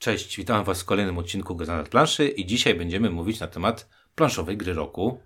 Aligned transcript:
Cześć, 0.00 0.36
witam 0.36 0.64
Was 0.64 0.82
w 0.82 0.84
kolejnym 0.84 1.18
odcinku 1.18 1.56
Granat 1.56 1.88
Planszy 1.88 2.28
i 2.28 2.46
dzisiaj 2.46 2.74
będziemy 2.74 3.10
mówić 3.10 3.40
na 3.40 3.46
temat 3.46 3.88
planszowej 4.14 4.56
gry 4.56 4.74
roku 4.74 5.20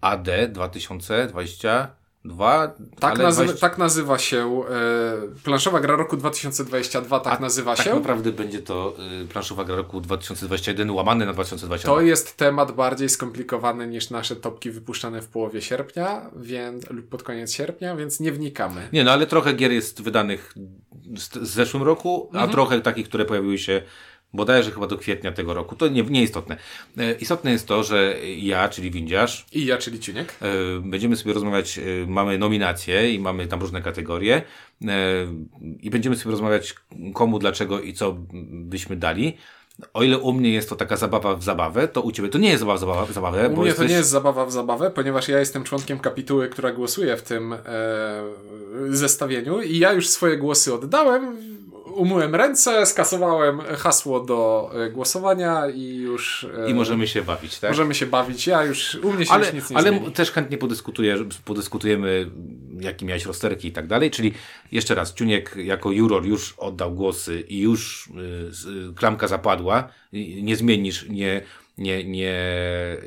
AD 0.00 0.28
2022. 0.48 2.74
Tak, 3.00 3.18
nazywa, 3.18 3.44
20 3.44 3.68
tak 3.68 3.78
nazywa 3.78 4.18
się 4.18 4.62
e, 4.70 5.42
planszowa 5.44 5.80
gra 5.80 5.96
roku 5.96 6.16
2022, 6.16 7.20
tak 7.20 7.38
A 7.38 7.42
nazywa 7.42 7.76
tak 7.76 7.84
się. 7.84 7.94
naprawdę 7.94 8.32
będzie 8.32 8.62
to 8.62 8.96
y, 9.22 9.26
planszowa 9.26 9.64
gra 9.64 9.76
roku 9.76 10.00
2021 10.00 10.90
łamany 10.90 11.26
na 11.26 11.32
2022. 11.32 11.94
To 11.94 12.00
jest 12.00 12.36
temat 12.36 12.72
bardziej 12.72 13.08
skomplikowany 13.08 13.86
niż 13.86 14.10
nasze 14.10 14.36
topki 14.36 14.70
wypuszczane 14.70 15.22
w 15.22 15.28
połowie 15.28 15.62
sierpnia 15.62 16.30
więc, 16.36 16.90
lub 16.90 17.08
pod 17.08 17.22
koniec 17.22 17.52
sierpnia, 17.52 17.96
więc 17.96 18.20
nie 18.20 18.32
wnikamy. 18.32 18.88
Nie, 18.92 19.04
no 19.04 19.12
ale 19.12 19.26
trochę 19.26 19.54
gier 19.54 19.72
jest 19.72 20.02
wydanych 20.02 20.54
z, 21.16 21.32
z 21.32 21.50
zeszłym 21.50 21.82
roku, 21.82 22.26
Mhm. 22.32 22.48
a 22.50 22.52
trochę 22.52 22.80
takich, 22.80 23.08
które 23.08 23.24
pojawiły 23.24 23.58
się 23.58 23.82
bodajże 24.34 24.70
chyba 24.70 24.86
do 24.86 24.98
kwietnia 24.98 25.32
tego 25.32 25.54
roku. 25.54 25.76
To 25.76 25.88
nie, 25.88 26.02
nieistotne. 26.02 26.56
E, 26.98 27.12
Istotne 27.12 27.52
jest 27.52 27.68
to, 27.68 27.82
że 27.82 28.16
ja, 28.36 28.68
czyli 28.68 28.90
Windziarz, 28.90 29.46
I 29.52 29.66
ja, 29.66 29.78
czyli 29.78 30.00
Ciuniek. 30.00 30.34
E, 30.42 30.80
Będziemy 30.80 31.16
sobie 31.16 31.34
rozmawiać, 31.34 31.78
e, 31.78 31.82
mamy 32.06 32.38
nominacje 32.38 33.14
i 33.14 33.18
mamy 33.18 33.46
tam 33.46 33.60
różne 33.60 33.82
kategorie 33.82 34.34
e, 34.36 34.86
i 35.80 35.90
będziemy 35.90 36.16
sobie 36.16 36.30
rozmawiać 36.30 36.74
komu, 37.14 37.38
dlaczego 37.38 37.80
i 37.80 37.92
co 37.92 38.16
byśmy 38.52 38.96
dali. 38.96 39.36
O 39.94 40.02
ile 40.02 40.18
u 40.18 40.32
mnie 40.32 40.52
jest 40.52 40.68
to 40.68 40.76
taka 40.76 40.96
zabawa 40.96 41.36
w 41.36 41.42
zabawę, 41.42 41.88
to 41.88 42.02
u 42.02 42.12
Ciebie 42.12 42.28
to 42.28 42.38
nie 42.38 42.48
jest 42.48 42.60
zabawa 42.60 43.06
w 43.06 43.12
zabawę, 43.12 43.48
U 43.48 43.56
mnie 43.56 43.66
jesteś... 43.66 43.86
to 43.86 43.90
nie 43.90 43.96
jest 43.96 44.10
zabawa 44.10 44.46
w 44.46 44.52
zabawę, 44.52 44.90
ponieważ 44.90 45.28
ja 45.28 45.38
jestem 45.38 45.64
członkiem 45.64 45.98
kapituły, 45.98 46.48
która 46.48 46.72
głosuje 46.72 47.16
w 47.16 47.22
tym 47.22 47.52
e, 47.52 47.58
zestawieniu 48.90 49.60
i 49.62 49.78
ja 49.78 49.92
już 49.92 50.08
swoje 50.08 50.36
głosy 50.36 50.74
oddałem, 50.74 51.36
umyłem 51.94 52.34
ręce, 52.34 52.86
skasowałem 52.86 53.60
hasło 53.60 54.20
do 54.20 54.70
e, 54.74 54.90
głosowania 54.90 55.68
i 55.68 55.94
już 55.94 56.46
e, 56.66 56.70
I 56.70 56.74
możemy 56.74 57.06
się 57.06 57.22
bawić, 57.22 57.58
tak? 57.58 57.70
możemy 57.70 57.94
się 57.94 58.06
bawić. 58.06 58.46
Ja 58.46 58.64
już, 58.64 58.94
u 58.94 59.12
mnie 59.12 59.26
się 59.26 59.32
ale, 59.32 59.44
już 59.44 59.54
nic 59.54 59.70
nie 59.70 59.76
ale 59.76 59.90
zmieni. 59.90 60.12
też 60.12 60.30
chętnie 60.30 60.58
podyskutuję, 60.58 61.16
podyskutujemy, 61.44 62.30
jakie 62.80 63.06
miałeś 63.06 63.26
rozterki 63.26 63.68
i 63.68 63.72
tak 63.72 63.86
dalej. 63.86 64.10
Czyli 64.10 64.32
jeszcze 64.72 64.94
raz, 64.94 65.14
Ciuniek 65.14 65.56
jako 65.56 65.90
juror 65.90 66.26
już 66.26 66.54
oddał 66.58 66.94
głosy 66.94 67.40
i 67.40 67.60
już 67.60 68.06
y, 68.06 68.90
y, 68.90 68.94
klamka 68.94 69.28
zapadła. 69.28 69.88
Nie 70.42 70.56
zmienisz, 70.56 71.08
nie, 71.08 71.42
nie, 71.78 72.04
nie, 72.04 72.36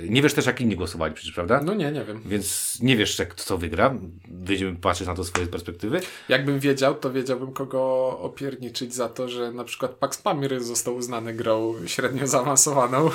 nie 0.09 0.21
wiesz 0.21 0.33
też, 0.33 0.45
jak 0.45 0.61
inni 0.61 0.75
głosowali 0.75 1.13
przecież, 1.13 1.33
prawda? 1.33 1.61
No 1.61 1.73
nie, 1.73 1.91
nie 1.91 2.05
wiem. 2.05 2.21
Więc 2.25 2.77
nie 2.81 2.97
wiesz, 2.97 3.19
jak 3.19 3.35
co 3.35 3.57
wygra. 3.57 3.95
Będziemy 4.27 4.75
patrzeć 4.75 5.07
na 5.07 5.15
to 5.15 5.23
swojej 5.23 5.47
perspektywy. 5.49 6.01
Jakbym 6.29 6.59
wiedział, 6.59 6.95
to 6.95 7.11
wiedziałbym 7.11 7.53
kogo 7.53 8.07
opierniczyć 8.19 8.93
za 8.93 9.09
to, 9.09 9.29
że 9.29 9.51
na 9.51 9.63
przykład 9.63 9.91
Pax 9.91 10.17
Pamir 10.17 10.63
został 10.63 10.95
uznany 10.95 11.33
grą 11.33 11.75
średnio 11.85 12.27
zaawansowaną. 12.27 13.09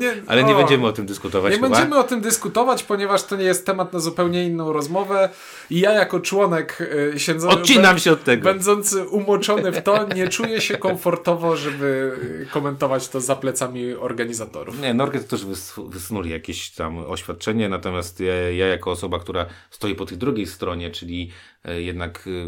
Nie, 0.00 0.14
Ale 0.26 0.44
nie 0.44 0.54
będziemy 0.54 0.86
o 0.86 0.92
tym 0.92 1.06
dyskutować 1.06 1.50
Nie 1.52 1.56
chyba. 1.56 1.68
będziemy 1.68 1.98
o 1.98 2.02
tym 2.04 2.20
dyskutować, 2.20 2.82
ponieważ 2.82 3.22
to 3.22 3.36
nie 3.36 3.44
jest 3.44 3.66
temat 3.66 3.92
na 3.92 3.98
zupełnie 3.98 4.44
inną 4.44 4.72
rozmowę. 4.72 5.28
I 5.70 5.80
ja 5.80 5.92
jako 5.92 6.20
członek 6.20 6.78
y, 7.14 7.18
siedzący, 7.20 7.56
Odcinam 7.58 7.98
się 7.98 8.12
od 8.12 8.24
tego. 8.24 8.44
będący 8.44 9.08
umoczony 9.08 9.72
w 9.72 9.82
to, 9.82 10.08
nie 10.14 10.28
czuję 10.28 10.60
się 10.60 10.76
komfortowo, 10.78 11.56
żeby 11.56 12.12
y, 12.42 12.46
komentować 12.52 13.08
to 13.08 13.20
za 13.20 13.36
plecami 13.36 13.94
organizatorów. 13.94 14.80
Nie, 14.80 14.94
Norget 14.94 15.28
też 15.28 15.46
wys- 15.46 16.24
jakieś 16.24 16.70
tam 16.70 16.98
oświadczenie, 16.98 17.68
natomiast 17.68 18.20
ja, 18.20 18.50
ja 18.50 18.66
jako 18.66 18.90
osoba, 18.90 19.18
która 19.18 19.46
stoi 19.70 19.94
po 19.94 20.06
tej 20.06 20.18
drugiej 20.18 20.46
stronie, 20.46 20.90
czyli 20.90 21.30
e, 21.64 21.80
jednak 21.80 22.26
y, 22.26 22.46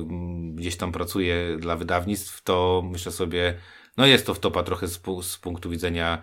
gdzieś 0.55 0.77
tam 0.77 0.93
pracuje 0.93 1.57
dla 1.59 1.77
wydawnictw, 1.77 2.43
to 2.43 2.83
myślę 2.93 3.13
sobie, 3.13 3.55
no 3.97 4.07
jest 4.07 4.27
to 4.27 4.35
wtopa 4.35 4.63
trochę 4.63 4.89
z, 4.89 5.01
z 5.23 5.37
punktu 5.39 5.71
widzenia 5.71 6.23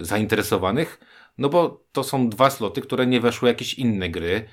zainteresowanych, 0.00 0.98
no 1.38 1.48
bo 1.48 1.84
to 1.92 2.04
są 2.04 2.28
dwa 2.28 2.50
sloty, 2.50 2.80
które 2.80 3.06
nie 3.06 3.20
weszły 3.20 3.48
jakieś 3.48 3.74
inne 3.74 4.08
gry, 4.10 4.34
e, 4.34 4.44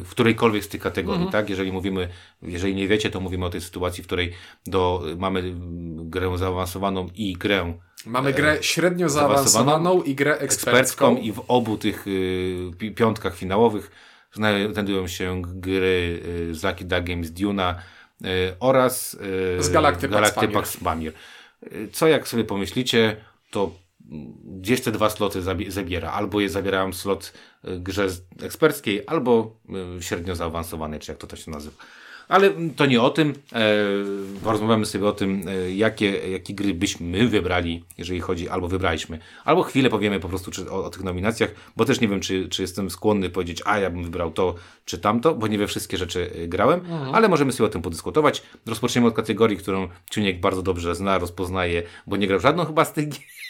w 0.00 0.08
którejkolwiek 0.10 0.64
z 0.64 0.68
tych 0.68 0.80
kategorii, 0.80 1.28
tak? 1.32 1.50
Jeżeli 1.50 1.72
mówimy, 1.72 2.08
jeżeli 2.42 2.74
nie 2.74 2.88
wiecie, 2.88 3.10
to 3.10 3.20
mówimy 3.20 3.46
o 3.46 3.50
tej 3.50 3.60
sytuacji, 3.60 4.02
w 4.04 4.06
której 4.06 4.32
do, 4.66 5.02
mamy 5.18 5.40
mm, 5.40 6.10
grę 6.10 6.38
zaawansowaną 6.38 7.08
i 7.14 7.32
grę 7.32 7.74
Mamy 8.06 8.32
grę 8.32 8.58
średnio 8.60 9.08
zaawansowaną 9.08 10.02
i 10.02 10.14
grę 10.14 10.38
ekspercką. 10.38 10.78
ekspercką 10.80 11.16
i 11.16 11.32
w 11.32 11.42
obu 11.48 11.78
tych 11.78 12.06
y, 12.06 12.70
pi- 12.78 12.90
piątkach 12.90 13.36
finałowych 13.36 13.90
znajdują 14.72 15.06
się 15.08 15.42
gry 15.44 16.20
y, 16.50 16.54
z 16.54 16.64
Lucky 16.64 16.84
Duck 16.84 17.02
Games 17.02 17.30
Duna 17.30 17.74
y, 18.24 18.26
oraz 18.60 19.14
y, 19.58 19.62
Z 19.62 19.68
Galacty 19.68 20.08
Pax 20.08 20.14
Galacty 20.14 20.40
Pamir. 20.40 20.52
Pax 20.54 20.76
Pamir. 20.76 21.12
Y, 21.72 21.88
Co 21.92 22.06
jak 22.08 22.28
sobie 22.28 22.44
pomyślicie, 22.44 23.16
to 23.54 23.70
gdzieś 24.44 24.80
te 24.80 24.92
dwa 24.92 25.10
sloty 25.10 25.42
zabie- 25.42 25.70
zabiera. 25.70 26.10
Albo 26.10 26.40
je 26.40 26.48
zabierałem 26.48 26.92
slot 26.92 27.32
y, 27.64 27.80
grze 27.80 28.08
eksperckiej, 28.42 29.02
albo 29.06 29.56
y, 29.98 30.02
średnio 30.02 30.34
zaawansowanej, 30.34 31.00
czy 31.00 31.12
jak 31.12 31.18
to, 31.18 31.26
to 31.26 31.36
się 31.36 31.50
nazywa. 31.50 31.76
Ale 32.28 32.46
mm, 32.46 32.74
to 32.74 32.86
nie 32.86 33.02
o 33.02 33.10
tym. 33.10 33.32
E, 33.52 33.74
porozmawiamy 34.44 34.86
sobie 34.86 35.06
o 35.06 35.12
tym, 35.12 35.48
e, 35.48 35.74
jakie, 35.74 36.30
jakie 36.30 36.54
gry 36.54 36.74
byśmy 36.74 37.06
my 37.06 37.28
wybrali, 37.28 37.84
jeżeli 37.98 38.20
chodzi, 38.20 38.48
albo 38.48 38.68
wybraliśmy. 38.68 39.18
Albo 39.44 39.62
chwilę 39.62 39.90
powiemy 39.90 40.20
po 40.20 40.28
prostu 40.28 40.50
czy, 40.50 40.70
o, 40.70 40.84
o 40.84 40.90
tych 40.90 41.02
nominacjach, 41.02 41.50
bo 41.76 41.84
też 41.84 42.00
nie 42.00 42.08
wiem, 42.08 42.20
czy, 42.20 42.48
czy 42.48 42.62
jestem 42.62 42.90
skłonny 42.90 43.30
powiedzieć, 43.30 43.62
a 43.64 43.78
ja 43.78 43.90
bym 43.90 44.04
wybrał 44.04 44.30
to, 44.30 44.54
czy 44.84 44.98
tamto, 44.98 45.34
bo 45.34 45.46
nie 45.46 45.58
we 45.58 45.66
wszystkie 45.66 45.96
rzeczy 45.96 46.30
e, 46.34 46.48
grałem, 46.48 46.80
ale 47.12 47.28
możemy 47.28 47.52
sobie 47.52 47.66
o 47.66 47.70
tym 47.70 47.82
podyskutować. 47.82 48.42
Rozpoczniemy 48.66 49.06
od 49.06 49.14
kategorii, 49.14 49.56
którą 49.56 49.88
Ciuniek 50.10 50.40
bardzo 50.40 50.62
dobrze 50.62 50.94
zna, 50.94 51.18
rozpoznaje, 51.18 51.82
bo 52.06 52.16
nie 52.16 52.26
grał 52.26 52.40
żadną 52.40 52.64
chyba 52.64 52.84
z 52.84 52.92
tych 52.92 53.08
gier. 53.08 53.43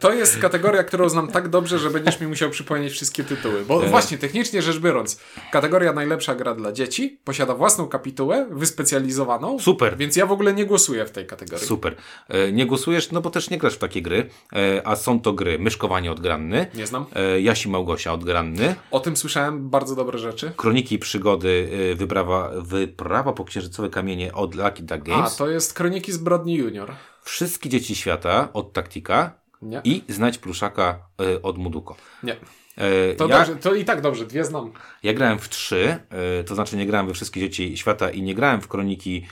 To 0.00 0.12
jest 0.12 0.38
kategoria, 0.38 0.84
którą 0.84 1.08
znam 1.08 1.28
tak 1.28 1.48
dobrze, 1.48 1.78
że 1.78 1.90
będziesz 1.90 2.20
mi 2.20 2.26
musiał 2.26 2.50
przypomnieć 2.50 2.92
wszystkie 2.92 3.24
tytuły. 3.24 3.64
Bo 3.64 3.80
właśnie, 3.80 4.18
technicznie 4.18 4.62
rzecz 4.62 4.78
biorąc, 4.78 5.20
kategoria 5.52 5.92
najlepsza 5.92 6.34
gra 6.34 6.54
dla 6.54 6.72
dzieci 6.72 7.18
posiada 7.24 7.54
własną 7.54 7.88
kapitułę, 7.88 8.46
wyspecjalizowaną. 8.50 9.58
Super. 9.58 9.96
Więc 9.96 10.16
ja 10.16 10.26
w 10.26 10.32
ogóle 10.32 10.52
nie 10.54 10.66
głosuję 10.66 11.04
w 11.06 11.10
tej 11.10 11.26
kategorii. 11.26 11.66
Super. 11.66 11.96
E, 12.28 12.52
Nie 12.52 12.66
głosujesz, 12.66 13.10
no 13.12 13.20
bo 13.20 13.30
też 13.30 13.50
nie 13.50 13.58
grasz 13.58 13.74
w 13.74 13.78
takie 13.78 14.02
gry, 14.02 14.30
e, 14.52 14.82
a 14.86 14.96
są 14.96 15.20
to 15.20 15.32
gry 15.32 15.58
Myszkowanie 15.58 16.12
odgranny, 16.12 16.66
Nie 16.74 16.86
znam. 16.86 17.06
e, 17.14 17.40
Jasi 17.40 17.68
Małgosia 17.68 18.12
odgranny, 18.12 18.74
O 18.90 19.00
tym 19.00 19.16
słyszałem 19.16 19.70
bardzo 19.70 19.94
dobre 19.96 20.18
rzeczy. 20.18 20.52
Kroniki 20.56 20.98
przygody, 20.98 21.68
wyprawa, 21.96 22.50
wyprawa 22.56 23.32
po 23.32 23.44
księżycowe 23.44 23.90
kamienie 23.90 24.32
od 24.32 24.54
Lucky 24.54 24.82
Duck 24.82 24.92
A, 24.92 24.96
Games. 24.98 25.36
to 25.36 25.48
jest 25.50 25.74
Kroniki 25.74 26.12
Zbrodni 26.12 26.54
Junior. 26.56 26.92
Wszystkie 27.24 27.68
dzieci 27.68 27.96
świata 27.96 28.48
od 28.52 28.72
Taktika 28.72 29.32
Nie. 29.62 29.80
i 29.84 30.02
Znajdź 30.08 30.38
pluszaka 30.38 30.98
y, 31.22 31.42
od 31.42 31.58
Muduko. 31.58 31.96
Nie. 32.22 32.36
E, 32.76 33.14
To, 33.14 33.28
ja, 33.28 33.38
dobrze, 33.38 33.56
to 33.56 33.74
i 33.74 33.84
tak 33.84 34.00
dobrze, 34.00 34.26
dwie 34.26 34.44
znam. 34.44 34.72
ja 35.02 35.12
grałem 35.14 35.38
w 35.38 35.48
trzy, 35.48 35.98
y, 36.40 36.44
to 36.44 36.54
znaczy 36.54 36.76
nie 36.76 36.86
grałem 36.86 37.06
we 37.06 37.14
wszystkie 37.14 37.40
dzieci 37.40 37.76
świata 37.76 38.10
i 38.10 38.22
nie 38.22 38.34
grałem 38.34 38.60
w 38.60 38.68
Kroniki 38.68 39.26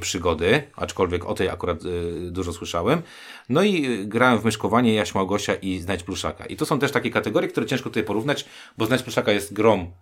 przygody, 0.00 0.62
aczkolwiek 0.76 1.24
o 1.24 1.34
tej 1.34 1.48
akurat 1.48 1.78
dużo 2.30 2.52
słyszałem. 2.52 3.02
No 3.48 3.62
i 3.62 4.06
grałem 4.06 4.38
w 4.38 4.44
Myszkowanie, 4.44 4.94
Jaś 4.94 5.14
Małgosia 5.14 5.54
i 5.54 5.78
Znajdź 5.78 6.02
pluszaka. 6.02 6.46
I 6.46 6.56
to 6.56 6.66
są 6.66 6.78
też 6.78 6.92
takie 6.92 7.10
kategorie, 7.10 7.48
które 7.48 7.66
ciężko 7.66 7.90
tutaj 7.90 8.04
porównać, 8.04 8.44
bo 8.78 8.86
Znajdź 8.86 9.02
pluszaka 9.02 9.32
jest 9.32 9.52
grą 9.52 9.92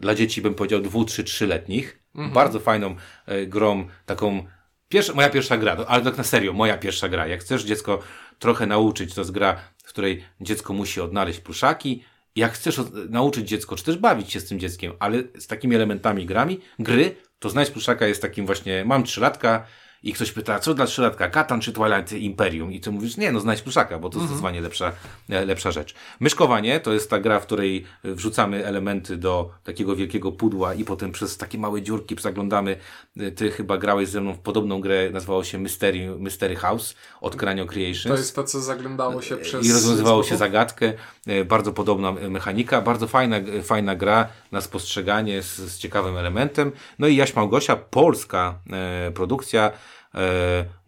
dla 0.00 0.14
dzieci, 0.14 0.42
bym 0.42 0.54
powiedział, 0.54 0.80
dwu, 0.80 1.04
trzy, 1.04 1.24
trzyletnich. 1.24 1.98
Bardzo 2.14 2.60
fajną 2.60 2.96
e, 3.26 3.46
grą, 3.46 3.86
taką 4.06 4.46
pierwsza, 4.92 5.12
moja 5.12 5.30
pierwsza 5.30 5.56
gra, 5.56 5.74
no, 5.74 5.86
ale 5.86 6.04
tak 6.04 6.18
na 6.18 6.24
serio, 6.24 6.52
moja 6.52 6.78
pierwsza 6.78 7.08
gra. 7.08 7.26
Jak 7.26 7.40
chcesz 7.40 7.64
dziecko 7.64 7.98
trochę 8.38 8.66
nauczyć, 8.66 9.14
to 9.14 9.20
jest 9.20 9.30
gra, 9.30 9.56
w 9.84 9.88
której 9.88 10.24
dziecko 10.40 10.72
musi 10.72 11.00
odnaleźć 11.00 11.40
pluszaki. 11.40 12.04
Jak 12.36 12.52
chcesz 12.52 12.80
nauczyć 13.08 13.48
dziecko, 13.48 13.76
czy 13.76 13.84
też 13.84 13.96
bawić 13.96 14.32
się 14.32 14.40
z 14.40 14.48
tym 14.48 14.58
dzieckiem, 14.60 14.92
ale 14.98 15.22
z 15.38 15.46
takimi 15.46 15.76
elementami 15.76 16.26
grami, 16.26 16.60
gry, 16.78 17.16
to 17.38 17.50
znajdź 17.50 17.70
pluszaka 17.70 18.06
jest 18.06 18.22
takim 18.22 18.46
właśnie, 18.46 18.84
mam 18.84 19.04
trzylatka 19.04 19.66
i 20.02 20.12
ktoś 20.12 20.32
pyta, 20.32 20.58
co 20.58 20.74
dla 20.74 20.86
trzylatka, 20.86 21.28
Katan 21.30 21.60
czy 21.60 21.72
Twilight 21.72 22.12
Imperium? 22.12 22.72
I 22.72 22.80
ty 22.80 22.90
mówisz, 22.90 23.16
nie, 23.16 23.32
no 23.32 23.40
znajdź 23.40 23.62
pluszaka, 23.62 23.98
bo 23.98 24.08
to 24.10 24.16
jest 24.18 24.26
zdecydowanie 24.26 24.60
lepsza, 24.60 24.92
e, 25.30 25.44
lepsza 25.44 25.70
rzecz. 25.72 25.94
Myszkowanie 26.20 26.80
to 26.80 26.92
jest 26.92 27.10
ta 27.10 27.20
gra, 27.20 27.40
w 27.40 27.46
której 27.46 27.84
wrzucamy 28.04 28.66
elementy 28.66 29.16
do 29.16 29.50
takiego 29.64 29.96
wielkiego 29.96 30.32
pudła 30.32 30.74
i 30.74 30.84
potem 30.84 31.12
przez 31.12 31.36
takie 31.36 31.58
małe 31.58 31.82
dziurki 31.82 32.16
zaglądamy. 32.20 32.76
E, 33.20 33.30
Ty 33.30 33.50
chyba 33.50 33.78
grałeś 33.78 34.08
ze 34.08 34.20
mną 34.20 34.34
w 34.34 34.38
podobną 34.38 34.80
grę, 34.80 35.10
nazywało 35.10 35.44
się 35.44 35.58
Mystery, 35.58 36.16
Mystery 36.18 36.56
House 36.56 36.94
od 37.20 37.36
Cranio 37.36 37.66
Creations. 37.66 38.08
To 38.08 38.16
jest 38.16 38.36
to, 38.36 38.44
co 38.44 38.60
zaglądało 38.60 39.22
się 39.22 39.36
przez... 39.36 39.66
I 39.66 39.72
rozwiązywało 39.72 40.22
się 40.24 40.36
zagadkę. 40.36 40.92
E, 41.26 41.44
Bardzo 41.44 41.72
podobna 41.72 42.08
e, 42.08 42.30
mechanika, 42.30 42.80
bardzo 42.82 43.06
fajna, 43.08 43.36
e, 43.36 43.62
fajna 43.62 43.94
gra 43.96 44.28
na 44.52 44.60
spostrzeganie 44.60 45.42
z, 45.42 45.56
z 45.56 45.78
ciekawym 45.78 46.16
elementem. 46.16 46.72
No 46.98 47.06
i 47.06 47.16
Jaś 47.16 47.34
Małgosia, 47.36 47.76
polska 47.76 48.54
e, 48.72 49.10
produkcja, 49.10 49.70
e, 49.70 49.91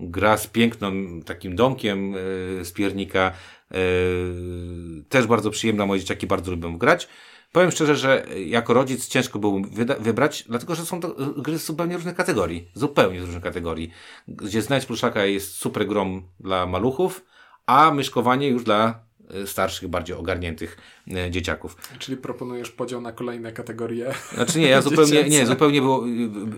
gra 0.01 0.37
z 0.37 0.47
pięknym 0.47 1.23
takim 1.23 1.57
domkiem 1.57 2.15
e, 2.15 2.65
z 2.65 2.73
piernika. 2.73 3.33
E, 3.71 3.77
też 5.09 5.27
bardzo 5.27 5.51
przyjemna, 5.51 5.87
moje 5.87 6.01
dzieciaki 6.01 6.27
bardzo 6.27 6.51
lubią 6.51 6.79
grać. 6.79 7.09
Powiem 7.53 7.71
szczerze, 7.71 7.97
że 7.97 8.27
jako 8.47 8.75
rodzic 8.75 9.09
ciężko 9.09 9.39
było 9.39 9.61
wybrać, 10.01 10.45
dlatego 10.49 10.75
że 10.75 10.87
są 10.87 11.01
to 11.01 11.15
gry 11.37 11.59
z 11.59 11.67
zupełnie 11.67 11.97
różnych 11.97 12.15
kategorii. 12.15 12.71
Zupełnie 12.75 13.21
z 13.21 13.25
różnych 13.25 13.43
kategorii. 13.43 13.91
Gdzie 14.29 14.63
Znajdź 14.63 14.87
Pluszaka 14.87 15.25
jest 15.25 15.57
super 15.57 15.87
grom 15.87 16.23
dla 16.41 16.67
maluchów, 16.67 17.25
a 17.67 17.91
myszkowanie 17.91 18.49
już 18.49 18.65
dla 18.65 18.89
e, 18.89 19.14
starszych, 19.47 19.89
bardziej 19.89 20.17
ogarniętych 20.17 20.77
e, 21.11 21.31
dzieciaków. 21.31 21.77
Czyli 21.99 22.17
proponujesz 22.17 22.71
podział 22.71 23.01
na 23.01 23.13
kolejne 23.13 23.53
kategorie. 23.53 24.15
Znaczy 24.35 24.59
nie, 24.59 24.69
ja 24.69 24.83
zupełnie, 24.89 25.25
nie, 25.25 25.47
zupełnie 25.47 25.81
było, 25.81 26.05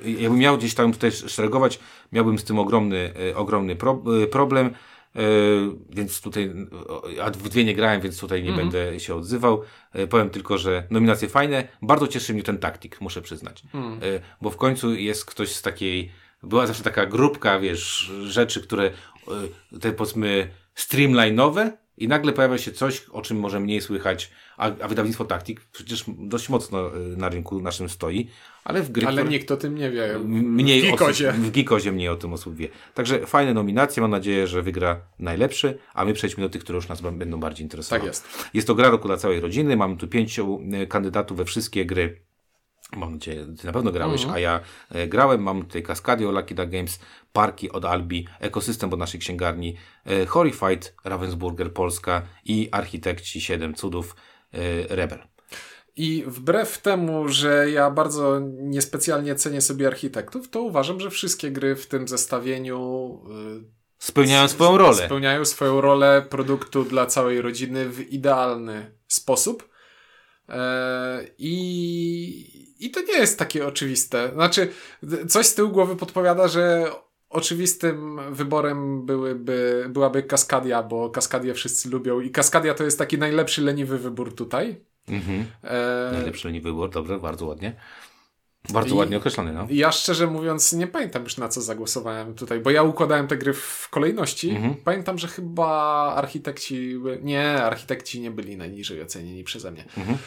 jakbym 0.04 0.38
miał 0.38 0.58
gdzieś 0.58 0.74
tam 0.74 0.92
tutaj 0.92 1.12
szeregować, 1.12 1.78
miałbym 2.12 2.38
z 2.38 2.44
tym 2.44 2.58
ogromny, 2.58 3.12
ogromny 3.34 3.76
pro, 3.76 4.02
problem. 4.30 4.70
Więc 5.90 6.20
tutaj, 6.20 6.54
a 7.22 7.30
w 7.30 7.48
dwie 7.48 7.64
nie 7.64 7.74
grałem, 7.74 8.00
więc 8.00 8.20
tutaj 8.20 8.42
nie 8.42 8.50
mhm. 8.50 8.68
będę 8.68 9.00
się 9.00 9.14
odzywał. 9.14 9.62
Powiem 10.10 10.30
tylko, 10.30 10.58
że 10.58 10.86
nominacje 10.90 11.28
fajne. 11.28 11.68
Bardzo 11.82 12.08
cieszy 12.08 12.34
mnie 12.34 12.42
ten 12.42 12.58
taktik, 12.58 13.00
muszę 13.00 13.22
przyznać. 13.22 13.62
Mhm. 13.74 14.00
Bo 14.40 14.50
w 14.50 14.56
końcu 14.56 14.94
jest 14.94 15.24
ktoś 15.24 15.52
z 15.52 15.62
takiej, 15.62 16.12
była 16.42 16.66
zawsze 16.66 16.82
taka 16.82 17.06
grupka, 17.06 17.60
wiesz, 17.60 18.12
rzeczy, 18.22 18.60
które 18.60 18.90
te 19.80 19.92
powiedzmy 19.92 20.48
streamline'owe 20.76 21.70
i 21.98 22.08
nagle 22.08 22.32
pojawia 22.32 22.58
się 22.58 22.72
coś, 22.72 23.04
o 23.04 23.22
czym 23.22 23.38
może 23.38 23.60
mniej 23.60 23.80
słychać, 23.80 24.30
a, 24.56 24.64
a 24.64 24.88
wydawnictwo 24.88 25.24
Taktik 25.24 25.60
przecież 25.60 26.04
dość 26.18 26.48
mocno 26.48 26.96
y, 26.96 27.16
na 27.16 27.28
rynku 27.28 27.60
naszym 27.60 27.88
stoi, 27.88 28.30
ale 28.64 28.82
w 28.82 28.90
gry, 28.90 29.06
Ale 29.06 29.22
które... 29.22 29.30
nikt 29.38 29.50
o 29.50 29.56
tym 29.56 29.74
nie 29.74 29.90
wie. 29.90 30.18
Mniej 30.24 30.82
w 30.82 30.84
Gikozie. 30.84 31.30
Osób, 31.30 31.40
w 31.40 31.50
Gikozie 31.50 31.92
mniej 31.92 32.08
o 32.08 32.16
tym 32.16 32.32
osób 32.32 32.56
wie. 32.56 32.68
Także 32.94 33.26
fajne 33.26 33.54
nominacje, 33.54 34.00
mam 34.00 34.10
nadzieję, 34.10 34.46
że 34.46 34.62
wygra 34.62 35.00
najlepszy, 35.18 35.78
a 35.94 36.04
my 36.04 36.12
przejdźmy 36.12 36.42
do 36.44 36.50
tych, 36.50 36.62
które 36.62 36.76
już 36.76 36.88
nas 36.88 37.00
będą 37.00 37.40
bardziej 37.40 37.64
interesowały. 37.64 38.00
Tak 38.00 38.08
jest. 38.08 38.50
Jest 38.54 38.66
to 38.66 38.74
gra 38.74 38.90
roku 38.90 39.08
dla 39.08 39.16
całej 39.16 39.40
rodziny, 39.40 39.76
mamy 39.76 39.96
tu 39.96 40.08
pięciu 40.08 40.60
y, 40.82 40.86
kandydatów 40.86 41.36
we 41.36 41.44
wszystkie 41.44 41.86
gry 41.86 42.25
Mam 42.96 43.12
nadzieję, 43.12 43.46
ty 43.60 43.66
na 43.66 43.72
pewno 43.72 43.92
grałeś, 43.92 44.22
mm 44.22 44.34
-hmm. 44.34 44.36
a 44.36 44.40
ja 44.40 44.60
e, 44.90 45.08
grałem. 45.08 45.42
Mam 45.42 45.62
tutaj 45.62 45.82
Cascadio, 45.82 46.30
Lucky 46.30 46.54
Duck 46.54 46.68
Games, 46.68 46.98
Parki 47.32 47.72
od 47.72 47.84
Albi, 47.84 48.28
Ekosystem 48.40 48.92
od 48.92 48.98
naszej 48.98 49.20
księgarni, 49.20 49.76
e, 50.04 50.26
Horrified, 50.26 50.94
Ravensburger 51.04 51.72
Polska 51.72 52.22
i 52.44 52.68
Architekci 52.72 53.40
7 53.40 53.74
Cudów, 53.74 54.16
e, 54.52 54.96
Rebel. 54.96 55.18
I 55.96 56.24
wbrew 56.26 56.78
temu, 56.78 57.28
że 57.28 57.70
ja 57.70 57.90
bardzo 57.90 58.40
niespecjalnie 58.58 59.34
cenię 59.34 59.60
sobie 59.60 59.86
architektów, 59.86 60.48
to 60.50 60.62
uważam, 60.62 61.00
że 61.00 61.10
wszystkie 61.10 61.50
gry 61.50 61.76
w 61.76 61.86
tym 61.86 62.08
zestawieniu 62.08 63.20
y, 63.60 63.64
spełniają 63.98 64.48
swoją 64.48 64.78
rolę. 64.78 65.06
Spełniają 65.06 65.44
swoją 65.44 65.80
rolę 65.80 66.26
produktu 66.30 66.84
dla 66.84 67.06
całej 67.06 67.42
rodziny 67.42 67.88
w 67.88 68.12
idealny 68.12 68.90
sposób. 69.08 69.68
E, 70.48 71.26
I, 71.38 72.65
I 72.80 72.90
to 72.90 73.02
nie 73.02 73.18
jest 73.18 73.38
takie 73.38 73.66
oczywiste. 73.66 74.30
Znaczy, 74.34 74.68
coś 75.28 75.46
z 75.46 75.54
tyłu 75.54 75.70
głowy 75.70 75.96
podpowiada, 75.96 76.48
że 76.48 76.90
oczywistym 77.30 78.20
wyborem 78.30 79.06
byłyby, 79.06 79.86
byłaby 79.88 80.22
Kaskadia, 80.22 80.82
bo 80.82 81.10
Kaskadię 81.10 81.54
wszyscy 81.54 81.90
lubią 81.90 82.20
i 82.20 82.30
Kaskadia 82.30 82.74
to 82.74 82.84
jest 82.84 82.98
taki 82.98 83.18
najlepszy 83.18 83.62
leniwy 83.62 83.98
wybór 83.98 84.34
tutaj. 84.34 84.76
Mhm. 85.08 85.44
E... 85.62 86.10
Najlepszy 86.12 86.48
leniwy 86.48 86.68
wybór, 86.68 86.90
dobrze, 86.90 87.18
bardzo 87.18 87.46
ładnie. 87.46 87.76
Bardzo 88.72 88.94
I 88.94 88.98
ładnie 88.98 89.16
określony, 89.16 89.52
no. 89.52 89.66
Ja 89.70 89.92
szczerze 89.92 90.26
mówiąc 90.26 90.72
nie 90.72 90.86
pamiętam 90.86 91.24
już 91.24 91.36
na 91.36 91.48
co 91.48 91.60
zagłosowałem 91.60 92.34
tutaj, 92.34 92.60
bo 92.60 92.70
ja 92.70 92.82
układałem 92.82 93.26
te 93.26 93.36
gry 93.36 93.52
w 93.52 93.88
kolejności. 93.90 94.50
Mhm. 94.50 94.74
Pamiętam, 94.84 95.18
że 95.18 95.28
chyba 95.28 95.68
architekci, 96.16 97.00
nie, 97.22 97.62
architekci 97.62 98.20
nie 98.20 98.30
byli 98.30 98.56
najniżej 98.56 99.02
ocenieni 99.02 99.44
przeze 99.44 99.70
mnie. 99.70 99.84
Mhm. 99.96 100.18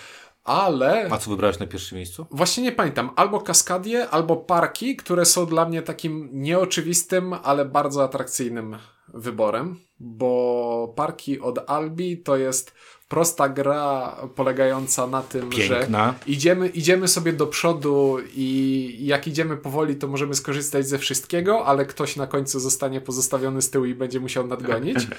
Ale. 0.49 1.07
A 1.11 1.17
co 1.17 1.29
wybrałeś 1.29 1.59
na 1.59 1.67
pierwszym 1.67 1.95
miejscu? 1.95 2.25
Właśnie 2.31 2.63
nie 2.63 2.71
pamiętam. 2.71 3.09
Albo 3.15 3.41
kaskadie, 3.41 4.09
albo 4.09 4.35
parki, 4.37 4.95
które 4.95 5.25
są 5.25 5.45
dla 5.45 5.65
mnie 5.65 5.81
takim 5.81 6.29
nieoczywistym, 6.33 7.33
ale 7.43 7.65
bardzo 7.65 8.03
atrakcyjnym 8.03 8.77
wyborem, 9.13 9.79
bo 9.99 10.93
parki 10.95 11.39
od 11.39 11.69
Albi 11.69 12.17
to 12.17 12.37
jest 12.37 12.73
prosta 13.09 13.49
gra 13.49 14.15
polegająca 14.35 15.07
na 15.07 15.21
tym, 15.21 15.49
Piękna. 15.49 16.13
że 16.27 16.31
idziemy, 16.31 16.67
idziemy 16.67 17.07
sobie 17.07 17.33
do 17.33 17.47
przodu 17.47 18.17
i 18.35 18.97
jak 18.99 19.27
idziemy 19.27 19.57
powoli, 19.57 19.95
to 19.95 20.07
możemy 20.07 20.35
skorzystać 20.35 20.87
ze 20.87 20.97
wszystkiego, 20.97 21.65
ale 21.65 21.85
ktoś 21.85 22.15
na 22.15 22.27
końcu 22.27 22.59
zostanie 22.59 23.01
pozostawiony 23.01 23.61
z 23.61 23.69
tyłu 23.69 23.85
i 23.85 23.95
będzie 23.95 24.19
musiał 24.19 24.47
nadgonić. 24.47 25.07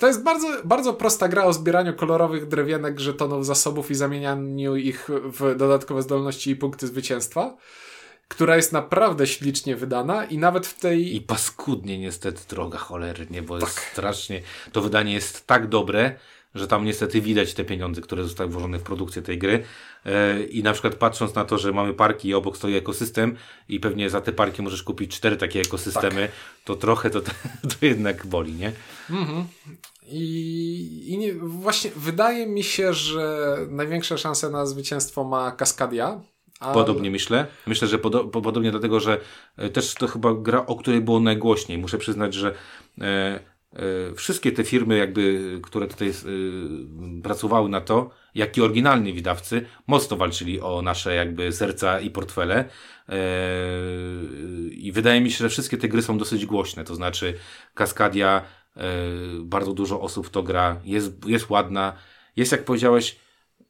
To 0.00 0.06
jest 0.06 0.22
bardzo, 0.22 0.48
bardzo 0.64 0.94
prosta 0.94 1.28
gra 1.28 1.44
o 1.44 1.52
zbieraniu 1.52 1.94
kolorowych 1.94 2.48
drewienek, 2.48 3.00
żetonów, 3.00 3.46
zasobów 3.46 3.90
i 3.90 3.94
zamienianiu 3.94 4.76
ich 4.76 5.08
w 5.08 5.56
dodatkowe 5.56 6.02
zdolności 6.02 6.50
i 6.50 6.56
punkty 6.56 6.86
zwycięstwa 6.86 7.56
która 8.28 8.56
jest 8.56 8.72
naprawdę 8.72 9.26
ślicznie 9.26 9.76
wydana 9.76 10.24
i 10.24 10.38
nawet 10.38 10.66
w 10.66 10.78
tej... 10.78 11.16
I 11.16 11.20
paskudnie 11.20 11.98
niestety 11.98 12.40
droga 12.48 12.78
cholernie, 12.78 13.42
bo 13.42 13.58
tak. 13.58 13.68
jest 13.68 13.80
strasznie... 13.80 14.42
To 14.72 14.80
wydanie 14.80 15.12
jest 15.12 15.46
tak 15.46 15.68
dobre, 15.68 16.14
że 16.54 16.66
tam 16.66 16.84
niestety 16.84 17.20
widać 17.20 17.54
te 17.54 17.64
pieniądze, 17.64 18.00
które 18.00 18.24
zostały 18.24 18.50
włożone 18.50 18.78
w 18.78 18.82
produkcję 18.82 19.22
tej 19.22 19.38
gry. 19.38 19.64
E, 20.06 20.42
I 20.42 20.62
na 20.62 20.72
przykład 20.72 20.94
patrząc 20.94 21.34
na 21.34 21.44
to, 21.44 21.58
że 21.58 21.72
mamy 21.72 21.94
parki 21.94 22.28
i 22.28 22.34
obok 22.34 22.56
stoi 22.56 22.74
ekosystem 22.74 23.36
i 23.68 23.80
pewnie 23.80 24.10
za 24.10 24.20
te 24.20 24.32
parki 24.32 24.62
możesz 24.62 24.82
kupić 24.82 25.16
cztery 25.16 25.36
takie 25.36 25.60
ekosystemy, 25.60 26.22
tak. 26.22 26.30
to 26.64 26.74
trochę 26.76 27.10
to, 27.10 27.20
to 27.70 27.86
jednak 27.86 28.26
boli, 28.26 28.52
nie? 28.52 28.72
Mhm. 29.10 29.44
I, 30.06 31.04
i 31.06 31.18
nie, 31.18 31.34
właśnie 31.34 31.90
wydaje 31.96 32.46
mi 32.46 32.62
się, 32.62 32.92
że 32.92 33.56
największe 33.70 34.18
szanse 34.18 34.50
na 34.50 34.66
zwycięstwo 34.66 35.24
ma 35.24 35.50
Kaskadia. 35.50 36.20
Ale... 36.60 36.74
Podobnie 36.74 37.10
myślę. 37.10 37.46
Myślę, 37.66 37.88
że 37.88 37.98
podo 37.98 38.24
podobnie 38.24 38.70
dlatego, 38.70 39.00
że 39.00 39.20
e, 39.56 39.68
też 39.68 39.94
to 39.94 40.06
chyba 40.06 40.34
gra, 40.34 40.66
o 40.66 40.76
której 40.76 41.00
było 41.00 41.20
najgłośniej. 41.20 41.78
Muszę 41.78 41.98
przyznać, 41.98 42.34
że 42.34 42.54
e, 43.00 43.40
E, 43.40 43.53
wszystkie 44.16 44.52
te 44.52 44.64
firmy, 44.64 44.96
jakby, 44.96 45.40
które 45.62 45.86
tutaj 45.86 46.08
e, 46.08 46.12
pracowały 47.22 47.68
na 47.68 47.80
to, 47.80 48.10
jak 48.34 48.56
i 48.56 48.62
oryginalni 48.62 49.12
wydawcy, 49.12 49.66
mocno 49.86 50.16
walczyli 50.16 50.60
o 50.60 50.82
nasze 50.82 51.14
jakby 51.14 51.52
serca 51.52 52.00
i 52.00 52.10
portfele. 52.10 52.64
E, 53.08 53.16
I 54.70 54.92
wydaje 54.92 55.20
mi 55.20 55.30
się, 55.30 55.38
że 55.38 55.48
wszystkie 55.48 55.76
te 55.76 55.88
gry 55.88 56.02
są 56.02 56.18
dosyć 56.18 56.46
głośne. 56.46 56.84
To 56.84 56.94
znaczy, 56.94 57.34
Kaskadia, 57.74 58.42
bardzo 59.40 59.72
dużo 59.72 60.00
osób 60.00 60.26
w 60.26 60.30
to 60.30 60.42
gra, 60.42 60.80
jest, 60.84 61.26
jest 61.26 61.50
ładna. 61.50 61.92
Jest, 62.36 62.52
jak 62.52 62.64
powiedziałeś, 62.64 63.18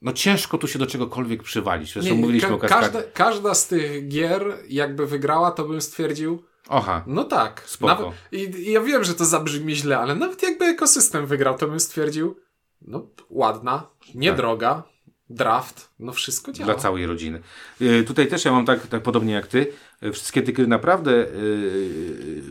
no 0.03 0.13
ciężko 0.13 0.59
tu 0.59 0.69
się 0.69 0.79
do 0.79 0.87
czegokolwiek 0.87 1.43
przywalić. 1.43 1.93
Zresztą 1.93 2.15
Nie, 2.15 2.21
mówiliśmy 2.21 2.49
ka 2.49 2.55
o 2.55 2.59
Kaskadii. 2.59 2.93
Każda, 2.93 3.03
każda 3.13 3.55
z 3.55 3.69
tych 3.69 4.09
gier, 4.09 4.43
jakby 4.69 5.07
wygrała, 5.07 5.51
to 5.51 5.65
bym 5.65 5.81
stwierdził, 5.81 6.45
Oha. 6.69 7.05
No 7.07 7.25
tak. 7.25 7.63
Spoko. 7.67 8.03
Nawet, 8.03 8.15
i, 8.33 8.37
i, 8.37 8.73
ja 8.73 8.81
wiem, 8.81 9.05
że 9.05 9.15
to 9.15 9.25
zabrzmi 9.25 9.77
źle, 9.77 9.99
ale 9.99 10.15
nawet 10.15 10.43
jakby 10.43 10.65
ekosystem 10.65 11.27
wygrał, 11.27 11.59
to 11.59 11.69
bym 11.69 11.81
stwierdził, 11.81 12.37
no 12.83 13.07
ładna, 13.31 13.87
niedroga, 14.15 14.75
tak. 14.75 14.85
draft, 15.31 15.91
no 15.99 16.13
wszystko 16.13 16.53
działa. 16.53 16.73
Dla 16.73 16.83
całej 16.83 17.07
rodziny. 17.07 17.41
Yy, 17.81 18.05
tutaj 18.05 18.29
też 18.29 18.45
ja 18.45 18.53
mam 18.53 18.67
tak, 18.67 18.87
tak 18.87 19.03
podobnie 19.03 19.33
jak 19.33 19.47
ty. 19.47 19.73
Yy, 20.03 20.13
wszystkie 20.13 20.43
te 20.43 20.53
gry 20.53 20.67
naprawdę 20.67 21.13
yy, 21.13 22.43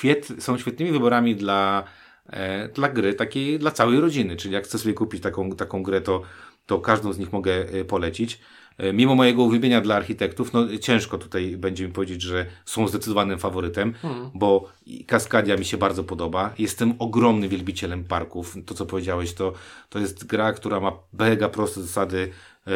świet, 0.00 0.28
są 0.38 0.58
świetnymi 0.58 0.92
wyborami 0.92 1.36
dla, 1.36 1.84
e, 2.26 2.68
dla 2.68 2.88
gry 2.88 3.14
takiej 3.14 3.58
dla 3.58 3.70
całej 3.70 4.00
rodziny. 4.00 4.36
Czyli 4.36 4.54
jak 4.54 4.64
chcę 4.64 4.78
sobie 4.78 4.94
kupić 4.94 5.22
taką, 5.22 5.50
taką 5.50 5.82
grę, 5.82 6.00
to, 6.00 6.22
to 6.66 6.78
każdą 6.78 7.12
z 7.12 7.18
nich 7.18 7.32
mogę 7.32 7.52
e, 7.52 7.84
polecić. 7.84 8.40
E, 8.78 8.92
mimo 8.92 9.14
mojego 9.14 9.42
uwielbienia 9.42 9.80
dla 9.80 9.96
architektów, 9.96 10.52
no 10.52 10.78
ciężko 10.78 11.18
tutaj 11.18 11.56
będzie 11.56 11.86
mi 11.86 11.92
powiedzieć, 11.92 12.22
że 12.22 12.46
są 12.64 12.88
zdecydowanym 12.88 13.38
faworytem, 13.38 13.92
hmm. 13.92 14.30
bo 14.34 14.68
Kaskadia 15.06 15.56
mi 15.56 15.64
się 15.64 15.76
bardzo 15.76 16.04
podoba. 16.04 16.54
Jestem 16.58 16.94
ogromnym 16.98 17.50
wielbicielem 17.50 18.04
parków. 18.04 18.56
To, 18.66 18.74
co 18.74 18.86
powiedziałeś, 18.86 19.34
to, 19.34 19.52
to 19.88 19.98
jest 19.98 20.26
gra, 20.26 20.52
która 20.52 20.80
ma 20.80 20.92
mega 21.12 21.48
proste 21.48 21.82
zasady, 21.82 22.30
yy, 22.66 22.72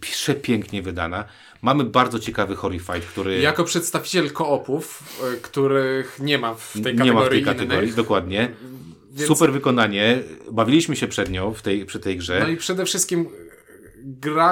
przepięknie 0.00 0.82
wydana. 0.82 1.24
Mamy 1.62 1.84
bardzo 1.84 2.18
ciekawy 2.18 2.56
Horrified, 2.56 3.04
który... 3.04 3.40
Jako 3.40 3.64
przedstawiciel 3.64 4.30
koopów, 4.30 5.18
yy, 5.32 5.36
których 5.36 6.20
nie 6.20 6.38
ma 6.38 6.54
w 6.54 6.72
tej 6.72 6.82
kategorii 6.82 7.04
Nie 7.04 7.12
ma 7.12 7.26
w 7.26 7.28
tej 7.28 7.44
kategorii, 7.44 7.82
innych. 7.82 7.94
dokładnie. 7.94 8.48
Więc... 9.12 9.28
Super 9.28 9.52
wykonanie. 9.52 10.22
Bawiliśmy 10.52 10.96
się 10.96 11.08
przed 11.08 11.30
nią 11.30 11.54
w 11.54 11.62
tej, 11.62 11.86
przy 11.86 12.00
tej 12.00 12.16
grze. 12.16 12.40
No 12.40 12.48
i 12.48 12.56
przede 12.56 12.84
wszystkim 12.84 13.26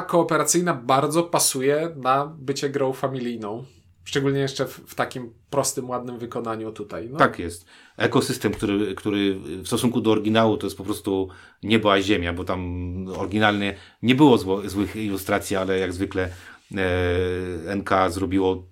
kooperacyjna 0.06 0.74
bardzo 0.74 1.22
pasuje 1.22 1.90
na 1.96 2.26
bycie 2.26 2.70
grą 2.70 2.92
familijną. 2.92 3.64
Szczególnie 4.04 4.40
jeszcze 4.40 4.66
w, 4.66 4.70
w 4.70 4.94
takim 4.94 5.32
prostym, 5.50 5.90
ładnym 5.90 6.18
wykonaniu 6.18 6.72
tutaj. 6.72 7.08
No. 7.10 7.18
Tak 7.18 7.38
jest. 7.38 7.66
Ekosystem, 7.96 8.52
który, 8.52 8.94
który 8.94 9.34
w 9.34 9.66
stosunku 9.66 10.00
do 10.00 10.10
oryginału 10.10 10.56
to 10.56 10.66
jest 10.66 10.76
po 10.76 10.84
prostu 10.84 11.28
niebo 11.62 11.92
a 11.92 12.00
ziemia, 12.00 12.32
bo 12.32 12.44
tam 12.44 13.08
oryginalnie 13.16 13.76
nie 14.02 14.14
było 14.14 14.38
zło, 14.38 14.68
złych 14.68 14.96
ilustracji, 14.96 15.56
ale 15.56 15.78
jak 15.78 15.92
zwykle 15.92 16.28
e, 16.76 17.76
NK 17.76 17.90
zrobiło 18.08 18.66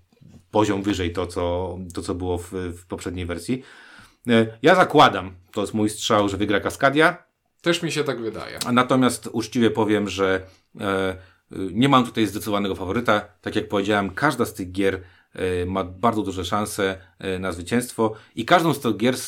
poziom 0.51 0.83
wyżej 0.83 1.13
to, 1.13 1.27
co, 1.27 1.79
to, 1.95 2.03
co 2.03 2.15
było 2.15 2.39
w, 2.39 2.53
w 2.53 2.87
poprzedniej 2.87 3.27
wersji. 3.27 3.63
E, 4.29 4.59
ja 4.63 4.75
zakładam, 4.75 5.35
to 5.53 5.61
jest 5.61 5.75
mój 5.75 5.91
strzał, 5.91 6.29
że 6.29 6.37
wygra 6.37 6.61
Kaskadia 6.61 7.28
Też 7.63 7.83
mi 7.83 7.93
się 7.93 8.05
tak 8.05 8.21
wydaje. 8.21 8.59
Natomiast 8.73 9.29
uczciwie 9.33 9.71
powiem, 9.71 10.09
że 10.09 10.47
e, 10.81 11.17
nie 11.51 11.89
mam 11.89 12.05
tutaj 12.05 12.27
zdecydowanego 12.27 12.75
faworyta. 12.75 13.21
Tak 13.41 13.57
jak 13.57 13.69
powiedziałem, 13.69 14.11
każda 14.11 14.45
z 14.45 14.55
tych 14.55 14.73
gier 14.73 15.01
e, 15.33 15.67
ma 15.67 15.85
bardzo 15.85 16.23
duże 16.23 16.45
szanse 16.45 16.99
e, 17.19 17.39
na 17.39 17.53
zwycięstwo 17.53 18.15
i 18.37 18.45
każdą 18.45 18.75
z 18.75 18.81
tych 18.81 18.97
gier 18.97 19.15
e, 19.15 19.19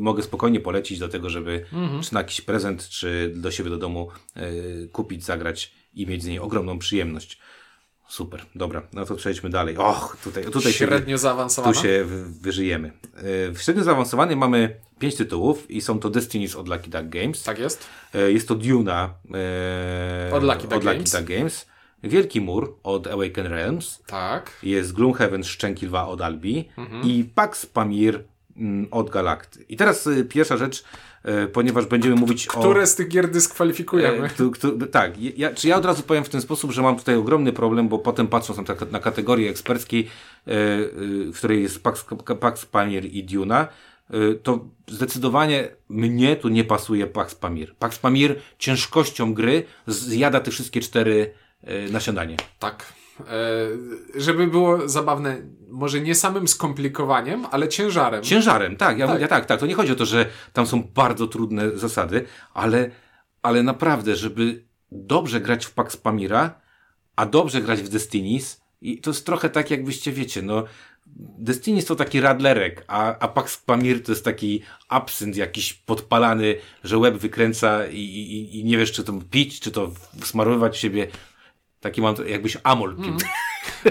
mogę 0.00 0.22
spokojnie 0.22 0.60
polecić 0.60 0.98
do 0.98 1.08
tego, 1.08 1.30
żeby 1.30 1.64
mhm. 1.72 2.02
czy 2.02 2.14
na 2.14 2.20
jakiś 2.20 2.40
prezent, 2.40 2.88
czy 2.88 3.32
do 3.36 3.50
siebie 3.50 3.70
do 3.70 3.78
domu 3.78 4.08
kupić, 4.92 5.24
zagrać 5.24 5.74
i 5.94 6.06
mieć 6.06 6.22
z 6.22 6.26
niej 6.26 6.38
ogromną 6.38 6.78
przyjemność. 6.78 7.38
Super, 8.08 8.44
dobra, 8.54 8.82
no 8.92 9.06
to 9.06 9.14
przejdźmy 9.14 9.50
dalej. 9.50 9.76
Och, 9.76 10.16
tutaj, 10.24 10.44
tutaj 10.44 10.72
średnio 10.72 11.14
się, 11.14 11.18
zaawansowane. 11.18 11.74
Tu 11.74 11.82
się 11.82 12.04
wyżyjemy. 12.40 12.92
W 13.52 13.56
średnio 13.58 13.84
zaawansowanym 13.84 14.38
mamy 14.38 14.80
pięć 14.98 15.14
tytułów 15.14 15.70
i 15.70 15.80
są 15.80 16.00
to 16.00 16.10
Destinies 16.10 16.56
od 16.56 16.68
Lucky 16.68 16.90
Duck 16.90 17.08
Games. 17.08 17.42
Tak 17.42 17.58
jest. 17.58 17.86
Jest 18.28 18.48
to 18.48 18.54
Duna 18.54 19.14
e, 20.30 20.34
od 20.34 20.42
Lucky 20.42 20.62
Duck, 20.62 20.72
od 20.72 20.84
Lucky 20.84 20.98
Duck 21.04 21.22
Games. 21.22 21.66
Wielki 22.02 22.40
Mur 22.40 22.76
od 22.82 23.06
Awaken 23.06 23.46
Realms. 23.46 24.02
Tak. 24.06 24.58
Jest 24.62 24.92
Gloomhaven 24.92 25.44
Szczęki 25.44 25.86
Lwa 25.86 26.08
od 26.08 26.20
Albi 26.20 26.68
mhm. 26.76 27.02
i 27.02 27.24
Pax 27.34 27.66
Pamir 27.66 28.24
od 28.90 29.10
Galakty. 29.10 29.64
I 29.68 29.76
teraz 29.76 30.06
y, 30.06 30.24
pierwsza 30.24 30.56
rzecz, 30.56 30.84
E, 31.22 31.46
ponieważ 31.46 31.86
będziemy 31.86 32.16
mówić 32.16 32.46
Które 32.46 32.64
o... 32.64 32.70
Które 32.70 32.86
z 32.86 32.94
tych 32.94 33.08
gier 33.08 33.30
dyskwalifikujemy? 33.30 34.30
E, 34.82 34.86
tak, 34.86 35.12
ja, 35.18 35.54
czy 35.54 35.68
ja 35.68 35.76
od 35.76 35.84
razu 35.84 36.02
powiem 36.02 36.24
w 36.24 36.28
ten 36.28 36.40
sposób, 36.40 36.72
że 36.72 36.82
mam 36.82 36.96
tutaj 36.96 37.14
ogromny 37.14 37.52
problem, 37.52 37.88
bo 37.88 37.98
potem 37.98 38.26
patrząc 38.26 38.68
na, 38.68 38.74
na 38.90 39.00
kategorię 39.00 39.50
eksperckiej, 39.50 40.00
e, 40.00 40.08
w 40.46 41.34
której 41.36 41.62
jest 41.62 41.82
Pax, 41.82 42.04
Pax 42.40 42.66
Pamir 42.66 43.04
i 43.04 43.24
Duna, 43.24 43.68
to 44.42 44.64
zdecydowanie 44.86 45.68
mnie 45.88 46.36
tu 46.36 46.48
nie 46.48 46.64
pasuje 46.64 47.06
Pax 47.06 47.34
Pamir. 47.34 47.74
Pax 47.78 47.98
Pamir 47.98 48.40
ciężkością 48.58 49.34
gry 49.34 49.64
zjada 49.86 50.40
te 50.40 50.50
wszystkie 50.50 50.80
cztery 50.80 51.30
na 51.90 52.00
śniadanie. 52.00 52.36
Tak. 52.58 52.92
Żeby 54.16 54.46
było 54.46 54.88
zabawne, 54.88 55.36
może 55.68 56.00
nie 56.00 56.14
samym 56.14 56.48
skomplikowaniem, 56.48 57.46
ale 57.50 57.68
ciężarem. 57.68 58.22
Ciężarem, 58.22 58.76
tak. 58.76 58.98
Ja, 58.98 59.06
tak. 59.06 59.20
ja 59.20 59.28
tak, 59.28 59.46
tak. 59.46 59.60
To 59.60 59.66
nie 59.66 59.74
chodzi 59.74 59.92
o 59.92 59.96
to, 59.96 60.06
że 60.06 60.26
tam 60.52 60.66
są 60.66 60.82
bardzo 60.82 61.26
trudne 61.26 61.78
zasady, 61.78 62.24
ale, 62.54 62.90
ale 63.42 63.62
naprawdę, 63.62 64.16
żeby 64.16 64.64
dobrze 64.92 65.40
grać 65.40 65.66
w 65.66 65.70
Pax 65.70 65.96
Pamira, 65.96 66.60
a 67.16 67.26
dobrze 67.26 67.60
grać 67.62 67.82
w 67.82 67.88
Destinies, 67.88 68.60
i 68.80 69.00
to 69.00 69.10
jest 69.10 69.26
trochę 69.26 69.50
tak, 69.50 69.70
jakbyście 69.70 70.12
wiecie, 70.12 70.42
no, 70.42 70.64
Destinies 71.38 71.84
to 71.84 71.96
taki 71.96 72.20
radlerek, 72.20 72.84
a, 72.86 73.18
a 73.18 73.28
Pax 73.28 73.56
Pamir 73.56 74.02
to 74.02 74.12
jest 74.12 74.24
taki 74.24 74.62
absynt 74.88 75.36
jakiś 75.36 75.74
podpalany, 75.74 76.56
że 76.84 76.98
łeb 76.98 77.16
wykręca 77.16 77.86
i, 77.86 77.96
i, 77.96 78.58
i 78.60 78.64
nie 78.64 78.78
wiesz, 78.78 78.92
czy 78.92 79.04
to 79.04 79.12
pić, 79.30 79.60
czy 79.60 79.70
to 79.70 79.92
smarowywać 80.22 80.78
siebie. 80.78 81.06
Taki 81.80 82.02
mam, 82.02 82.14
jakbyś 82.26 82.56
amol 82.62 82.96
pił. 82.96 83.04
Mm. 83.04 83.18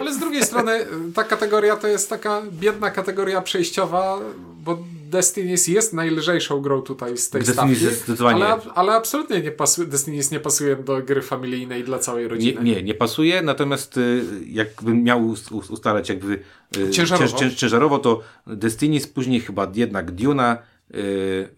Ale 0.01 0.13
z 0.13 0.20
drugiej 0.20 0.44
strony 0.44 0.86
ta 1.15 1.24
kategoria 1.24 1.75
to 1.75 1.88
jest 1.88 2.10
taka 2.10 2.41
biedna 2.51 2.91
kategoria 2.91 3.41
przejściowa, 3.41 4.20
bo 4.63 4.77
Destinies 5.10 5.67
jest 5.67 5.94
najlżejszą 5.94 6.62
grą 6.62 6.82
tutaj 6.82 7.17
z 7.17 7.29
tej 7.29 7.41
Destinies 7.41 7.77
stawki, 7.77 7.96
zdecydowanie... 7.96 8.46
ale, 8.46 8.62
ale 8.75 8.94
absolutnie 8.94 9.41
nie 9.41 9.51
pasuje, 9.51 9.88
Destinies 9.88 10.32
nie 10.32 10.39
pasuje 10.39 10.75
do 10.75 11.01
gry 11.01 11.22
familijnej 11.22 11.84
dla 11.84 12.00
całej 12.00 12.27
rodziny. 12.27 12.63
Nie, 12.63 12.75
nie, 12.75 12.84
nie 12.84 12.94
pasuje, 12.94 13.41
natomiast 13.41 13.98
y, 13.98 14.24
jakbym 14.46 15.03
miał 15.03 15.36
ustalać 15.70 16.10
jakby 16.10 16.39
y, 16.77 16.89
ciężarowo. 16.89 17.38
Cięż, 17.38 17.56
ciężarowo, 17.56 18.00
to 18.00 18.22
Destinies, 18.48 19.08
później 19.08 19.39
chyba 19.39 19.72
jednak 19.75 20.12
Duna, 20.12 20.58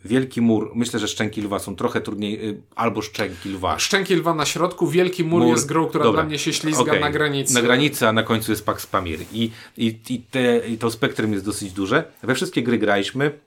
Wielki 0.06 0.42
Mur, 0.42 0.72
myślę, 0.76 1.00
że 1.00 1.08
Szczęki 1.08 1.42
Lwa 1.42 1.60
są 1.60 1.76
trochę 1.76 2.02
trudniej, 2.02 2.46
yy, 2.46 2.62
albo 2.76 3.02
Szczęki 3.02 3.50
Lwa. 3.50 3.80
Szczęki 3.80 4.16
Lwa 4.16 4.34
na 4.34 4.46
środku, 4.46 4.88
Wielki 4.88 5.24
Mur, 5.24 5.42
mur 5.42 5.50
jest 5.50 5.68
grą, 5.68 5.88
która 5.88 6.04
dobra. 6.04 6.22
dla 6.22 6.30
mnie 6.30 6.40
się 6.40 6.54
ślizga 6.54 6.82
okay. 6.82 7.00
na 7.00 7.12
granicy. 7.12 7.54
Na 7.54 7.62
granicy, 7.62 8.08
a 8.08 8.14
na 8.14 8.24
końcu 8.24 8.52
jest 8.52 8.66
Pax 8.66 8.88
Pamir. 8.88 9.20
I, 9.32 9.52
i, 9.78 10.00
i, 10.10 10.22
te, 10.22 10.68
i 10.68 10.78
to 10.78 10.92
spektrum 10.92 11.34
jest 11.34 11.46
dosyć 11.46 11.72
duże. 11.72 12.12
We 12.24 12.36
wszystkie 12.36 12.64
gry 12.64 12.78
graliśmy. 12.78 13.40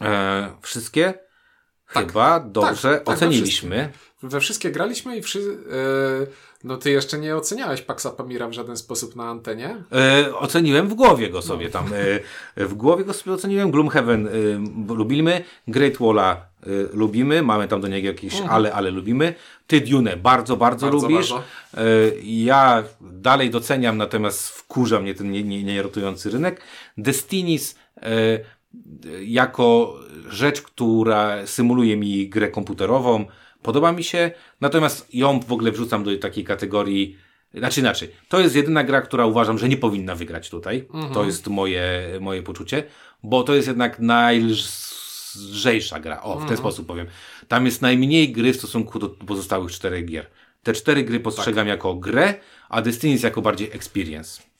E, 0.00 0.50
wszystkie? 0.62 1.14
Tak. 1.92 2.06
Chyba 2.06 2.40
dobrze 2.40 2.94
tak, 2.94 3.04
tak, 3.04 3.14
oceniliśmy. 3.14 3.76
We 3.76 3.82
wszystkie, 3.82 4.28
we 4.28 4.40
wszystkie 4.40 4.70
graliśmy 4.70 5.16
i 5.16 5.22
wszyscy... 5.22 5.58
E, 6.30 6.51
no 6.64 6.76
ty 6.76 6.90
jeszcze 6.90 7.18
nie 7.18 7.36
oceniałeś 7.36 7.82
Paxa 7.82 8.06
Pamira 8.16 8.48
w 8.48 8.52
żaden 8.52 8.76
sposób 8.76 9.16
na 9.16 9.24
antenie? 9.24 9.76
E, 9.92 10.36
oceniłem 10.36 10.88
w 10.88 10.94
głowie 10.94 11.30
go 11.30 11.42
sobie 11.42 11.66
no. 11.66 11.72
tam. 11.72 11.86
E, 12.56 12.66
w 12.66 12.74
głowie 12.74 13.04
go 13.04 13.12
sobie 13.12 13.34
oceniłem. 13.34 13.70
Gloomhaven 13.70 14.26
e, 14.26 14.30
lubimy. 14.94 15.44
Great 15.68 15.96
Walla 15.96 16.46
e, 16.62 16.66
lubimy. 16.92 17.42
Mamy 17.42 17.68
tam 17.68 17.80
do 17.80 17.88
niego 17.88 18.08
jakieś 18.08 18.34
mhm. 18.34 18.50
ale, 18.50 18.72
ale 18.72 18.90
lubimy. 18.90 19.34
Ty 19.66 19.80
Dune 19.80 20.16
bardzo, 20.16 20.56
bardzo, 20.56 20.90
bardzo 20.90 21.08
lubisz. 21.08 21.30
Bardzo. 21.30 21.46
E, 21.76 21.82
ja 22.22 22.84
dalej 23.00 23.50
doceniam, 23.50 23.96
natomiast 23.96 24.48
wkurza 24.48 25.00
mnie 25.00 25.14
ten 25.14 25.30
nie, 25.30 25.44
nie, 25.44 25.64
nie 25.64 25.82
rynek. 26.24 26.60
Destinis 26.98 27.76
e, 27.96 28.38
jako 29.24 29.94
rzecz, 30.28 30.62
która 30.62 31.46
symuluje 31.46 31.96
mi 31.96 32.28
grę 32.28 32.48
komputerową, 32.48 33.26
Podoba 33.62 33.92
mi 33.92 34.04
się, 34.04 34.30
natomiast 34.60 35.14
ją 35.14 35.40
w 35.40 35.52
ogóle 35.52 35.72
wrzucam 35.72 36.04
do 36.04 36.18
takiej 36.18 36.44
kategorii, 36.44 37.16
znaczy 37.54 37.80
inaczej, 37.80 38.10
to 38.28 38.40
jest 38.40 38.56
jedyna 38.56 38.84
gra, 38.84 39.02
która 39.02 39.26
uważam, 39.26 39.58
że 39.58 39.68
nie 39.68 39.76
powinna 39.76 40.14
wygrać 40.14 40.50
tutaj. 40.50 40.88
Mhm. 40.94 41.14
To 41.14 41.24
jest 41.24 41.48
moje, 41.48 42.02
moje 42.20 42.42
poczucie, 42.42 42.84
bo 43.22 43.42
to 43.42 43.54
jest 43.54 43.68
jednak 43.68 43.98
najlżejsza 43.98 46.00
gra. 46.00 46.22
O, 46.22 46.30
w 46.30 46.34
ten 46.34 46.42
mhm. 46.42 46.58
sposób 46.58 46.86
powiem. 46.86 47.06
Tam 47.48 47.66
jest 47.66 47.82
najmniej 47.82 48.32
gry 48.32 48.52
w 48.52 48.56
stosunku 48.56 48.98
do 48.98 49.08
pozostałych 49.08 49.72
czterech 49.72 50.06
gier. 50.06 50.26
Te 50.62 50.72
cztery 50.72 51.04
gry 51.04 51.20
postrzegam 51.20 51.66
tak. 51.66 51.68
jako 51.68 51.94
grę, 51.94 52.34
a 52.68 52.82
Destiny 52.82 53.18
jako 53.22 53.42
bardziej 53.42 53.70
experience. 53.72 54.51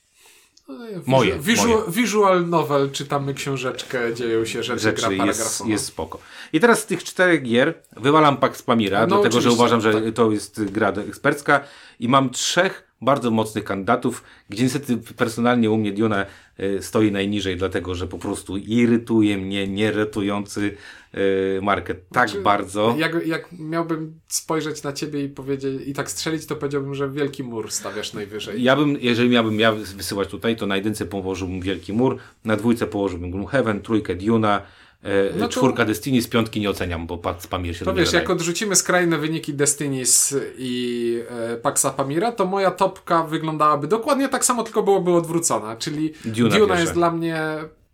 Moje, 1.05 1.39
visual, 1.39 1.69
moje. 1.69 1.91
Visual 1.91 2.49
novel, 2.49 2.91
czytamy 2.91 3.33
książeczkę, 3.33 4.13
dzieją 4.13 4.45
się 4.45 4.63
rzeczy, 4.63 4.79
rzeczy 4.79 5.15
gra 5.15 5.25
jest, 5.25 5.65
jest 5.65 5.85
spoko. 5.85 6.19
I 6.53 6.59
teraz 6.59 6.79
z 6.79 6.85
tych 6.85 7.03
czterech 7.03 7.43
gier 7.43 7.73
wywalam 7.97 8.37
Pax 8.37 8.61
Pamira, 8.61 8.99
no, 8.99 9.07
dlatego 9.07 9.41
że 9.41 9.51
uważam, 9.51 9.81
że 9.81 9.93
tak. 9.93 10.13
to 10.13 10.31
jest 10.31 10.63
gra 10.63 10.89
ekspercka 10.89 11.59
i 11.99 12.09
mam 12.09 12.29
trzech 12.29 12.92
bardzo 13.03 13.31
mocnych 13.31 13.63
kandydatów, 13.63 14.23
gdzie 14.49 14.63
niestety 14.63 14.97
personalnie 14.97 15.71
u 15.71 15.77
mnie 15.77 15.91
Diona 15.91 16.25
e, 16.57 16.81
stoi 16.81 17.11
najniżej, 17.11 17.57
dlatego 17.57 17.95
że 17.95 18.07
po 18.07 18.17
prostu 18.17 18.57
irytuje 18.57 19.37
mnie 19.37 19.67
nieretujący 19.67 20.77
e, 21.13 21.61
market 21.61 22.09
tak 22.09 22.29
znaczy, 22.29 22.43
bardzo. 22.43 22.95
Jak, 22.97 23.27
jak 23.27 23.51
miałbym 23.51 24.19
spojrzeć 24.27 24.83
na 24.83 24.93
ciebie 24.93 25.23
i 25.23 25.29
powiedzieć 25.29 25.87
i 25.87 25.93
tak 25.93 26.11
strzelić, 26.11 26.45
to 26.45 26.55
powiedziałbym, 26.55 26.95
że 26.95 27.09
wielki 27.09 27.43
mur 27.43 27.71
stawiasz 27.71 28.13
najwyżej. 28.13 28.63
Ja 28.63 28.75
bym, 28.75 28.97
jeżeli 29.01 29.29
miałbym 29.29 29.59
ja 29.59 29.71
wysyłać 29.71 30.29
tutaj, 30.29 30.55
to 30.55 30.67
na 30.67 30.75
jedynce 30.75 31.05
położyłbym 31.05 31.61
wielki 31.61 31.93
mur, 31.93 32.17
na 32.45 32.55
dwójce 32.55 32.87
położyłbym 32.87 33.31
Gloomhaven, 33.31 33.81
trójkę 33.81 34.15
Diona, 34.15 34.61
E, 35.03 35.37
no 35.37 35.49
czwórka 35.49 35.85
Destiny 35.85 36.21
z 36.21 36.27
piątki 36.27 36.59
nie 36.59 36.69
oceniam, 36.69 37.07
bo 37.07 37.17
Pax 37.17 37.47
Pamir 37.47 37.77
się 37.77 37.85
To 37.85 37.93
wiesz, 37.93 38.13
jak 38.13 38.29
odrzucimy 38.29 38.75
skrajne 38.75 39.17
wyniki 39.17 39.53
Destinies 39.53 40.35
i 40.57 41.19
e, 41.29 41.57
Paxa 41.57 41.89
Pamira, 41.97 42.31
to 42.31 42.45
moja 42.45 42.71
topka 42.71 43.23
wyglądałaby 43.23 43.87
dokładnie 43.87 44.29
tak 44.29 44.45
samo, 44.45 44.63
tylko 44.63 44.83
byłoby 44.83 45.11
odwrócona. 45.11 45.75
Czyli 45.75 46.13
Duna, 46.25 46.57
Duna 46.57 46.79
jest 46.79 46.93
dla 46.93 47.11
mnie, 47.11 47.41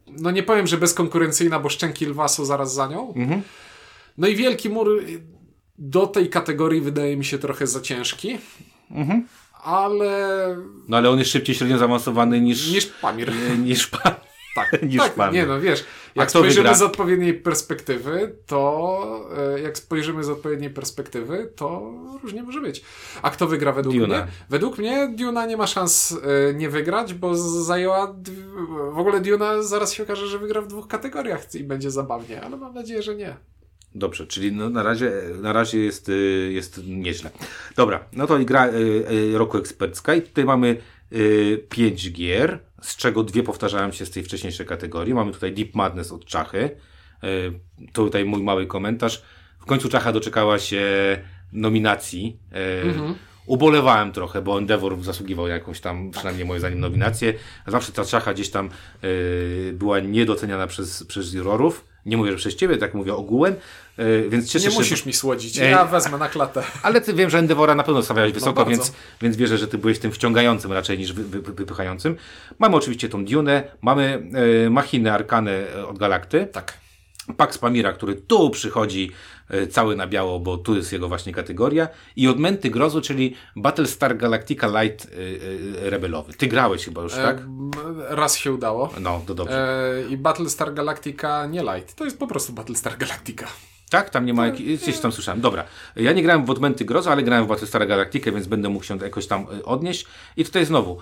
no 0.07 0.31
nie 0.31 0.43
powiem, 0.43 0.67
że 0.67 0.77
bezkonkurencyjna, 0.77 1.59
bo 1.59 1.69
szczęki 1.69 2.05
lwa 2.05 2.27
są 2.27 2.45
zaraz 2.45 2.73
za 2.73 2.87
nią. 2.87 3.13
Mhm. 3.13 3.41
No 4.17 4.27
i 4.27 4.35
Wielki 4.35 4.69
Mur 4.69 5.03
do 5.77 6.07
tej 6.07 6.29
kategorii 6.29 6.81
wydaje 6.81 7.17
mi 7.17 7.25
się 7.25 7.37
trochę 7.37 7.67
za 7.67 7.81
ciężki. 7.81 8.37
Mhm. 8.91 9.27
Ale. 9.63 10.57
No 10.87 10.97
ale 10.97 11.09
on 11.09 11.19
jest 11.19 11.31
szybciej 11.31 11.55
średnio 11.55 11.77
zaawansowany 11.77 12.41
niż. 12.41 12.71
Niż 12.71 12.85
Pamir. 12.85 13.31
Niż 13.65 13.87
Pamir. 13.87 14.28
Tak, 14.71 14.81
niż 14.91 15.01
tak. 15.17 15.33
Nie 15.33 15.45
no, 15.45 15.61
wiesz, 15.61 15.85
jak 16.15 16.29
spojrzymy 16.29 16.63
wygra? 16.63 16.73
z 16.73 16.81
odpowiedniej 16.81 17.33
perspektywy, 17.33 18.35
to 18.45 19.29
e, 19.55 19.59
jak 19.59 19.77
spojrzymy 19.77 20.23
z 20.23 20.29
odpowiedniej 20.29 20.69
perspektywy, 20.69 21.51
to 21.55 21.93
różnie 22.23 22.43
może 22.43 22.61
być. 22.61 22.83
A 23.21 23.29
kto 23.29 23.47
wygra 23.47 23.71
według 23.71 23.95
Duna. 23.95 24.07
mnie? 24.07 24.27
Według 24.49 24.77
mnie 24.77 25.13
Duna 25.17 25.45
nie 25.45 25.57
ma 25.57 25.67
szans 25.67 26.17
e, 26.49 26.53
nie 26.53 26.69
wygrać, 26.69 27.13
bo 27.13 27.35
zajęła 27.35 28.15
w 28.91 28.99
ogóle 28.99 29.21
Duna 29.21 29.61
zaraz 29.61 29.93
się 29.93 30.03
okaże, 30.03 30.27
że 30.27 30.39
wygra 30.39 30.61
w 30.61 30.67
dwóch 30.67 30.87
kategoriach 30.87 31.55
i 31.55 31.63
będzie 31.63 31.91
zabawnie, 31.91 32.41
ale 32.41 32.57
mam 32.57 32.73
nadzieję, 32.73 33.03
że 33.03 33.15
nie. 33.15 33.35
Dobrze, 33.95 34.27
czyli 34.27 34.51
no 34.51 34.69
na 34.69 34.83
razie, 34.83 35.11
na 35.41 35.53
razie 35.53 35.79
jest, 35.79 36.09
y, 36.09 36.49
jest 36.53 36.81
nieźle. 36.87 37.29
Dobra, 37.75 38.05
no 38.13 38.27
to 38.27 38.39
gra 38.39 38.67
y, 38.67 38.71
y, 39.33 39.37
roku 39.37 39.57
ekspercka 39.57 40.15
i 40.15 40.21
tutaj 40.21 40.45
mamy 40.45 40.77
pięć 41.69 42.11
gier 42.11 42.59
z 42.81 42.95
czego 42.95 43.23
dwie 43.23 43.43
powtarzają 43.43 43.91
się 43.91 44.05
z 44.05 44.11
tej 44.11 44.23
wcześniejszej 44.23 44.65
kategorii. 44.65 45.13
Mamy 45.13 45.31
tutaj 45.31 45.53
Deep 45.53 45.75
Madness 45.75 46.11
od 46.11 46.25
Czachy. 46.25 46.69
E, 47.23 47.27
tutaj 47.93 48.25
mój 48.25 48.43
mały 48.43 48.67
komentarz. 48.67 49.23
W 49.59 49.65
końcu 49.65 49.89
Czacha 49.89 50.11
doczekała 50.11 50.59
się 50.59 50.83
nominacji. 51.53 52.39
E, 52.51 52.81
mhm. 52.81 53.15
Ubolewałem 53.45 54.11
trochę, 54.11 54.41
bo 54.41 54.57
Endeavor 54.57 55.01
zasługiwał 55.01 55.47
jakąś 55.47 55.79
tam, 55.79 56.11
przynajmniej 56.11 56.45
moje 56.45 56.59
zdaniem, 56.59 56.79
nominację. 56.79 57.33
Zawsze 57.67 57.91
ta 57.91 58.05
Czacha 58.05 58.33
gdzieś 58.33 58.49
tam 58.49 58.69
e, 58.69 59.07
była 59.73 59.99
niedoceniana 59.99 60.67
przez, 60.67 61.03
przez 61.03 61.33
jurorów. 61.33 61.88
Nie 62.05 62.17
mówię, 62.17 62.31
że 62.31 62.37
przez 62.37 62.55
ciebie, 62.55 62.77
tak 62.77 62.93
mówię 62.93 63.13
ogółem, 63.13 63.55
yy, 63.97 64.29
więc 64.29 64.51
cieszę 64.51 64.65
Nie 64.65 64.71
się... 64.71 64.77
musisz 64.77 65.05
mi 65.05 65.13
słodzić, 65.13 65.57
ja 65.57 65.85
wezmę 65.85 66.17
na 66.17 66.29
klatę. 66.29 66.63
Ale 66.83 67.01
ty 67.01 67.13
wiem, 67.13 67.29
że 67.29 67.37
Endeavora 67.37 67.75
na 67.75 67.83
pewno 67.83 68.03
stawiałeś 68.03 68.33
wysoko, 68.33 68.65
bardzo. 68.65 68.71
więc, 68.71 68.93
więc 69.21 69.37
wierzę, 69.37 69.57
że 69.57 69.67
ty 69.67 69.77
byłeś 69.77 69.99
tym 69.99 70.11
wciągającym 70.11 70.71
raczej 70.73 70.97
niż 70.97 71.13
wy, 71.13 71.23
wy, 71.23 71.53
wypychającym. 71.53 72.15
Mamy 72.59 72.75
oczywiście 72.75 73.09
tą 73.09 73.25
Dune, 73.25 73.63
mamy 73.81 74.29
yy, 74.63 74.69
machinę 74.69 75.13
Arkanę 75.13 75.65
od 75.87 75.97
Galakty. 75.97 76.47
Tak. 76.51 76.77
Pax 77.37 77.57
Pamira, 77.57 77.93
który 77.93 78.15
tu 78.15 78.49
przychodzi 78.49 79.11
e, 79.11 79.38
cały 79.71 79.95
na 79.95 80.07
biało, 80.07 80.39
bo 80.39 80.57
tu 80.57 80.75
jest 80.75 80.93
jego 80.93 81.07
właśnie 81.07 81.33
kategoria. 81.33 81.87
I 82.15 82.27
Odmęty 82.27 82.69
Grozu, 82.69 83.01
czyli 83.01 83.35
Battlestar 83.55 84.17
Galactica 84.17 84.81
Light 84.81 85.05
e, 85.05 85.85
e, 85.85 85.89
rebelowy. 85.89 86.33
Ty 86.33 86.47
grałeś 86.47 86.85
chyba 86.85 87.01
już, 87.01 87.13
tak? 87.13 87.37
E, 87.37 88.15
raz 88.15 88.37
się 88.37 88.53
udało. 88.53 88.93
No, 89.01 89.21
to 89.27 89.35
dobrze. 89.35 89.69
E, 90.07 90.09
I 90.09 90.17
Battlestar 90.17 90.73
Galactica 90.73 91.45
nie 91.45 91.61
light. 91.63 91.95
To 91.95 92.05
jest 92.05 92.19
po 92.19 92.27
prostu 92.27 92.53
Battlestar 92.53 92.97
Galactica. 92.97 93.47
Tak, 93.89 94.09
tam 94.09 94.25
nie 94.25 94.33
ma 94.33 94.45
jakichś, 94.45 94.83
gdzieś 94.83 94.99
tam 94.99 95.11
słyszałem. 95.11 95.41
Dobra, 95.41 95.63
ja 95.95 96.13
nie 96.13 96.23
grałem 96.23 96.45
w 96.45 96.49
Odmęty 96.49 96.85
Grozu, 96.85 97.09
ale 97.09 97.23
grałem 97.23 97.45
w 97.45 97.47
Battlestar 97.47 97.87
Galactica, 97.87 98.31
więc 98.31 98.47
będę 98.47 98.69
mógł 98.69 98.85
się 98.85 98.97
jakoś 98.97 99.27
tam 99.27 99.41
e, 99.59 99.65
odnieść. 99.65 100.05
I 100.37 100.45
tutaj 100.45 100.65
znowu, 100.65 100.97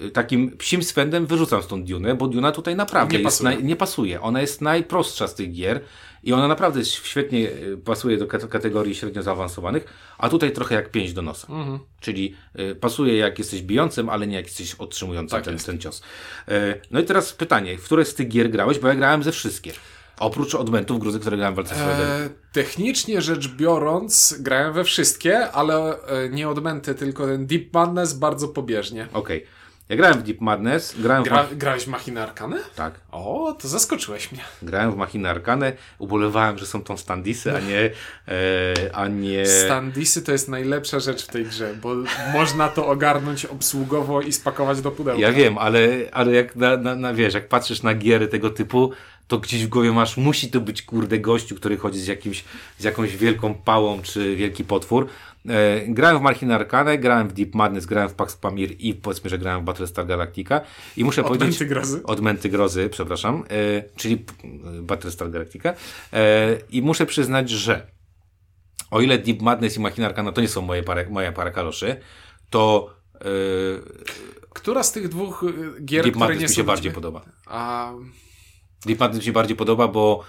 e, 0.00 0.10
takim 0.10 0.56
psim 0.56 0.82
swędem 0.82 1.26
wyrzucam 1.26 1.62
stąd 1.62 1.86
Dune, 1.86 2.14
bo 2.14 2.28
Duna 2.28 2.52
tutaj 2.52 2.76
naprawdę 2.76 3.12
Nie 3.16 3.22
jest 3.22 3.38
pasuje. 3.38 3.54
naj, 3.56 3.64
nie 3.64 3.76
pasuje. 3.76 4.20
Ona 4.20 4.40
jest 4.40 4.60
najprostsza 4.60 5.28
z 5.28 5.34
tych 5.34 5.52
gier 5.52 5.80
i 6.24 6.32
ona 6.32 6.48
naprawdę 6.48 6.84
świetnie 6.84 7.48
e, 7.50 7.76
pasuje 7.76 8.16
do 8.16 8.26
kat- 8.26 8.48
kategorii 8.48 8.94
średnio 8.94 9.22
zaawansowanych, 9.22 9.84
a 10.18 10.28
tutaj 10.28 10.52
trochę 10.52 10.74
jak 10.74 10.90
pięść 10.90 11.12
do 11.12 11.22
nosa. 11.22 11.46
Mhm. 11.52 11.78
Czyli 12.00 12.34
e, 12.54 12.74
pasuje 12.74 13.16
jak 13.16 13.38
jesteś 13.38 13.62
bijącym, 13.62 14.08
ale 14.08 14.26
nie 14.26 14.36
jak 14.36 14.46
jesteś 14.46 14.74
otrzymującym 14.74 15.36
Tak 15.36 15.44
ten, 15.44 15.54
jest. 15.54 15.66
ten 15.66 15.78
cios. 15.78 16.02
E, 16.48 16.74
No 16.90 17.00
i 17.00 17.04
teraz 17.04 17.32
pytanie, 17.32 17.78
w 17.78 17.84
które 17.84 18.04
z 18.04 18.14
tych 18.14 18.28
gier 18.28 18.50
grałeś, 18.50 18.78
bo 18.78 18.88
ja 18.88 18.94
grałem 18.94 19.22
ze 19.22 19.32
wszystkie. 19.32 19.72
Oprócz 20.20 20.54
Odmętów 20.54 20.98
Gruzy, 21.00 21.20
które 21.20 21.36
grałem 21.36 21.54
w 21.54 21.56
walce 21.56 21.74
z 21.74 21.78
Rebelią. 21.78 22.02
E, 22.02 22.28
technicznie 22.52 23.22
rzecz 23.22 23.48
biorąc, 23.48 24.34
grałem 24.40 24.72
we 24.72 24.84
wszystkie, 24.84 25.50
ale 25.50 25.96
nie 26.30 26.48
odmęty, 26.48 26.94
tylko 26.94 27.26
ten 27.26 27.46
Deep 27.46 27.74
Madness 27.74 28.12
bardzo 28.14 28.48
pobieżnie. 28.48 29.06
Okej. 29.12 29.46
Ja 29.88 29.96
grałem 29.96 30.18
w 30.18 30.22
Deep 30.22 30.40
Madness, 30.40 30.94
grałem 30.98 31.24
w... 31.24 31.26
Gra, 31.26 31.36
Ma- 31.36 31.48
grałeś 31.52 31.84
w 31.84 31.86
Machinę 31.86 32.22
Arkanę? 32.22 32.56
tak. 32.76 33.00
O, 33.12 33.56
to 33.60 33.68
zaskoczyłeś 33.68 34.32
mnie. 34.32 34.40
Grałem 34.62 34.92
w 34.92 34.96
Machinę 34.96 35.30
Arkanę, 35.30 35.72
ubolewałem, 35.98 36.58
że 36.58 36.66
są 36.66 36.82
to 36.82 36.96
standisy, 36.96 37.56
a 37.56 37.60
nie... 37.60 37.90
E, 38.28 38.96
a 38.96 39.08
nie... 39.08 39.46
Standisy 39.46 40.22
to 40.22 40.32
jest 40.32 40.48
najlepsza 40.48 41.00
rzecz 41.00 41.24
w 41.24 41.26
tej 41.26 41.44
grze, 41.44 41.74
bo 41.82 41.94
można 42.32 42.68
to 42.68 42.86
ogarnąć 42.86 43.46
obsługowo 43.46 44.20
i 44.20 44.32
spakować 44.32 44.80
do 44.80 44.90
pudełka. 44.90 45.20
Ja 45.20 45.32
wiem, 45.32 45.58
ale, 45.58 45.88
ale 46.12 46.32
jak 46.32 46.56
na, 46.56 46.76
na, 46.76 46.94
na, 46.94 47.14
wiesz, 47.14 47.34
jak 47.34 47.48
patrzysz 47.48 47.82
na 47.82 47.94
giery 47.94 48.28
tego 48.28 48.50
typu, 48.50 48.92
to 49.28 49.38
gdzieś 49.38 49.66
w 49.66 49.68
głowie 49.68 49.92
masz, 49.92 50.16
musi 50.16 50.50
to 50.50 50.60
być 50.60 50.82
kurde 50.82 51.18
gościu, 51.18 51.54
który 51.54 51.76
chodzi 51.76 52.00
z 52.00 52.06
jakimś, 52.06 52.44
z 52.78 52.84
jakąś 52.84 53.16
wielką 53.16 53.54
pałą, 53.54 54.02
czy 54.02 54.36
wielki 54.36 54.64
potwór. 54.64 55.08
E, 55.50 55.86
grałem 55.88 56.18
w 56.18 56.22
Machinę 56.22 56.54
Arkanę, 56.54 56.98
grałem 56.98 57.28
w 57.28 57.32
Deep 57.32 57.54
Madness, 57.54 57.86
grałem 57.86 58.08
w 58.08 58.14
Pax 58.14 58.36
Pamir 58.36 58.74
i 58.78 58.94
powiedzmy, 58.94 59.30
że 59.30 59.38
grałem 59.38 59.62
w 59.62 59.64
Battlestar 59.64 60.06
Galactica 60.06 60.60
i 60.96 61.04
muszę 61.04 61.24
Odmęty 61.24 61.38
powiedzieć... 61.38 61.64
grozy. 61.64 62.02
Odmęty 62.04 62.48
Grozy, 62.48 62.88
przepraszam, 62.90 63.44
e, 63.50 63.82
czyli 63.96 64.16
p- 64.16 64.32
Battlestar 64.82 65.30
Galactica 65.30 65.74
e, 66.12 66.58
i 66.70 66.82
muszę 66.82 67.06
przyznać, 67.06 67.50
że 67.50 67.86
o 68.90 69.00
ile 69.00 69.18
Deep 69.18 69.42
Madness 69.42 69.76
i 69.76 69.80
Machina 69.80 70.06
Arcana 70.06 70.32
to 70.32 70.40
nie 70.40 70.48
są 70.48 70.62
moje 70.62 70.82
parę, 70.82 71.06
moje 71.10 71.32
parę 71.32 71.50
kaloszy, 71.50 71.96
to 72.50 72.94
e, 73.14 73.18
Która 74.50 74.82
z 74.82 74.92
tych 74.92 75.08
dwóch 75.08 75.44
gier, 75.84 76.04
Deep 76.04 76.14
które 76.14 76.26
Madness 76.28 76.40
nie 76.40 76.48
mi 76.48 76.54
się 76.54 76.64
bardziej 76.64 76.92
podoba. 76.92 77.22
A 77.46 77.92
Deep 78.86 79.00
Madness 79.00 79.18
mi 79.18 79.24
się 79.24 79.32
bardziej 79.32 79.56
podoba, 79.56 79.88
bo 79.88 80.22
e, 80.22 80.24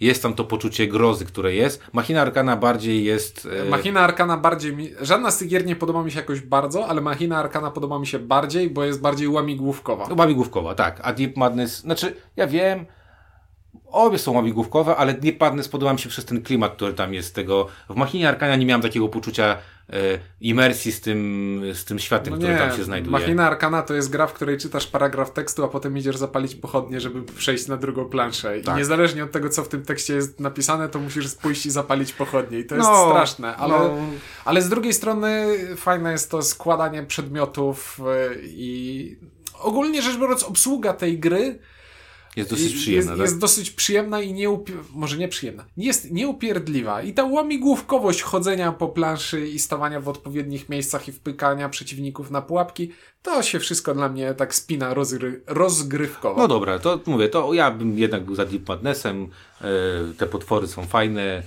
jest 0.00 0.22
tam 0.22 0.34
to 0.34 0.44
poczucie 0.44 0.86
grozy, 0.86 1.24
które 1.24 1.54
jest. 1.54 1.82
Machina 1.92 2.22
Arcana 2.22 2.56
bardziej 2.56 3.04
jest... 3.04 3.48
E, 3.66 3.70
Machina 3.70 4.00
Arkana 4.00 4.36
bardziej 4.36 4.76
mi... 4.76 4.90
Żadna 5.00 5.30
z 5.30 5.38
tych 5.38 5.48
gier 5.48 5.66
nie 5.66 5.76
podoba 5.76 6.02
mi 6.02 6.10
się 6.10 6.18
jakoś 6.18 6.40
bardzo, 6.40 6.86
ale 6.86 7.00
Machina 7.00 7.38
Arkana 7.38 7.70
podoba 7.70 7.98
mi 7.98 8.06
się 8.06 8.18
bardziej, 8.18 8.70
bo 8.70 8.84
jest 8.84 9.00
bardziej 9.00 9.28
łamigłówkowa. 9.28 10.08
łamigłówkowa, 10.18 10.74
tak. 10.74 11.00
A 11.02 11.12
Deep 11.12 11.36
Madness, 11.36 11.80
znaczy, 11.80 12.16
ja 12.36 12.46
wiem, 12.46 12.86
obie 13.86 14.18
są 14.18 14.32
łamigłówkowe, 14.32 14.96
ale 14.96 15.14
Deep 15.14 15.40
Madness 15.40 15.68
podoba 15.68 15.92
mi 15.92 15.98
się 15.98 16.08
przez 16.08 16.24
ten 16.24 16.42
klimat, 16.42 16.76
który 16.76 16.94
tam 16.94 17.14
jest 17.14 17.34
tego. 17.34 17.66
W 17.90 17.96
Machinie 17.96 18.28
Arcana 18.28 18.56
nie 18.56 18.66
miałem 18.66 18.82
takiego 18.82 19.08
poczucia 19.08 19.56
e, 19.90 19.96
imersji 20.40 20.92
z 20.92 21.00
tym, 21.00 21.60
z 21.74 21.84
tym 21.84 21.98
światem, 21.98 22.32
No 22.32 22.38
który 22.38 22.52
nie, 22.52 22.58
tam 22.58 22.76
się 22.76 22.84
znajduje. 22.84 23.12
Machina 23.12 23.46
Arkana 23.46 23.82
to 23.82 23.94
jest 23.94 24.10
gra, 24.10 24.26
w 24.26 24.32
której 24.32 24.58
czytasz 24.58 24.86
paragraf 24.86 25.32
tekstu, 25.32 25.64
a 25.64 25.68
potem 25.68 25.98
idziesz 25.98 26.16
zapalić 26.16 26.54
pochodnie, 26.54 27.00
żeby 27.00 27.22
przejść 27.22 27.66
na 27.68 27.76
drugą 27.76 28.04
planszę. 28.04 28.60
Tak. 28.60 28.74
I 28.74 28.78
niezależnie 28.78 29.24
od 29.24 29.32
tego, 29.32 29.48
co 29.48 29.64
w 29.64 29.68
tym 29.68 29.82
tekście 29.82 30.14
jest 30.14 30.40
napisane, 30.40 30.88
to 30.88 30.98
musisz 30.98 31.34
pójść 31.34 31.66
i 31.66 31.70
zapalić 31.70 32.12
pochodnie. 32.12 32.58
I 32.58 32.64
to 32.64 32.74
jest 32.74 32.88
No, 32.88 33.08
straszne, 33.10 33.56
ale, 33.56 33.78
no. 33.78 33.96
ale 34.44 34.62
z 34.62 34.68
drugiej 34.68 34.92
strony 34.92 35.46
fajne 35.76 36.12
jest 36.12 36.30
to 36.30 36.42
składanie 36.42 37.02
przedmiotów 37.02 38.00
y, 38.34 38.40
i 38.44 39.16
ogólnie 39.60 40.02
rzecz 40.02 40.16
biorąc 40.16 40.42
obsługa 40.42 40.92
tej 40.92 41.18
gry 41.18 41.58
Jest 42.36 42.50
dosyć 42.50 42.74
przyjemna, 42.74 43.10
jest, 43.10 43.18
tak? 43.18 43.26
jest 43.26 43.38
dosyć 43.38 43.70
przyjemna 43.70 44.20
i 44.20 44.32
nie 44.32 44.48
może 44.92 45.16
nie 45.16 45.28
przyjemna, 45.28 45.64
jest 45.76 46.10
nieupierdliwa. 46.10 47.02
I 47.02 47.14
ta 47.14 47.24
łamigłówkowość 47.24 48.22
chodzenia 48.22 48.72
po 48.72 48.88
planszy 48.88 49.48
i 49.48 49.58
stawania 49.58 50.00
w 50.00 50.08
odpowiednich 50.08 50.68
miejscach 50.68 51.08
i 51.08 51.12
wpykania 51.12 51.68
przeciwników 51.68 52.30
na 52.30 52.42
pułapki, 52.42 52.92
to 53.22 53.42
się 53.42 53.58
wszystko 53.58 53.94
dla 53.94 54.08
mnie 54.08 54.34
tak 54.34 54.54
spina 54.54 54.94
rozgry, 54.94 55.42
rozgrywkowo. 55.46 56.40
No 56.40 56.48
dobra, 56.48 56.78
to 56.78 57.00
mówię, 57.06 57.28
to 57.28 57.54
ja 57.54 57.70
bym 57.70 57.98
jednak 57.98 58.24
był 58.24 58.34
za 58.34 58.44
Deep 58.44 58.68
Madnessem. 58.68 59.28
E, 59.60 59.66
te 60.18 60.26
potwory 60.26 60.66
są 60.66 60.86
fajne, 60.86 61.42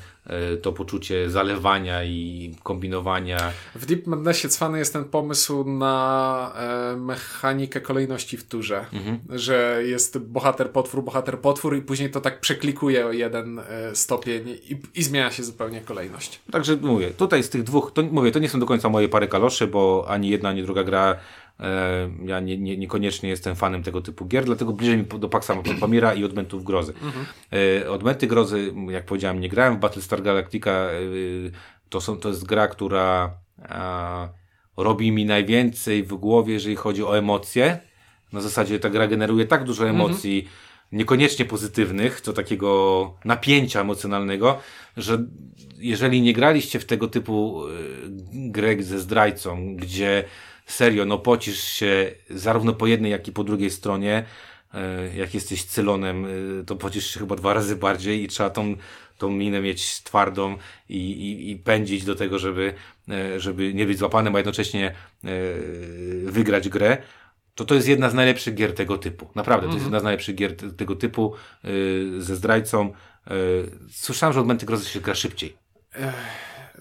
to 0.61 0.71
poczucie 0.73 1.29
zalewania 1.29 2.03
i 2.03 2.55
kombinowania. 2.63 3.37
W 3.75 3.85
Deep 3.85 4.07
Madnessie 4.07 4.49
cwany 4.49 4.77
jest 4.79 4.93
ten 4.93 5.05
pomysł 5.05 5.63
na 5.63 6.53
e, 6.93 6.95
mechanikę 6.97 7.81
kolejności 7.81 8.37
w 8.37 8.43
turze, 8.43 8.85
Mhm. 8.93 9.19
że 9.39 9.81
jest 9.85 10.17
bohater, 10.17 10.71
potwór, 10.71 11.03
bohater, 11.03 11.39
potwór 11.39 11.77
i 11.77 11.81
później 11.81 12.09
to 12.11 12.21
tak 12.21 12.39
przeklikuje 12.39 13.05
o 13.05 13.11
jeden 13.11 13.59
e, 13.59 13.95
stopień 13.95 14.49
i, 14.49 14.77
i 14.95 15.03
zmienia 15.03 15.31
się 15.31 15.43
zupełnie 15.43 15.81
kolejność. 15.81 16.39
Także 16.51 16.75
mówię, 16.75 17.11
tutaj 17.11 17.43
z 17.43 17.49
tych 17.49 17.63
dwóch, 17.63 17.91
to 17.93 18.03
mówię, 18.03 18.31
to 18.31 18.39
nie 18.39 18.49
są 18.49 18.59
do 18.59 18.65
końca 18.65 18.89
moje 18.89 19.09
pary 19.09 19.27
kaloszy, 19.27 19.67
bo 19.67 20.05
ani 20.07 20.29
jedna, 20.29 20.49
ani 20.49 20.63
druga 20.63 20.83
gra, 20.83 21.11
e, 21.11 21.17
ja 22.25 22.39
nie, 22.39 22.57
nie, 22.57 22.77
niekoniecznie 22.77 23.29
jestem 23.29 23.55
fanem 23.55 23.83
tego 23.83 24.01
typu 24.01 24.25
gier, 24.25 24.45
dlatego 24.45 24.73
bliżej 24.73 24.97
mi 24.97 25.05
do 25.05 25.29
Paxa 25.29 25.53
Pamira 25.79 26.13
i 26.13 26.23
Odmętów 26.23 26.63
Grozy. 26.63 26.93
E, 27.53 27.89
Odmęty 27.89 28.27
Grozy, 28.27 28.73
jak 28.89 29.05
powiedziałem, 29.05 29.39
nie 29.39 29.49
grałem 29.49 29.75
w 29.75 29.79
Battlestar 29.79 30.21
Galactica, 30.21 30.71
e, 30.71 30.99
to, 31.89 32.01
są, 32.01 32.17
to 32.17 32.29
jest 32.29 32.45
gra, 32.45 32.67
która 32.67 33.33
a, 33.69 34.29
robi 34.77 35.11
mi 35.11 35.25
najwięcej 35.25 36.03
w 36.03 36.13
głowie, 36.13 36.53
jeżeli 36.53 36.75
chodzi 36.75 37.03
o 37.03 37.17
emocje. 37.17 37.79
Na 38.33 38.41
zasadzie 38.41 38.79
ta 38.79 38.89
gra 38.89 39.07
generuje 39.07 39.45
tak 39.45 39.63
dużo 39.63 39.89
emocji, 39.89 40.47
niekoniecznie 40.91 41.45
pozytywnych, 41.45 42.21
to 42.21 42.33
takiego 42.33 43.13
napięcia 43.25 43.81
emocjonalnego, 43.81 44.59
że 44.97 45.25
jeżeli 45.77 46.21
nie 46.21 46.33
graliście 46.33 46.79
w 46.79 46.85
tego 46.85 47.07
typu 47.07 47.63
grę 48.31 48.83
ze 48.83 48.99
zdrajcą, 48.99 49.75
gdzie 49.75 50.23
serio, 50.67 51.05
no 51.05 51.17
pocisz 51.17 51.63
się 51.63 52.11
zarówno 52.29 52.73
po 52.73 52.87
jednej, 52.87 53.11
jak 53.11 53.27
i 53.27 53.31
po 53.31 53.43
drugiej 53.43 53.71
stronie, 53.71 54.25
y, 54.73 54.77
jak 55.15 55.33
jesteś 55.33 55.63
cylonem, 55.63 56.25
y, 56.25 56.63
to 56.65 56.75
pocisz 56.75 57.13
się 57.13 57.19
chyba 57.19 57.35
dwa 57.35 57.53
razy 57.53 57.75
bardziej 57.75 58.23
i 58.23 58.27
trzeba 58.27 58.49
tą, 58.49 58.75
tą 59.17 59.31
minę 59.31 59.61
mieć 59.61 60.03
twardą 60.03 60.57
i, 60.89 61.11
i, 61.11 61.51
i 61.51 61.55
pędzić 61.55 62.05
do 62.05 62.15
tego, 62.15 62.39
żeby, 62.39 62.73
y, 63.09 63.39
żeby 63.39 63.73
nie 63.73 63.85
być 63.85 63.97
złapanym, 63.97 64.35
a 64.35 64.39
jednocześnie 64.39 64.95
wygrać 66.23 66.69
grę 66.69 66.97
to 67.57 67.65
to 67.65 67.75
jest 67.75 67.87
jedna 67.87 68.09
z 68.09 68.13
najlepszych 68.13 68.55
gier 68.55 68.73
tego 68.73 68.97
typu. 68.97 69.27
Naprawdę, 69.35 69.67
to 69.67 69.73
jest 69.73 69.85
jedna 69.85 69.99
z 69.99 70.03
najlepszych 70.03 70.35
gier 70.35 70.55
te, 70.55 70.71
tego 70.71 70.95
typu 70.95 71.33
yy, 71.63 72.21
ze 72.21 72.35
zdrajcą. 72.35 72.93
Yy, 73.27 73.33
słyszałem, 73.91 74.33
że 74.33 74.39
odmęty 74.39 74.65
grozy 74.65 74.89
się 74.89 75.01
gra 75.01 75.15
szybciej. 75.15 75.57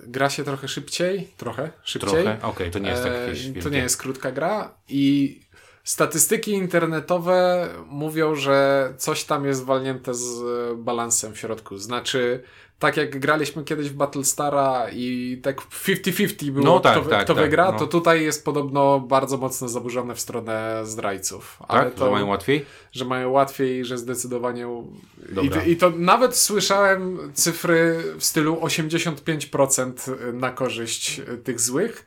Gra 0.07 0.31
się 0.31 0.45
trochę 0.45 0.69
szybciej, 0.69 1.29
trochę 1.37 1.71
szybciej. 1.85 2.11
Trochę? 2.11 2.43
Okej, 2.43 2.71
to 2.71 2.79
nie 2.79 2.91
jest 2.91 3.03
tak 3.03 3.13
E, 3.13 3.63
To 3.63 3.69
nie 3.69 3.79
jest 3.79 3.97
krótka 3.97 4.33
gra 4.33 4.75
i 4.89 5.41
statystyki 5.87 6.53
internetowe 6.53 7.69
mówią, 7.89 8.35
że 8.35 8.93
coś 8.97 9.25
tam 9.25 9.45
jest 9.45 9.65
walnięte 9.65 10.15
z 10.15 10.43
balansem 10.79 11.35
w 11.35 11.39
środku. 11.39 11.79
Znaczy, 11.79 12.43
tak 12.79 12.97
jak 12.97 13.19
graliśmy 13.19 13.65
kiedyś 13.65 13.91
w 13.91 13.95
Battlestara 13.95 14.87
i 14.93 15.41
tak 15.43 15.61
50-50 15.61 16.51
było, 16.51 16.67
No 16.67 16.81
tak, 16.81 17.01
kto, 17.01 17.11
tak, 17.11 17.25
kto 17.25 17.35
tak, 17.35 17.45
wygra, 17.45 17.73
no. 17.73 17.79
to 17.79 17.87
tutaj 17.87 18.23
jest 18.23 18.45
podobno 18.45 19.01
bardzo 19.01 19.37
mocno 19.37 19.69
zaburzone 19.69 20.15
w 20.15 20.21
stronę 20.21 20.81
zdrajców. 20.85 21.59
Tak? 21.69 21.95
To... 21.95 22.11
mają 22.11 22.27
łatwiej? 22.27 22.65
że 22.93 23.05
mają 23.05 23.31
łatwiej, 23.31 23.85
że 23.85 23.99
zdecydowanie. 23.99 24.67
I. 25.67 25.71
I 25.71 25.77
to 25.77 25.91
nawet 25.91 26.37
słyszałem 26.37 27.19
cyfry 27.35 28.03
w 28.19 28.25
stylu 28.25 28.57
85% 28.57 30.33
na 30.33 30.51
korzyść 30.51 31.21
tych 31.45 31.61
złych. 31.61 32.07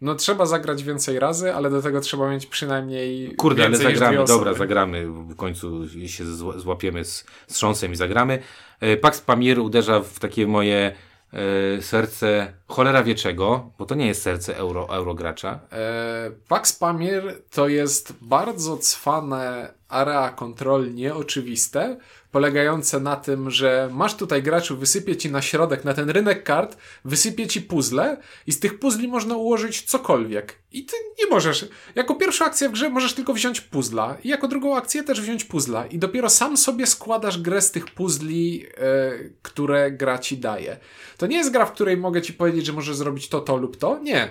No 0.00 0.14
trzeba 0.14 0.46
zagrać 0.46 0.82
więcej 0.82 1.18
razy, 1.18 1.54
ale 1.54 1.70
do 1.70 1.82
tego 1.82 2.00
trzeba 2.00 2.30
mieć 2.30 2.46
przynajmniej. 2.46 3.34
Kurde, 3.36 3.64
ale 3.64 3.76
zagramy, 3.76 4.24
dobra, 4.24 4.54
zagramy. 4.54 5.06
W 5.06 5.36
końcu 5.36 5.88
się 6.08 6.24
zł- 6.24 6.58
złapiemy 6.58 7.04
z, 7.04 7.24
z 7.46 7.82
i 7.92 7.96
zagramy. 7.96 8.38
E, 8.80 8.96
Pax 8.96 9.20
Pamir 9.20 9.58
uderza 9.58 10.00
w 10.00 10.18
takie 10.18 10.46
moje 10.46 10.92
e, 11.32 11.82
serce 11.82 12.52
cholera 12.68 13.02
wie 13.02 13.14
czego, 13.14 13.70
bo 13.78 13.86
to 13.86 13.94
nie 13.94 14.06
jest 14.06 14.22
serce 14.22 14.56
euro, 14.56 14.88
eurogracza. 14.88 15.60
E, 15.72 16.30
Pax 16.48 16.72
Pamir 16.72 17.42
to 17.50 17.68
jest 17.68 18.12
bardzo 18.20 18.76
cwane 18.76 19.74
area 19.88 20.30
kontrol 20.30 20.94
nieoczywiste, 20.94 21.96
polegające 22.30 23.00
na 23.00 23.16
tym, 23.16 23.50
że 23.50 23.88
masz 23.92 24.14
tutaj 24.14 24.42
graczu, 24.42 24.76
wysypie 24.76 25.16
ci 25.16 25.30
na 25.30 25.42
środek, 25.42 25.84
na 25.84 25.94
ten 25.94 26.10
rynek 26.10 26.42
kart, 26.42 26.76
wysypie 27.04 27.46
ci 27.46 27.62
puzzle 27.62 28.16
i 28.46 28.52
z 28.52 28.60
tych 28.60 28.78
puzli 28.78 29.08
można 29.08 29.36
ułożyć 29.36 29.82
cokolwiek. 29.82 30.58
I 30.72 30.84
ty 30.84 30.96
nie 31.18 31.30
możesz. 31.30 31.68
Jako 31.94 32.14
pierwszą 32.14 32.44
akcję 32.44 32.68
w 32.68 32.72
grze 32.72 32.88
możesz 32.88 33.14
tylko 33.14 33.34
wziąć 33.34 33.60
puzla 33.60 34.16
i 34.24 34.28
jako 34.28 34.48
drugą 34.48 34.76
akcję 34.76 35.02
też 35.02 35.20
wziąć 35.20 35.44
puzla 35.44 35.86
i 35.86 35.98
dopiero 35.98 36.30
sam 36.30 36.56
sobie 36.56 36.86
składasz 36.86 37.38
grę 37.42 37.62
z 37.62 37.70
tych 37.70 37.86
puzli, 37.86 38.66
e, 38.66 39.12
które 39.42 39.90
gra 39.92 40.18
ci 40.18 40.38
daje. 40.38 40.76
To 41.16 41.26
nie 41.26 41.36
jest 41.36 41.50
gra, 41.50 41.66
w 41.66 41.72
której 41.72 41.96
mogę 41.96 42.22
ci 42.22 42.32
powiedzieć, 42.32 42.66
że 42.66 42.72
możesz 42.72 42.96
zrobić 42.96 43.28
to, 43.28 43.40
to 43.40 43.56
lub 43.56 43.76
to. 43.76 43.98
Nie. 43.98 44.28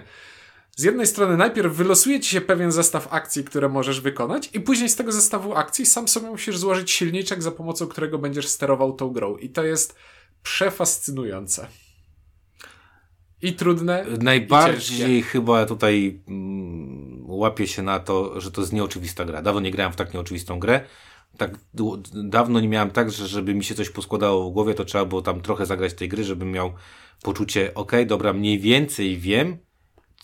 Z 0.75 0.83
jednej 0.83 1.07
strony 1.07 1.37
najpierw 1.37 1.73
wylosuje 1.75 2.19
ci 2.19 2.29
się 2.29 2.41
pewien 2.41 2.71
zestaw 2.71 3.13
akcji, 3.13 3.43
które 3.43 3.69
możesz 3.69 4.01
wykonać 4.01 4.49
i 4.53 4.59
później 4.59 4.89
z 4.89 4.95
tego 4.95 5.11
zestawu 5.11 5.53
akcji 5.53 5.85
sam 5.85 6.07
sobie 6.07 6.29
musisz 6.29 6.57
złożyć 6.57 6.91
silniczek, 6.91 7.43
za 7.43 7.51
pomocą 7.51 7.87
którego 7.87 8.17
będziesz 8.17 8.47
sterował 8.47 8.93
tą 8.93 9.09
grą. 9.09 9.37
I 9.37 9.49
to 9.49 9.63
jest 9.63 9.95
przefascynujące. 10.43 11.67
I 13.41 13.53
trudne. 13.53 14.05
i 14.15 14.23
Najbardziej 14.23 14.97
ciężkie. 14.97 15.21
chyba 15.21 15.65
tutaj 15.65 16.21
mm, 16.27 17.23
łapię 17.29 17.67
się 17.67 17.81
na 17.81 17.99
to, 17.99 18.41
że 18.41 18.51
to 18.51 18.61
jest 18.61 18.73
nieoczywista 18.73 19.25
gra. 19.25 19.41
Dawno 19.41 19.61
nie 19.61 19.71
grałem 19.71 19.93
w 19.93 19.95
tak 19.95 20.13
nieoczywistą 20.13 20.59
grę. 20.59 20.81
Tak 21.37 21.59
dawno 22.13 22.59
nie 22.59 22.67
miałem 22.67 22.91
tak, 22.91 23.11
że 23.11 23.27
żeby 23.27 23.55
mi 23.55 23.63
się 23.63 23.75
coś 23.75 23.89
poskładało 23.89 24.49
w 24.49 24.53
głowie, 24.53 24.73
to 24.73 24.85
trzeba 24.85 25.05
było 25.05 25.21
tam 25.21 25.41
trochę 25.41 25.65
zagrać 25.65 25.93
tej 25.93 26.09
gry, 26.09 26.23
żebym 26.23 26.51
miał 26.51 26.73
poczucie, 27.23 27.73
ok, 27.73 27.91
dobra, 28.05 28.33
mniej 28.33 28.59
więcej 28.59 29.17
wiem, 29.17 29.57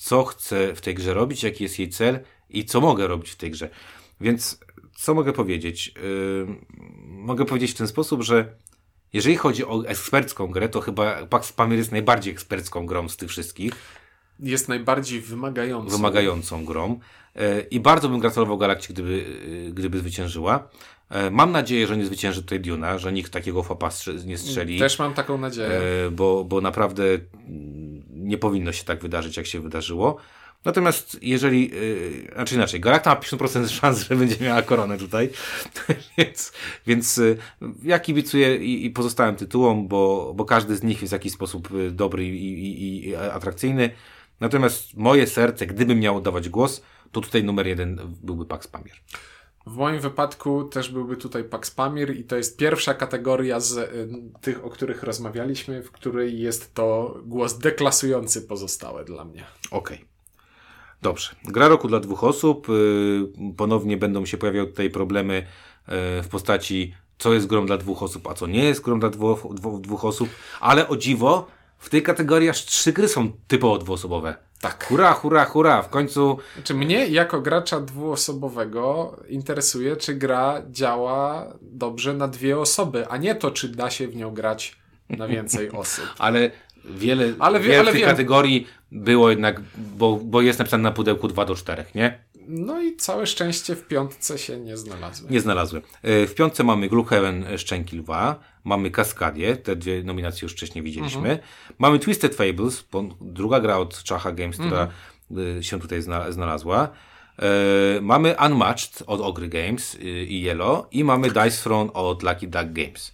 co 0.01 0.23
chcę 0.23 0.75
w 0.75 0.81
tej 0.81 0.95
grze 0.95 1.13
robić, 1.13 1.43
jaki 1.43 1.63
jest 1.63 1.79
jej 1.79 1.89
cel 1.89 2.19
i 2.49 2.65
co 2.65 2.81
mogę 2.81 3.07
robić 3.07 3.29
w 3.31 3.35
tej 3.35 3.51
grze. 3.51 3.69
Więc 4.21 4.59
co 4.95 5.13
mogę 5.13 5.33
powiedzieć? 5.33 5.93
Yy, 5.95 6.55
mogę 7.07 7.45
powiedzieć 7.45 7.71
w 7.71 7.77
ten 7.77 7.87
sposób, 7.87 8.21
że 8.23 8.55
jeżeli 9.13 9.35
chodzi 9.35 9.65
o 9.65 9.83
ekspercką 9.87 10.47
grę, 10.47 10.69
to 10.69 10.81
chyba 10.81 11.25
Pax 11.25 11.53
Pamir 11.53 11.77
jest 11.77 11.91
najbardziej 11.91 12.33
ekspercką 12.33 12.85
grą 12.85 13.09
z 13.09 13.17
tych 13.17 13.29
wszystkich, 13.29 13.73
Jest 14.39 14.67
najbardziej 14.69 15.21
wymagający. 15.21 15.91
wymagającą 15.97 16.65
grą. 16.65 16.99
E, 17.35 17.61
I 17.61 17.79
bardzo 17.79 18.09
bym 18.09 18.19
gratulował 18.19 18.57
Galakcie, 18.57 18.93
gdyby, 18.93 19.25
e, 19.67 19.71
gdyby 19.71 19.99
zwyciężyła. 19.99 20.69
E, 21.09 21.31
Mam 21.31 21.51
nadzieję, 21.51 21.87
że 21.87 21.97
nie 21.97 22.05
zwycięży 22.05 22.41
tutaj 22.41 22.59
Duna, 22.59 22.97
że 22.97 23.13
nikt 23.13 23.31
takiego 23.31 23.63
strze- 23.89 24.25
nie 24.25 24.37
strzeli. 24.37 24.79
Też 24.79 24.99
mam 24.99 25.13
taką 25.13 25.37
nadzieję. 25.37 25.81
Bo, 26.11 26.43
bo 26.43 26.61
naprawdę 26.61 27.03
powinno 28.39 28.71
się 28.71 28.83
tak 28.83 29.01
wydarzyć, 29.01 29.37
jak 29.37 29.45
się 29.45 29.59
wydarzyło. 29.59 30.17
Natomiast 30.65 31.17
jeżeli, 31.21 31.69
yy, 31.69 32.31
znaczy 32.35 32.55
inaczej, 32.55 32.79
Galacta 32.79 33.09
ma 33.09 33.21
50% 33.21 33.67
szans, 33.69 33.99
że 33.99 34.15
będzie 34.15 34.35
miała 34.41 34.61
koronę 34.61 34.97
tutaj, 34.97 35.29
więc, 36.17 36.53
więc 36.87 37.17
y, 37.17 37.37
ja 37.83 37.99
kibicuję 37.99 38.55
i, 38.55 38.85
i 38.85 38.89
pozostałym 38.89 39.35
tytułom, 39.35 39.87
bo, 39.87 40.33
bo 40.35 40.45
każdy 40.45 40.75
z 40.75 40.83
nich 40.83 41.01
jest 41.01 41.11
w 41.11 41.13
jakiś 41.13 41.33
sposób 41.33 41.71
y, 41.71 41.91
dobry 41.91 42.25
i, 42.25 42.63
i, 42.63 43.07
i 43.09 43.15
atrakcyjny. 43.15 43.89
Natomiast 44.39 44.97
moje 44.97 45.27
serce, 45.27 45.67
gdybym 45.67 45.99
miał 45.99 46.17
oddawać 46.17 46.49
głos, 46.49 46.81
to 47.11 47.21
tutaj 47.21 47.43
numer 47.43 47.67
jeden 47.67 47.99
byłby 48.23 48.45
Pax 48.45 48.67
Pamir. 48.67 48.93
W 49.65 49.75
moim 49.75 49.99
wypadku 49.99 50.63
też 50.63 50.89
byłby 50.89 51.17
tutaj 51.17 51.43
Pax 51.43 51.71
Pamir 51.71 52.17
i 52.17 52.23
to 52.23 52.35
jest 52.35 52.57
pierwsza 52.57 52.93
kategoria 52.93 53.59
z 53.59 53.77
y, 53.77 54.09
tych, 54.41 54.65
o 54.65 54.69
których 54.69 55.03
rozmawialiśmy, 55.03 55.83
w 55.83 55.91
której 55.91 56.39
jest 56.39 56.73
to 56.73 57.17
głos 57.25 57.57
deklasujący 57.57 58.41
pozostałe 58.41 59.05
dla 59.05 59.25
mnie. 59.25 59.43
Okej. 59.71 60.05
Dobrze. 61.01 61.35
Gra 61.45 61.67
roku 61.67 61.87
dla 61.87 61.99
dwóch 61.99 62.23
osób. 62.23 62.67
Yy, 62.69 63.53
Ponownie 63.57 63.97
będą 63.97 64.25
się 64.25 64.37
pojawiały 64.37 64.67
tutaj 64.67 64.89
problemy 64.89 65.33
yy, 65.35 65.93
w 66.23 66.27
postaci, 66.31 66.93
co 67.17 67.33
jest 67.33 67.47
grą 67.47 67.65
dla 67.65 67.77
dwóch 67.77 68.03
osób, 68.03 68.27
a 68.27 68.33
co 68.33 68.47
nie 68.47 68.63
jest 68.63 68.81
grą 68.81 68.99
dla 68.99 69.09
dwóch 69.79 70.05
osób. 70.05 70.29
Ale 70.59 70.87
o 70.87 70.97
dziwo, 70.97 71.47
w 71.81 71.89
tej 71.89 72.03
kategorii 72.03 72.49
aż 72.49 72.65
trzy 72.65 72.93
gry 72.93 73.07
są 73.07 73.31
typowo 73.47 73.77
dwuosobowe. 73.77 74.35
Tak. 74.61 74.85
Hurra, 74.87 75.13
hurra, 75.13 75.45
hurra. 75.45 75.81
W 75.81 75.89
końcu 75.89 76.37
Czy 76.63 76.73
mnie 76.73 77.07
jako 77.07 77.41
gracza 77.41 77.79
dwuosobowego 77.79 79.15
interesuje, 79.29 79.95
czy 79.95 80.13
gra 80.15 80.61
działa 80.69 81.47
dobrze 81.61 82.13
na 82.13 82.27
dwie 82.27 82.59
osoby, 82.59 83.07
a 83.07 83.17
nie 83.17 83.35
to, 83.35 83.51
czy 83.51 83.69
da 83.69 83.89
się 83.89 84.07
w 84.07 84.15
nią 84.15 84.31
grać 84.33 84.77
na 85.09 85.27
więcej 85.27 85.71
osób. 85.81 86.05
Ale 86.17 86.51
wiele, 86.85 87.33
Ale 87.39 87.59
wie- 87.59 87.65
wiele 87.67 87.79
ale 87.79 87.91
tych 87.91 87.99
wiem. 88.01 88.09
kategorii 88.09 88.67
było 88.91 89.29
jednak, 89.29 89.61
bo, 89.77 90.17
bo 90.23 90.41
jest 90.41 90.59
napisane 90.59 90.83
na 90.83 90.91
pudełku 90.91 91.27
2 91.27 91.45
do 91.45 91.55
4, 91.55 91.85
nie? 91.95 92.23
No 92.47 92.81
i 92.81 92.95
całe 92.95 93.27
szczęście 93.27 93.75
w 93.75 93.87
piątce 93.87 94.37
się 94.37 94.59
nie 94.59 94.77
znalazły. 94.77 95.31
Nie 95.31 95.41
znalazłem. 95.41 95.83
E, 96.03 96.27
W 96.27 96.35
piątce 96.35 96.63
mamy 96.63 96.89
e, 97.47 97.57
Szczęki 97.57 97.97
Lwa, 97.97 98.39
mamy 98.63 98.91
Kaskadię, 98.91 99.57
te 99.57 99.75
dwie 99.75 100.03
nominacje 100.03 100.45
już 100.45 100.53
wcześniej 100.53 100.83
widzieliśmy. 100.83 101.39
Mamy 101.79 101.99
Twisted 101.99 102.35
Fables, 102.35 102.83
druga 103.21 103.59
gra 103.59 103.77
od 103.77 104.03
Chacha 104.09 104.31
Games, 104.31 104.57
która 104.57 104.87
e, 105.57 105.63
się 105.63 105.79
tutaj 105.79 106.01
zna, 106.01 106.31
znalazła. 106.31 106.89
E, 107.39 108.01
mamy 108.01 108.35
Unmatched 108.45 109.03
od 109.07 109.21
Ogry 109.21 109.47
Games 109.49 109.97
i 110.27 110.41
Yellow 110.41 110.85
i 110.91 111.03
mamy 111.03 111.27
Dice 111.27 111.63
Throne 111.63 111.93
od 111.93 112.23
Lucky 112.23 112.47
Duck 112.47 112.65
Games. 112.71 113.13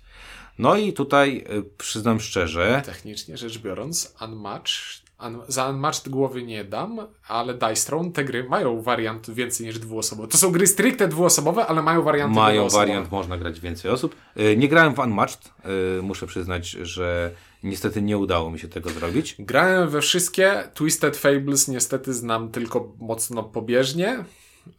No 0.60 0.76
i 0.76 0.94
tutaj 0.94 1.46
przyznam 1.78 2.20
szczerze, 2.20 2.82
Technicznie 2.86 3.38
rzecz 3.38 3.58
biorąc, 3.58 4.16
Unmatched, 4.22 5.07
un, 5.26 5.42
za 5.48 5.70
Unmatched 5.70 6.10
głowy 6.10 6.44
nie 6.44 6.64
dam, 6.64 7.00
ale 7.28 7.54
Dice 7.54 7.86
Throne 7.88 8.12
te 8.12 8.24
gry 8.24 8.44
mają 8.44 8.82
wariant 8.82 9.30
więcej 9.30 9.66
niż 9.68 9.80
dwuosobowy. 9.80 10.28
To 10.28 10.38
są 10.38 10.52
gry 10.52 10.68
stricte 10.68 11.08
dwuosobowe, 11.08 11.66
ale 11.66 11.82
mają 11.82 12.02
warianty 12.02 12.36
mają 12.36 12.70
wariant, 12.70 13.12
można 13.12 13.38
grać 13.38 13.60
więcej 13.60 13.92
osób. 13.92 14.16
E, 14.36 14.56
Nie 14.56 14.68
grałem 14.68 14.94
w 14.96 15.00
Unmatched, 15.00 15.52
e, 16.00 16.02
muszę 16.02 16.28
przyznać, 16.28 16.70
że 16.70 17.32
niestety 17.64 18.02
nie 18.02 18.18
udało 18.18 18.52
mi 18.52 18.60
się 18.60 18.68
tego 18.68 18.90
zrobić. 18.90 19.36
Grałem 19.40 19.90
we 19.90 20.02
wszystkie. 20.02 20.64
Twisted 20.74 21.18
Fables 21.18 21.68
niestety 21.68 22.14
znam 22.14 22.50
tylko 22.52 22.94
mocno 23.00 23.44
pobieżnie, 23.44 24.24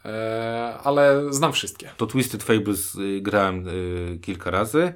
e, 0.05 0.75
ale 0.85 1.33
znam 1.33 1.53
wszystkie. 1.53 1.91
To 1.97 2.07
Twisted 2.07 2.43
Fables 2.43 2.97
grałem 3.21 3.67
kilka 4.23 4.51
razy. 4.51 4.93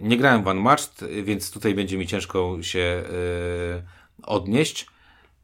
Nie 0.00 0.16
grałem 0.16 0.42
w 0.44 0.46
Unmatched, 0.46 1.08
więc 1.22 1.50
tutaj 1.50 1.74
będzie 1.74 1.98
mi 1.98 2.06
ciężko 2.06 2.58
się 2.60 3.02
odnieść. 4.22 4.86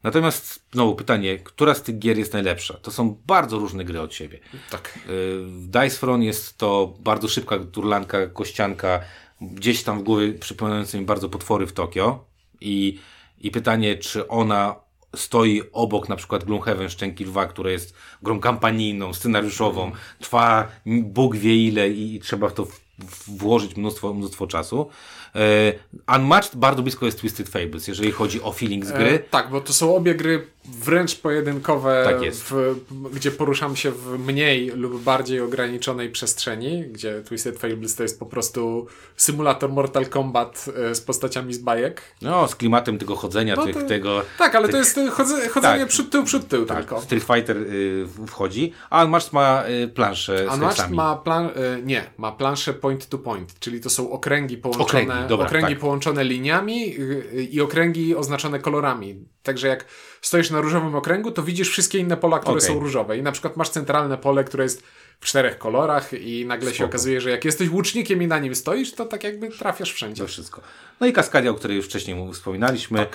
Natomiast 0.02 0.62
znowu 0.72 0.94
pytanie, 0.94 1.38
która 1.38 1.74
z 1.74 1.82
tych 1.82 1.98
gier 1.98 2.18
jest 2.18 2.32
najlepsza? 2.32 2.74
To 2.74 2.90
są 2.90 3.20
bardzo 3.26 3.58
różne 3.58 3.84
gry 3.84 4.00
od 4.00 4.14
siebie. 4.14 4.38
Tak. 4.70 4.96
Y, 4.96 5.00
W 5.46 5.66
Dice 5.66 5.98
Throne 5.98 6.24
jest 6.24 6.58
to 6.58 6.94
bardzo 7.00 7.28
szybka 7.28 7.58
turlanka, 7.72 8.26
kościanka, 8.26 9.00
gdzieś 9.40 9.82
tam 9.82 10.00
w 10.00 10.02
głowie 10.02 10.32
przypominająca 10.32 10.98
mi 10.98 11.04
bardzo 11.04 11.28
potwory 11.28 11.66
w 11.66 11.72
Tokio. 11.72 12.24
I, 12.60 12.98
I 13.40 13.50
pytanie, 13.50 13.96
czy 13.96 14.28
ona 14.28 14.74
stoi 15.16 15.62
obok 15.72 16.08
na 16.08 16.16
przykład 16.16 16.44
Gloomhaven 16.44 16.88
Szczęki 16.88 17.24
Lwa, 17.24 17.46
która 17.46 17.70
jest 17.70 17.94
grą 18.22 18.40
kampanijną, 18.40 19.14
scenariuszową, 19.14 19.92
trwa 20.20 20.68
Bóg 20.86 21.36
wie 21.36 21.56
ile 21.66 21.90
i, 21.90 22.14
i 22.14 22.20
trzeba 22.20 22.48
w 22.48 22.54
to 22.54 22.64
w, 22.64 22.80
w, 22.98 23.38
włożyć 23.38 23.76
mnóstwo, 23.76 24.14
mnóstwo 24.14 24.46
czasu. 24.46 24.90
E, 25.34 25.72
Unmatched 26.16 26.56
bardzo 26.56 26.82
blisko 26.82 27.06
jest 27.06 27.18
Twisted 27.18 27.48
Fables, 27.48 27.88
jeżeli 27.88 28.12
chodzi 28.12 28.42
o 28.42 28.52
feeling 28.52 28.84
z 28.84 28.92
gry. 28.92 29.10
E, 29.10 29.18
tak, 29.18 29.50
bo 29.50 29.60
to 29.60 29.72
są 29.72 29.96
obie 29.96 30.14
gry 30.14 30.46
wręcz 30.72 31.14
pojedynkowe, 31.20 32.02
Tak. 32.04 32.32
W, 32.32 32.74
gdzie 33.12 33.30
poruszam 33.30 33.76
się 33.76 33.90
w 33.90 34.18
mniej 34.18 34.68
lub 34.70 35.02
bardziej 35.02 35.40
ograniczonej 35.40 36.10
przestrzeni, 36.10 36.82
gdzie 36.82 37.22
Twisted 37.22 37.58
Fables 37.58 37.94
to 37.94 38.02
jest 38.02 38.18
po 38.18 38.26
prostu 38.26 38.86
symulator 39.16 39.70
Mortal 39.70 40.06
Kombat 40.06 40.64
e, 40.90 40.94
z 40.94 41.00
postaciami 41.00 41.54
z 41.54 41.58
bajek. 41.58 42.02
No, 42.22 42.48
z 42.48 42.54
klimatem 42.56 42.98
tego 42.98 43.16
chodzenia, 43.16 43.54
No 43.56 43.64
tych, 43.64 43.74
to- 43.76 43.82
tego... 43.82 44.22
Tak, 44.38 44.54
ale 44.54 44.68
to 44.68 44.76
jest 44.76 45.00
chodze, 45.12 45.48
chodzenie 45.48 45.80
Tak. 45.80 45.88
przód 45.88 46.10
tył, 46.10 46.24
przód 46.24 46.48
tył 46.48 46.66
Tak, 46.66 46.78
tylko. 46.78 47.00
Street 47.00 47.24
Fighter 47.24 47.56
y, 47.56 48.06
wchodzi, 48.26 48.72
a 48.90 49.04
Unmatched 49.04 49.32
ma 49.32 49.64
y, 49.84 49.88
planszę 49.88 50.46
z 50.48 50.54
Unmatched 50.54 50.90
ma 50.90 51.16
plan, 51.16 51.46
e, 51.46 51.82
nie, 51.82 52.04
ma 52.18 52.32
planszę 52.32 52.74
point 52.74 53.08
to 53.08 53.18
point, 53.18 53.58
czyli 53.60 53.80
to 53.80 53.90
są 53.90 54.10
okręgi 54.10 54.56
połączone, 54.58 54.84
Okręgi, 54.84 55.28
dobra, 55.28 55.46
okręgi 55.46 55.68
tak. 55.72 55.78
połączone 55.78 56.24
liniami 56.24 56.98
y, 57.00 57.48
i 57.50 57.60
okręgi 57.60 58.16
oznaczone 58.16 58.58
kolorami. 58.58 59.24
Także 59.42 59.68
jak 59.68 59.84
stoisz 60.22 60.50
na 60.50 60.60
różowym 60.60 60.94
okręgu, 60.94 61.30
to 61.30 61.42
widzisz 61.42 61.70
wszystkie 61.70 61.98
inne 61.98 62.16
pola, 62.16 62.38
które 62.38 62.56
Okej. 62.56 62.68
są 62.68 62.78
różowe. 62.80 63.18
I 63.18 63.22
na 63.22 63.32
przykład 63.32 63.56
masz 63.56 63.68
centralne 63.68 64.18
pole, 64.18 64.44
które 64.44 64.64
jest 64.64 64.82
w 65.20 65.24
czterech 65.26 65.58
kolorach 65.58 66.12
i 66.12 66.46
nagle 66.46 66.70
się 66.70 66.74
Spoko. 66.76 66.88
okazuje, 66.88 67.20
że 67.20 67.30
jak 67.30 67.44
jesteś 67.44 67.68
łucznikiem 67.70 68.22
i 68.22 68.26
na 68.26 68.38
nim 68.38 68.54
stoisz, 68.54 68.92
to 68.92 69.04
tak 69.04 69.24
jakby 69.24 69.48
trafiasz 69.48 69.92
wszędzie. 69.92 70.22
To 70.22 70.28
wszystko. 70.28 70.60
No 71.00 71.06
i 71.06 71.12
Kaskadia, 71.12 71.50
o 71.50 71.54
której 71.54 71.76
już 71.76 71.86
wcześniej 71.86 72.32
wspominaliśmy. 72.32 73.06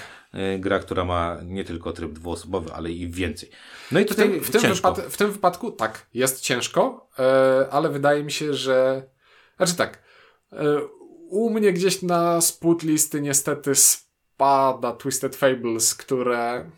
Y, 0.55 0.59
Gra, 0.59 0.79
która 0.79 1.05
ma 1.05 1.37
nie 1.45 1.63
tylko 1.63 1.93
tryb 1.93 2.11
dwuosobowy, 2.11 2.73
ale 2.73 2.91
i 2.91 3.07
więcej. 3.09 3.49
No 3.91 3.99
i 3.99 4.05
W 4.05 4.07
tutaj 4.07 4.29
tym, 4.29 4.39
w, 4.43 4.49
tym 4.49 4.61
wypad- 4.61 5.09
w 5.09 5.17
tym 5.17 5.31
wypadku 5.31 5.71
tak, 5.71 6.05
jest 6.13 6.41
ciężko, 6.41 7.09
e, 7.19 7.67
ale 7.71 7.89
wydaje 7.89 8.23
mi 8.23 8.31
się, 8.31 8.53
że. 8.53 9.03
Znaczy 9.57 9.75
tak. 9.75 10.03
E, 10.51 10.57
u 11.29 11.49
mnie 11.49 11.73
gdzieś 11.73 12.01
na 12.01 12.41
spód 12.41 12.83
listy 12.83 13.21
niestety 13.21 13.71
spada 13.75 14.91
Twisted 14.91 15.35
Fables, 15.35 15.95
które 15.95 16.69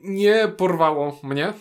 nie 0.00 0.48
porwało 0.56 1.20
mnie. 1.22 1.52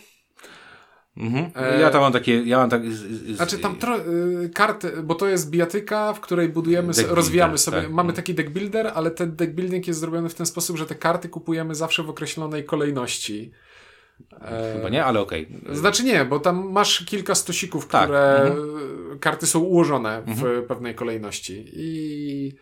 Mhm. 1.18 1.52
E, 1.56 1.80
Ja 1.82 1.90
tam 1.90 2.02
mam 2.02 2.14
takie, 2.14 2.44
ja 2.44 2.58
mam 2.58 2.70
tak... 2.70 2.92
z- 2.92 2.96
z- 2.98 3.36
Znaczy 3.36 3.58
tam 3.60 3.76
tro- 3.76 4.08
y, 4.46 4.50
karty, 4.50 4.92
bo 5.04 5.16
to 5.16 5.28
jest 5.28 5.50
bijatyka, 5.50 6.14
w 6.14 6.20
której 6.20 6.50
budujemy, 6.50 6.94
so, 6.94 7.16
rozwijamy 7.16 7.50
builder, 7.52 7.60
sobie, 7.64 7.82
tak. 7.82 7.92
mamy 7.92 8.14
taki 8.14 8.34
deck 8.34 8.50
builder, 8.50 8.92
ale 8.96 9.12
ten 9.12 9.36
deck 9.36 9.52
building 9.54 9.88
jest 9.88 10.00
zrobiony 10.00 10.30
w 10.30 10.36
ten 10.36 10.46
sposób, 10.46 10.78
że 10.78 10.86
te 10.86 10.96
karty 10.96 11.30
kupujemy 11.30 11.76
zawsze 11.76 12.04
w 12.04 12.10
określonej 12.10 12.66
kolejności. 12.66 13.52
E, 14.42 14.74
Chyba 14.76 14.90
nie, 14.90 15.06
ale 15.06 15.20
okej. 15.20 15.48
Znaczy 15.72 16.04
nie, 16.04 16.26
bo 16.26 16.40
tam 16.40 16.72
masz 16.72 17.06
kilka 17.06 17.36
stosików, 17.36 17.88
Tak, 17.88 18.04
które 18.04 18.56
karty 19.20 19.48
są 19.48 19.60
ułożone 19.60 20.24
w 20.28 20.66
pewnej 20.68 20.96
kolejności 20.96 21.66
i 21.74 22.56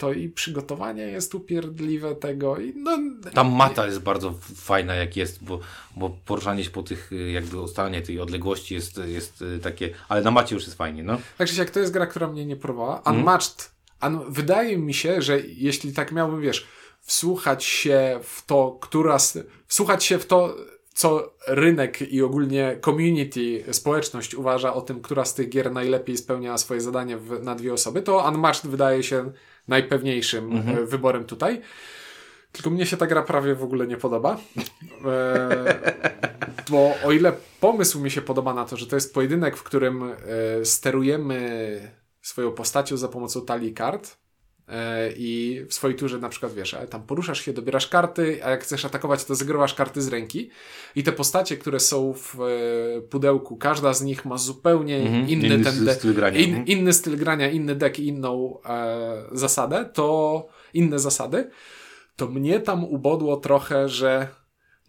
to 0.00 0.12
i 0.12 0.28
przygotowanie 0.28 1.02
jest 1.02 1.34
upierdliwe 1.34 2.14
tego 2.14 2.58
i 2.58 2.72
no 2.76 2.98
Ta 3.34 3.44
mata 3.44 3.86
jest 3.86 4.00
bardzo 4.00 4.34
fajna 4.54 4.94
jak 4.94 5.16
jest, 5.16 5.44
bo, 5.44 5.60
bo 5.96 6.10
poruszanie 6.24 6.64
się 6.64 6.70
po 6.70 6.82
tych, 6.82 7.12
y, 7.12 7.30
jakby 7.30 7.60
ustalanie 7.60 8.02
tej 8.02 8.20
odległości 8.20 8.74
jest, 8.74 9.00
jest 9.06 9.42
y, 9.42 9.58
takie, 9.58 9.90
ale 10.08 10.22
na 10.22 10.30
macie 10.30 10.54
już 10.54 10.64
jest 10.64 10.76
fajnie, 10.76 11.02
no. 11.02 11.18
Także 11.38 11.62
jak 11.62 11.70
to 11.70 11.80
jest 11.80 11.92
gra, 11.92 12.06
która 12.06 12.28
mnie 12.28 12.46
nie 12.46 12.56
porwała. 12.56 12.98
Mhm. 12.98 13.16
Unmatched. 13.16 13.70
Un 14.02 14.32
wydaje 14.32 14.78
mi 14.78 14.94
się, 14.94 15.22
że 15.22 15.40
jeśli 15.40 15.92
tak 15.92 16.12
miałbym, 16.12 16.40
wiesz, 16.40 16.66
wsłuchać 17.00 17.64
się 17.64 18.20
w 18.22 18.46
to, 18.46 18.78
która. 18.80 19.16
Wsłuchać 19.66 20.04
się 20.04 20.18
w 20.18 20.26
to, 20.26 20.56
co 20.94 21.32
rynek 21.46 22.12
i 22.12 22.22
ogólnie 22.22 22.78
community, 22.84 23.64
społeczność 23.72 24.34
uważa 24.34 24.74
o 24.74 24.80
tym, 24.80 25.00
która 25.00 25.24
z 25.24 25.34
tych 25.34 25.48
gier 25.48 25.72
najlepiej 25.72 26.16
spełnia 26.16 26.58
swoje 26.58 26.80
zadanie 26.80 27.16
w, 27.16 27.42
na 27.42 27.54
dwie 27.54 27.72
osoby, 27.72 28.02
to 28.02 28.28
Unmatched 28.28 28.70
wydaje 28.70 29.02
się 29.02 29.32
najpewniejszym 29.70 30.56
e, 30.56 30.86
wyborem 30.86 31.24
tutaj. 31.24 31.60
Tylko 32.52 32.70
mnie 32.70 32.86
się 32.86 32.96
ta 32.96 33.06
gra 33.06 33.22
prawie 33.22 33.54
w 33.54 33.62
ogóle 33.62 33.86
nie 33.86 33.96
podoba. 33.96 34.38
E, 35.04 35.94
bo 36.70 36.94
o 37.04 37.12
ile 37.12 37.32
pomysł 37.60 38.00
mi 38.00 38.10
się 38.10 38.22
podoba 38.22 38.54
na 38.54 38.64
to, 38.64 38.76
że 38.76 38.86
to 38.86 38.96
jest 38.96 39.14
pojedynek, 39.14 39.56
w 39.56 39.62
którym 39.62 40.02
e, 40.02 40.14
sterujemy 40.64 42.00
swoją 42.22 42.52
postacią 42.52 42.96
za 42.96 43.08
pomocą 43.08 43.46
talii 43.46 43.74
kart 43.74 44.16
i 45.16 45.62
w 45.68 45.74
swojej 45.74 45.96
turze 45.96 46.18
na 46.18 46.28
przykład 46.28 46.54
wiesz, 46.54 46.74
ale 46.74 46.86
tam 46.88 47.02
poruszasz 47.02 47.40
się, 47.44 47.52
dobierasz 47.52 47.86
karty, 47.86 48.44
a 48.44 48.50
jak 48.50 48.62
chcesz 48.62 48.84
atakować, 48.84 49.24
to 49.24 49.34
zagrywasz 49.34 49.74
karty 49.74 50.02
z 50.02 50.08
ręki 50.08 50.50
i 50.96 51.02
te 51.02 51.12
postacie, 51.12 51.56
które 51.56 51.80
są 51.80 52.12
w 52.14 52.36
e, 52.40 53.00
pudełku, 53.00 53.56
każda 53.56 53.92
z 53.94 54.02
nich 54.02 54.24
ma 54.24 54.38
zupełnie 54.38 54.96
Mhm. 54.96 55.28
inny, 55.28 55.46
Inny 55.48 55.64
ten 55.64 55.74
styl- 55.74 55.94
styl 55.94 56.14
grania. 56.14 56.38
in, 56.38 56.64
inny 56.66 56.92
styl 56.92 57.16
grania, 57.16 57.50
inny 57.50 57.74
deck 57.74 57.98
i 57.98 58.06
inną 58.06 58.58
e, 58.64 59.22
zasadę, 59.32 59.84
to 59.94 60.46
inne 60.74 60.98
zasady, 60.98 61.50
to 62.16 62.26
mnie 62.28 62.60
tam 62.60 62.84
ubodło 62.84 63.36
trochę, 63.36 63.88
że 63.88 64.28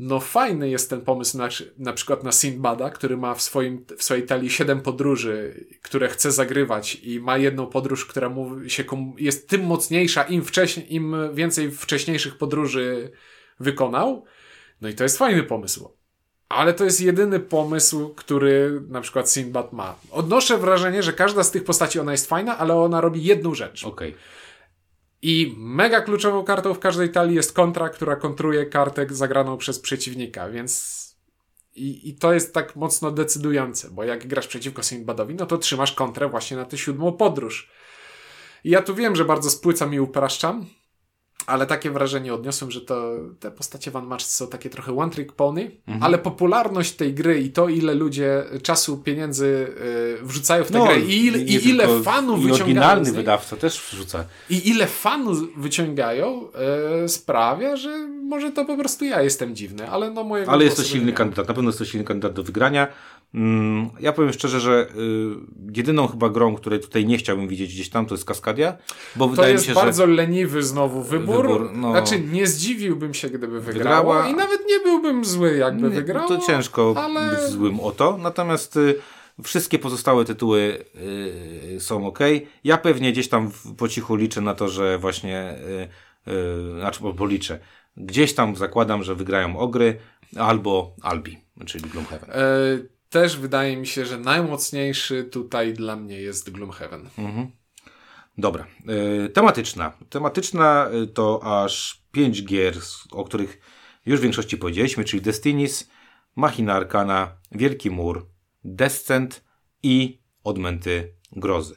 no 0.01 0.19
fajny 0.19 0.69
jest 0.69 0.89
ten 0.89 1.01
pomysł 1.01 1.37
na, 1.37 1.49
na 1.77 1.93
przykład 1.93 2.23
na 2.23 2.31
Sinbada, 2.31 2.89
który 2.89 3.17
ma 3.17 3.35
w, 3.35 3.41
swoim, 3.41 3.85
w 3.97 4.03
swojej 4.03 4.25
talii 4.25 4.49
siedem 4.49 4.81
podróży, 4.81 5.65
które 5.81 6.09
chce 6.09 6.31
zagrywać 6.31 6.95
i 6.95 7.19
ma 7.19 7.37
jedną 7.37 7.67
podróż, 7.67 8.05
która 8.05 8.29
mu 8.29 8.69
się 8.69 8.83
jest 9.17 9.49
tym 9.49 9.63
mocniejsza, 9.65 10.23
im, 10.23 10.45
wcześniej, 10.45 10.95
im 10.95 11.15
więcej 11.33 11.71
wcześniejszych 11.71 12.37
podróży 12.37 13.11
wykonał. 13.59 14.25
No 14.81 14.89
i 14.89 14.93
to 14.93 15.03
jest 15.03 15.17
fajny 15.17 15.43
pomysł. 15.43 15.89
Ale 16.49 16.73
to 16.73 16.83
jest 16.83 17.01
jedyny 17.01 17.39
pomysł, 17.39 18.09
który 18.09 18.81
na 18.87 19.01
przykład 19.01 19.31
Sinbad 19.31 19.73
ma. 19.73 19.95
Odnoszę 20.11 20.57
wrażenie, 20.57 21.03
że 21.03 21.13
każda 21.13 21.43
z 21.43 21.51
tych 21.51 21.63
postaci 21.63 21.99
ona 21.99 22.11
jest 22.11 22.27
fajna, 22.27 22.57
ale 22.57 22.75
ona 22.75 23.01
robi 23.01 23.23
jedną 23.23 23.55
rzecz. 23.55 23.85
Okej. 23.85 24.15
I 25.21 25.55
mega 25.57 26.01
kluczową 26.01 26.43
kartą 26.43 26.73
w 26.73 26.79
każdej 26.79 27.11
talii 27.11 27.35
jest 27.35 27.53
kontra, 27.53 27.89
która 27.89 28.15
kontruje 28.15 28.65
kartę 28.65 29.05
zagraną 29.09 29.57
przez 29.57 29.79
przeciwnika, 29.79 30.49
więc. 30.49 31.01
I, 31.75 32.09
I 32.09 32.15
to 32.15 32.33
jest 32.33 32.53
tak 32.53 32.75
mocno 32.75 33.11
decydujące, 33.11 33.89
bo 33.89 34.03
jak 34.03 34.27
grasz 34.27 34.47
przeciwko 34.47 34.83
Sinbadowi, 34.83 35.35
no 35.35 35.45
to 35.45 35.57
trzymasz 35.57 35.91
kontrę 35.91 36.29
właśnie 36.29 36.57
na 36.57 36.65
tę 36.65 36.77
siódmą 36.77 37.11
podróż. 37.11 37.71
I 38.63 38.69
ja 38.69 38.81
tu 38.81 38.95
wiem, 38.95 39.15
że 39.15 39.25
bardzo 39.25 39.49
spłycam 39.49 39.93
i 39.93 39.99
upraszczam, 39.99 40.65
ale 41.47 41.65
takie 41.65 41.91
wrażenie 41.91 42.33
odniosłem, 42.33 42.71
że 42.71 42.81
to 42.81 43.11
te 43.39 43.51
postacie 43.51 43.91
Van 43.91 44.05
Match 44.07 44.25
są 44.25 44.47
takie 44.47 44.69
trochę 44.69 44.97
one 44.97 45.11
trick 45.11 45.31
pony, 45.33 45.71
ale 46.01 46.17
popularność 46.17 46.91
tej 46.91 47.13
gry 47.13 47.41
i 47.41 47.49
to, 47.51 47.69
ile 47.69 47.95
ludzie 47.95 48.43
czasu, 48.63 48.97
pieniędzy 48.97 49.45
y, 50.21 50.25
wrzucają 50.25 50.63
w 50.63 50.71
tę 50.71 50.79
grę 50.85 50.99
i, 50.99 51.25
ile- 51.25 51.37
nie 51.37 51.43
i 51.59 51.69
ile 51.69 51.87
fanów 52.03 52.39
I 52.39 52.41
wyciągają 52.43 52.63
oryginalny 52.65 53.11
wydawca 53.11 53.55
też 53.55 53.81
wrzuca. 53.91 54.25
I 54.49 54.69
ile 54.69 54.87
fanów 54.87 55.37
wyciągają, 55.57 56.47
e, 57.03 57.07
sprawia, 57.09 57.75
że 57.75 58.07
może 58.23 58.51
to 58.51 58.65
po 58.65 58.77
prostu 58.77 59.05
ja 59.05 59.21
jestem 59.21 59.55
dziwny, 59.55 59.89
ale 59.89 60.11
no 60.11 60.23
mojego 60.23 60.51
Ale 60.51 60.63
jest 60.63 60.77
to 60.77 60.83
silny 60.83 61.13
kandydat, 61.13 61.47
na 61.47 61.53
pewno 61.53 61.69
jest 61.69 61.79
to 61.79 61.85
silny 61.85 62.03
kandydat 62.05 62.33
do 62.33 62.43
wygrania. 62.43 62.87
Mm, 63.33 63.89
ja 63.99 64.13
powiem 64.13 64.33
szczerze, 64.33 64.59
że 64.59 64.87
y, 64.89 65.75
jedyną 65.75 66.07
chyba 66.07 66.29
grą, 66.29 66.55
której 66.55 66.79
tutaj 66.79 67.05
nie 67.05 67.17
chciałbym 67.17 67.47
widzieć 67.47 67.73
gdzieś 67.73 67.89
tam, 67.89 68.05
to 68.05 68.13
jest 68.15 68.25
Kaskadia, 68.25 68.77
bo 69.15 69.25
To 69.25 69.31
wydaje 69.31 69.53
jest 69.53 69.63
mi 69.67 69.67
się, 69.69 69.75
bardzo 69.75 70.07
że 70.07 70.13
leniwy 70.13 70.63
znowu 70.63 71.03
wybór. 71.03 71.47
Wybór, 71.47 71.69
no. 71.73 71.91
Znaczy, 71.91 72.19
nie 72.19 72.47
zdziwiłbym 72.47 73.13
się, 73.13 73.29
gdyby 73.29 73.61
wygrała. 73.61 74.01
Wygrała. 74.01 74.27
I 74.29 74.33
nawet 74.33 74.61
nie 74.69 74.79
byłbym 74.79 75.25
zły, 75.25 75.57
jakby 75.57 75.81
Nie, 75.89 75.95
wygrała. 75.95 76.27
to 76.27 76.37
ciężko 76.37 76.93
ale- 76.97 77.29
być 77.35 77.39
złym 77.49 77.79
o 77.79 77.91
to. 77.91 78.17
Natomiast 78.17 78.77
y, 78.77 78.95
wszystkie 79.43 79.79
pozostałe 79.79 80.25
tytuły 80.25 80.85
y, 81.75 81.79
są 81.79 82.07
ok. 82.07 82.19
Ja 82.63 82.77
pewnie 82.77 83.11
gdzieś 83.11 83.29
tam 83.29 83.51
w, 83.51 83.75
po 83.75 83.87
cichu 83.87 84.15
liczę 84.15 84.41
na 84.41 84.55
to, 84.55 84.67
że 84.69 84.97
właśnie, 84.97 85.55
znaczy 86.79 86.99
bo, 87.03 87.13
bo 87.13 87.25
liczę, 87.27 87.59
gdzieś 87.97 88.33
tam 88.33 88.55
zakładam, 88.55 89.03
że 89.03 89.15
wygrają 89.15 89.57
Ogry 89.59 89.97
albo 90.37 90.95
Albi, 91.01 91.37
czyli 91.65 91.89
Gloomhaven. 91.89 92.29
E, 92.31 92.35
też 93.11 93.37
wydaje 93.37 93.77
mi 93.77 93.87
się, 93.87 94.05
że 94.05 94.17
najmocniejszy 94.17 95.23
tutaj 95.23 95.73
dla 95.73 95.95
mnie 95.95 96.21
jest 96.21 96.49
Gloomhaven. 96.51 97.09
Dobra. 98.37 98.67
Y, 99.25 99.29
tematyczna. 99.29 99.93
Tematyczna 100.09 100.89
y, 101.03 101.07
to 101.07 101.63
aż 101.63 102.01
pięć 102.11 102.43
gier, 102.45 102.77
s- 102.77 103.07
o 103.11 103.23
których 103.23 103.59
już 104.05 104.19
w 104.19 104.23
większości 104.23 104.57
powiedzieliśmy, 104.57 105.03
czyli 105.03 105.21
Destinies, 105.21 105.89
Machina 106.35 106.73
Arcana, 106.73 107.37
Wielki 107.51 107.89
Mur, 107.89 108.27
Descent 108.63 109.43
i 109.83 110.21
Odmęty 110.43 111.13
Grozy. 111.31 111.75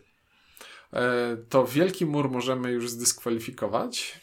E, 0.93 1.37
to 1.49 1.67
Wielki 1.67 2.07
Mur 2.07 2.31
możemy 2.31 2.71
już 2.71 2.91
zdyskwalifikować. 2.91 4.21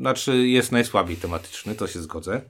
Znaczy 0.00 0.46
jest 0.48 0.72
najsłabiej 0.72 1.16
tematyczny, 1.16 1.74
to 1.74 1.86
się 1.86 2.02
zgodzę. 2.02 2.42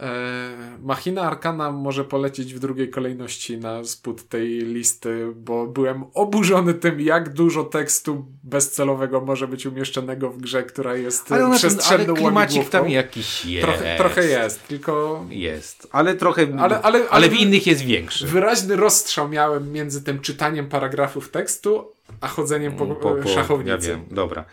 E, 0.00 0.78
Machina 0.82 1.22
Arkana 1.22 1.70
może 1.72 2.04
polecieć 2.04 2.54
w 2.54 2.58
drugiej 2.58 2.90
kolejności 2.90 3.58
na 3.58 3.84
spód 3.84 4.28
tej 4.28 4.48
listy, 4.48 5.26
bo 5.36 5.66
byłem 5.66 6.04
oburzony 6.14 6.74
tym, 6.74 7.00
jak 7.00 7.28
dużo 7.32 7.64
tekstu 7.64 8.26
bezcelowego 8.42 9.20
może 9.20 9.48
być 9.48 9.66
umieszczonego 9.66 10.30
w 10.30 10.38
grze, 10.38 10.62
która 10.62 10.94
jest 10.96 11.32
Ale, 11.32 11.36
ale 11.40 11.46
ona, 11.46 11.56
przestrzenną 11.58 12.04
ale 12.14 12.22
klimacik 12.22 12.68
tam 12.68 12.90
jakiś 12.90 13.44
jest. 13.46 13.66
trochę, 13.66 13.96
trochę 13.96 14.24
jest, 14.26 14.68
tylko 14.68 15.24
Jest. 15.30 15.88
Ale 15.92 16.14
trochę, 16.14 16.46
ale, 16.58 16.82
Ale- 16.82 17.08
ale- 17.10 17.28
w 17.28 17.34
innych 17.34 17.66
jest 17.66 17.80
większy. 17.82 18.26
wyraźny 18.26 18.76
rozstrzał 18.76 19.28
miałem 19.28 19.72
między 19.72 20.04
tym 20.04 20.20
czytaniem 20.20 20.68
paragrafów 20.68 21.28
tekstu, 21.30 21.92
a 22.20 22.28
chodzeniem 22.28 22.76
po, 22.76 22.86
Po, 22.86 22.94
po, 23.14 23.28
szachownicy. 23.28 23.90
ja. 23.90 23.98
Dobra. 24.10 24.44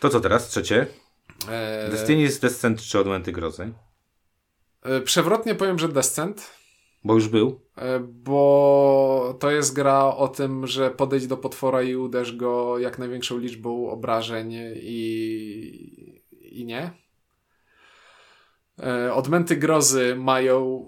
To 0.00 0.08
co 0.08 0.20
teraz? 0.20 0.48
Trzecie? 0.48 0.86
E, 1.50 1.88
Destinies, 1.90 2.38
Descent 2.38 2.82
czy 2.82 2.98
Odmęty 2.98 3.32
Grozy? 3.32 3.72
E, 4.86 5.00
przewrotnie 5.00 5.54
powiem, 5.54 5.78
że 5.78 5.88
Descent, 5.88 6.50
Bo 7.04 7.14
już 7.14 7.28
był. 7.28 7.60
E, 7.78 8.00
Bo 8.00 9.36
to 9.40 9.50
jest 9.50 9.74
gra 9.74 10.04
o 10.04 10.28
tym, 10.28 10.66
że 10.66 10.90
podejdź 10.90 11.26
do 11.26 11.36
potwora 11.36 11.82
i 11.82 11.96
uderz 11.96 12.36
go 12.36 12.78
jak 12.78 12.98
największą 12.98 13.38
liczbą 13.38 13.90
obrażeń 13.90 14.52
i, 14.76 16.20
i 16.42 16.64
nie. 16.64 16.90
E, 18.82 19.14
Odmęty 19.14 19.56
grozy 19.56 20.14
mają. 20.18 20.86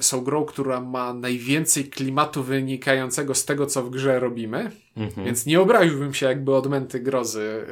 Są 0.00 0.24
grą, 0.24 0.44
która 0.44 0.80
ma 0.80 1.14
najwięcej 1.14 1.84
klimatu 1.84 2.42
wynikającego 2.42 3.34
z 3.34 3.44
tego, 3.44 3.66
co 3.66 3.82
w 3.82 3.90
grze 3.90 4.20
robimy. 4.20 4.70
Mhm. 4.96 5.26
Więc 5.26 5.46
nie 5.46 5.60
obraziłbym 5.60 6.14
się, 6.14 6.26
jakby 6.26 6.54
odmęty 6.54 7.00
grozy 7.00 7.66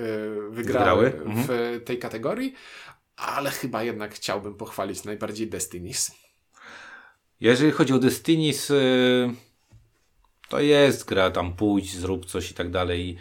wygrały, 0.50 1.10
Wygrały? 1.10 1.30
Mhm. 1.30 1.46
w 1.46 1.80
tej 1.84 1.98
kategorii, 1.98 2.54
ale 3.16 3.50
chyba 3.50 3.82
jednak 3.82 4.14
chciałbym 4.14 4.54
pochwalić 4.54 5.04
najbardziej 5.04 5.46
Destinies. 5.48 6.12
Jeżeli 7.40 7.72
chodzi 7.72 7.92
o 7.92 7.98
Destinies, 7.98 8.70
y, 8.70 9.34
to 10.48 10.60
jest 10.60 11.04
gra, 11.04 11.30
tam 11.30 11.52
pójdź, 11.56 11.96
zrób 11.96 12.26
coś 12.26 12.50
i 12.50 12.54
tak 12.54 12.70
dalej. 12.70 13.18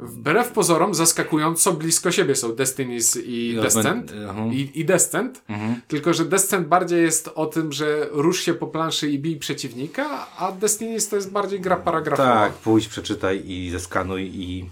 Wbrew 0.00 0.52
pozorom 0.52 0.94
zaskakująco 0.94 1.72
blisko 1.72 2.10
siebie 2.12 2.34
są 2.36 2.54
Destinies 2.54 3.18
i, 3.24 3.58
Descent. 3.62 4.12
mhm. 4.12 4.52
I, 4.52 4.70
I 4.74 4.84
Descent. 4.84 5.44
Tylko, 5.88 6.14
że 6.14 6.24
Descent 6.24 6.68
bardziej 6.68 7.02
jest 7.02 7.30
o 7.34 7.46
tym, 7.46 7.72
że 7.72 8.08
rusz 8.10 8.40
się 8.40 8.54
po 8.54 8.66
planszy 8.66 9.10
i 9.10 9.18
bij 9.18 9.36
przeciwnika, 9.36 10.26
a 10.36 10.52
Destinies 10.52 11.08
to 11.08 11.16
jest 11.16 11.30
bardziej 11.32 11.60
gra 11.60 11.76
paragrafowa. 11.76 12.34
Tak, 12.34 12.52
pójdź, 12.52 12.88
przeczytaj 12.88 13.50
i 13.50 13.70
zeskanuj 13.70 14.30
i, 14.34 14.70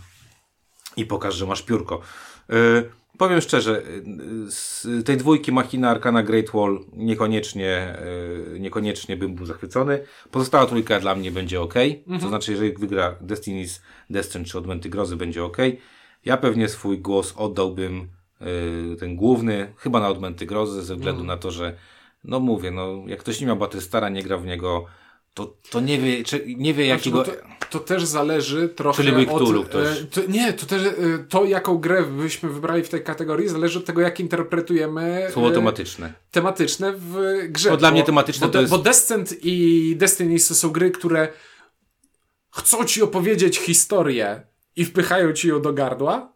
i 0.96 1.06
pokaż, 1.06 1.34
że 1.34 1.46
masz 1.46 1.62
piórko. 1.62 2.00
Y, 2.50 2.90
powiem 3.18 3.40
szczerze, 3.40 3.82
y, 3.82 4.50
z 4.50 4.86
tej 5.06 5.16
dwójki 5.16 5.52
Machina 5.52 5.90
Arcana 5.90 6.22
Great 6.22 6.50
Wall 6.50 6.84
niekoniecznie, 6.92 7.98
y, 8.54 8.60
niekoniecznie 8.60 9.16
bym 9.16 9.34
był 9.34 9.46
zachwycony. 9.46 10.02
Pozostała 10.30 10.66
trójka 10.66 11.00
dla 11.00 11.14
mnie 11.14 11.30
będzie 11.30 11.60
ok. 11.60 11.74
To 12.20 12.28
znaczy, 12.28 12.52
jeżeli 12.52 12.72
wygra 12.72 13.16
Destiny's 13.22 13.80
Descent 14.10 14.48
czy 14.48 14.58
Odmęty 14.58 14.88
Grozy, 14.88 15.16
będzie 15.16 15.44
ok. 15.44 15.56
Ja 16.24 16.36
pewnie 16.36 16.68
swój 16.68 16.98
głos 16.98 17.34
oddałbym 17.36 18.08
y, 18.92 18.96
ten 18.96 19.16
główny, 19.16 19.72
chyba 19.76 20.00
na 20.00 20.08
Odmęty 20.08 20.46
Grozy, 20.46 20.82
ze 20.82 20.96
względu 20.96 21.24
na 21.24 21.36
to, 21.36 21.50
że 21.50 21.76
no 22.24 22.40
mówię, 22.40 22.70
no 22.70 23.02
jak 23.06 23.20
ktoś 23.20 23.40
nie 23.40 23.46
miał 23.46 23.56
Battlestara, 23.56 24.08
nie 24.08 24.22
gra 24.22 24.38
w 24.38 24.46
niego, 24.46 24.86
to, 25.36 25.56
to 25.70 25.80
nie 25.80 25.98
wie, 26.00 26.24
czy, 26.24 26.44
nie 26.46 26.74
wie 26.74 26.84
Znaczy, 26.86 26.98
jakiego... 26.98 27.18
no 27.18 27.24
to, 27.24 27.32
to 27.70 27.80
też 27.80 28.04
zależy 28.04 28.68
trochę 28.68 29.02
Czyli 29.04 29.26
od... 29.26 29.42
Cthulhu 29.42 29.64
ktoś. 29.64 30.00
e, 30.00 30.04
to, 30.04 30.20
nie, 30.28 30.52
to 30.52 30.66
też 30.66 30.82
e, 30.82 30.92
to 31.28 31.44
jaką 31.44 31.78
grę 31.78 32.02
byśmy 32.02 32.48
wybrali 32.48 32.82
w 32.82 32.88
tej 32.88 33.02
kategorii 33.04 33.48
zależy 33.48 33.78
od 33.78 33.84
tego, 33.84 34.00
jak 34.00 34.20
interpretujemy 34.20 35.28
Słowo 35.32 35.48
e, 35.48 35.52
tematyczne. 35.52 36.12
tematyczne 36.30 36.92
w 36.96 37.16
grze. 37.48 37.70
No, 37.70 37.76
dla 37.76 37.88
Bo- 37.88 37.92
mnie 37.92 38.04
tematyczne 38.04 38.46
bo, 38.46 38.52
to 38.52 38.60
jest- 38.60 38.70
Bo 38.70 38.78
Descent 38.78 39.34
i 39.42 39.94
Destiny 39.96 40.38
są 40.38 40.70
gry, 40.70 40.90
które 40.90 41.28
chcą 42.50 42.84
ci 42.84 43.02
opowiedzieć 43.02 43.58
historię 43.58 44.40
i 44.76 44.84
wpychają 44.84 45.32
ci 45.32 45.48
ją 45.48 45.62
do 45.62 45.72
gardła, 45.72 46.32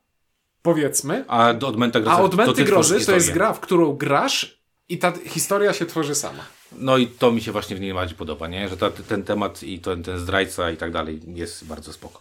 powiedzmy, 0.63 1.25
A 1.29 1.51
Odmęta 1.51 2.01
Grozy 2.01 2.17
a 2.17 2.23
Odmęty 2.23 2.55
ty 2.55 2.65
Grozy 2.65 3.07
to 3.07 3.13
jest 3.13 3.33
gra, 3.33 3.53
w 3.53 3.61
którą 3.61 3.93
grasz 3.93 4.61
i 4.89 4.99
ta 4.99 5.13
historia 5.27 5.73
się 5.73 5.87
tworzy 5.87 6.15
sama. 6.15 6.60
No 6.73 6.99
i 6.99 7.07
to 7.07 7.33
mi 7.33 7.41
się 7.41 7.53
właśnie 7.53 7.77
w 7.77 7.81
niej 7.81 7.95
bardziej 7.95 8.17
podoba, 8.17 8.49
nie? 8.49 8.69
Że 8.69 8.77
ta, 8.77 8.91
ten 8.91 9.23
temat 9.23 9.63
i 9.63 9.79
ten, 9.79 10.03
ten 10.03 10.19
zdrajca 10.19 10.71
i 10.71 10.77
tak 10.77 10.93
dalej 10.93 11.21
jest 11.27 11.67
bardzo 11.67 11.93
spoko. 11.93 12.21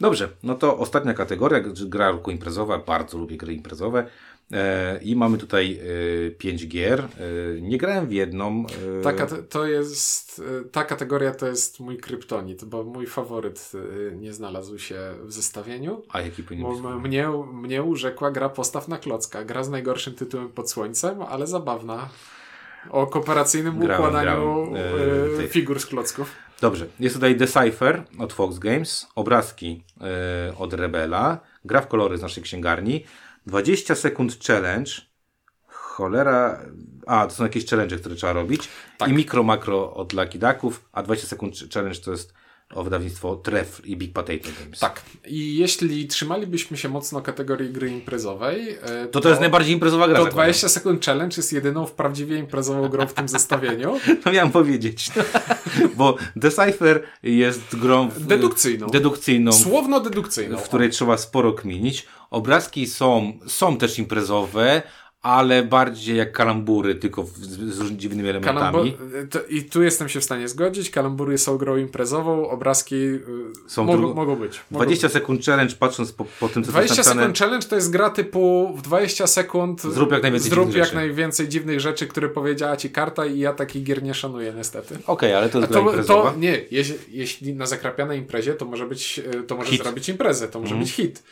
Dobrze, 0.00 0.28
no 0.42 0.54
to 0.54 0.78
ostatnia 0.78 1.14
kategoria, 1.14 1.60
gra 1.86 2.10
roku 2.10 2.30
imprezowa. 2.30 2.78
Bardzo 2.78 3.18
lubię 3.18 3.36
gry 3.36 3.54
imprezowe. 3.54 4.06
E, 4.52 5.00
I 5.02 5.16
mamy 5.16 5.38
tutaj 5.38 5.80
e, 6.26 6.30
pięć 6.30 6.66
gier. 6.68 7.00
E, 7.00 7.60
nie 7.60 7.78
grałem 7.78 8.06
w 8.06 8.12
jedną. 8.12 8.66
E, 8.98 9.02
Ta, 9.02 9.12
kate- 9.12 9.42
to 9.48 9.66
jest, 9.66 10.38
y, 10.38 10.68
ta 10.68 10.84
kategoria 10.84 11.34
to 11.34 11.46
jest 11.46 11.80
mój 11.80 11.96
kryptonit, 11.96 12.64
bo 12.64 12.84
mój 12.84 13.06
faworyt 13.06 13.72
y, 13.74 14.16
nie 14.16 14.32
znalazł 14.32 14.78
się 14.78 15.14
w 15.24 15.32
zestawieniu. 15.32 16.02
A 16.08 16.20
jaki 16.20 16.42
powinien 16.42 16.72
być? 16.72 17.02
mnie, 17.02 17.28
mnie 17.52 17.82
urzekła 17.82 18.30
gra 18.30 18.48
Postaw 18.48 18.88
na 18.88 18.98
klocka. 18.98 19.44
Gra 19.44 19.64
z 19.64 19.68
najgorszym 19.68 20.14
tytułem 20.14 20.48
pod 20.48 20.70
słońcem, 20.70 21.22
ale 21.22 21.46
zabawna. 21.46 22.08
O 22.90 23.06
kooperacyjnym 23.06 23.78
Grałem, 23.78 24.00
układaniu 24.06 24.70
grałem, 24.70 24.76
e, 25.34 25.36
tej- 25.36 25.48
figur 25.48 25.80
z 25.80 25.86
klocków. 25.86 26.32
Dobrze, 26.60 26.86
jest 27.00 27.14
tutaj 27.14 27.36
Decipher 27.36 28.02
od 28.18 28.32
Fox 28.32 28.58
Games, 28.58 29.06
obrazki 29.14 29.84
e, 30.00 30.56
od 30.58 30.72
Rebela, 30.74 31.38
gra 31.64 31.80
w 31.80 31.88
kolory 31.88 32.18
z 32.18 32.22
naszej 32.22 32.42
księgarni, 32.42 33.04
20 33.46 33.94
sekund 33.94 34.44
challenge, 34.46 34.90
cholera, 35.66 36.60
a 37.06 37.26
to 37.26 37.34
są 37.34 37.42
jakieś 37.44 37.66
challenge, 37.66 37.96
które 37.96 38.14
trzeba 38.14 38.32
robić 38.32 38.68
Tak. 38.98 39.08
i 39.08 39.12
mikro 39.12 39.42
makro 39.42 39.94
od 39.94 40.12
Lucky 40.12 40.38
Ducków, 40.38 40.88
a 40.92 41.02
20 41.02 41.26
sekund 41.26 41.54
challenge 41.74 41.98
to 42.00 42.10
jest 42.10 42.34
o 42.74 42.84
wydawnictwo 42.84 43.36
Tref 43.36 43.86
i 43.86 43.96
Big 43.96 44.12
Potato 44.12 44.48
Games. 44.60 44.78
Tak. 44.80 45.02
I 45.26 45.56
jeśli 45.56 46.06
trzymalibyśmy 46.06 46.76
się 46.76 46.88
mocno 46.88 47.22
kategorii 47.22 47.70
gry 47.72 47.90
imprezowej, 47.90 48.70
y, 49.04 49.08
To 49.10 49.20
to 49.20 49.28
jest 49.28 49.40
najbardziej 49.40 49.74
imprezowa 49.74 50.08
gra. 50.08 50.16
to 50.18 50.24
zakładam. 50.24 50.44
20 50.46 50.68
sekund 50.68 51.04
challenge 51.06 51.34
jest 51.36 51.52
jedyną 51.52 51.86
wprawdziwie 51.86 52.38
imprezową 52.38 52.88
grą 52.88 53.06
w 53.06 53.12
tym 53.14 53.28
zestawieniu. 53.28 53.98
No 54.26 54.32
miałem 54.32 54.50
powiedzieć. 54.52 55.10
Bo 55.96 56.16
Decipher 56.36 57.02
jest 57.22 57.76
grą 57.76 58.08
w, 58.10 58.26
Dedukcyjną. 58.26 58.86
dedukcyjną 58.86 59.52
Słowno-dedukcyjną. 59.52 60.56
w 60.58 60.62
której 60.62 60.90
trzeba 60.90 61.18
sporo 61.18 61.52
kminić. 61.52 62.06
Obrazki 62.30 62.86
są, 62.86 63.38
są 63.46 63.76
też 63.76 63.98
imprezowe, 63.98 64.82
ale 65.26 65.62
bardziej 65.62 66.16
jak 66.16 66.32
kalambury, 66.32 66.94
tylko 66.94 67.22
w, 67.22 67.28
z, 67.38 67.78
różnymi 67.78 67.96
dziwnymi 68.00 68.28
elementami. 68.28 68.58
Kalambur, 68.58 69.28
to, 69.30 69.38
I 69.48 69.62
tu 69.62 69.82
jestem 69.82 70.08
się 70.08 70.20
w 70.20 70.24
stanie 70.24 70.48
zgodzić. 70.48 70.90
Kalambury 70.90 71.38
są 71.38 71.58
grą 71.58 71.76
imprezową, 71.76 72.48
obrazki 72.50 72.94
y, 72.94 73.20
Są 73.66 73.84
mogą, 73.84 73.98
drugą- 73.98 74.14
mogą 74.14 74.36
być. 74.36 74.60
Mogą 74.70 74.84
20 74.84 75.08
sekund 75.08 75.44
challenge, 75.44 75.74
patrząc 75.78 76.12
po, 76.12 76.24
po 76.40 76.48
tym, 76.48 76.64
co 76.64 76.70
20 76.70 76.94
jest 76.94 76.98
napisane. 76.98 77.20
sekund 77.22 77.38
challenge 77.38 77.66
to 77.66 77.76
jest 77.76 77.90
gra 77.90 78.10
typu 78.10 78.72
w 78.76 78.82
20 78.82 79.26
sekund 79.26 79.82
Zrób 79.82 80.12
jak 80.12 80.22
najwięcej 80.22 80.50
zrób 80.50 80.64
dziwnych 80.64 80.76
jak 80.78 80.84
rzeczy. 80.86 80.96
najwięcej 80.96 81.48
dziwnych 81.48 81.80
rzeczy, 81.80 82.06
które 82.06 82.28
powiedziała 82.28 82.76
ci 82.76 82.90
karta 82.90 83.26
i 83.26 83.38
ja 83.38 83.52
takich 83.52 83.82
gier 83.82 84.02
nie 84.02 84.14
szanuję 84.14 84.52
niestety. 84.56 84.98
Okej, 85.06 85.34
ale 85.34 85.48
to 85.48 85.58
A 85.58 85.60
jest 85.60 85.72
gra 85.72 85.80
to, 85.82 85.88
imprezowa. 85.90 86.30
to 86.30 86.38
nie, 86.38 86.60
jeśli, 86.70 86.94
jeśli 87.10 87.54
na 87.54 87.66
zakrapianej 87.66 88.18
imprezie 88.18 88.54
to 88.54 88.64
może 88.64 88.86
być, 88.86 89.18
e, 89.18 89.42
to 89.42 89.56
może 89.56 89.70
Hit. 89.70 89.82
zrobić 89.82 90.08
imprezę, 90.08 90.48
to 90.48 90.60
może 90.60 90.74
być 90.74 90.90
hit. 90.92 91.22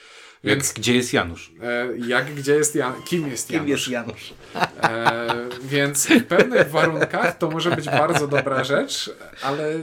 Jak, 0.45 0.59
Więc 0.59 0.73
Gdzie 0.73 0.95
jest 0.95 1.13
Janusz? 1.13 1.53
e, 1.63 1.89
jak, 2.07 2.35
gdzie 2.35 2.55
jest 2.55 2.75
Jan, 2.75 2.93
kim 3.05 3.27
jest 3.29 3.51
Janusz? 3.51 3.89
Janusz? 3.89 4.35
E, 4.83 5.49
więc 5.63 6.07
w 6.07 6.25
pewnych 6.27 6.71
warunkach 6.71 7.39
to 7.39 7.51
może 7.51 7.71
być 7.71 7.85
bardzo 7.87 8.29
dobra 8.29 8.65
rzecz, 8.65 9.17
ale 9.43 9.75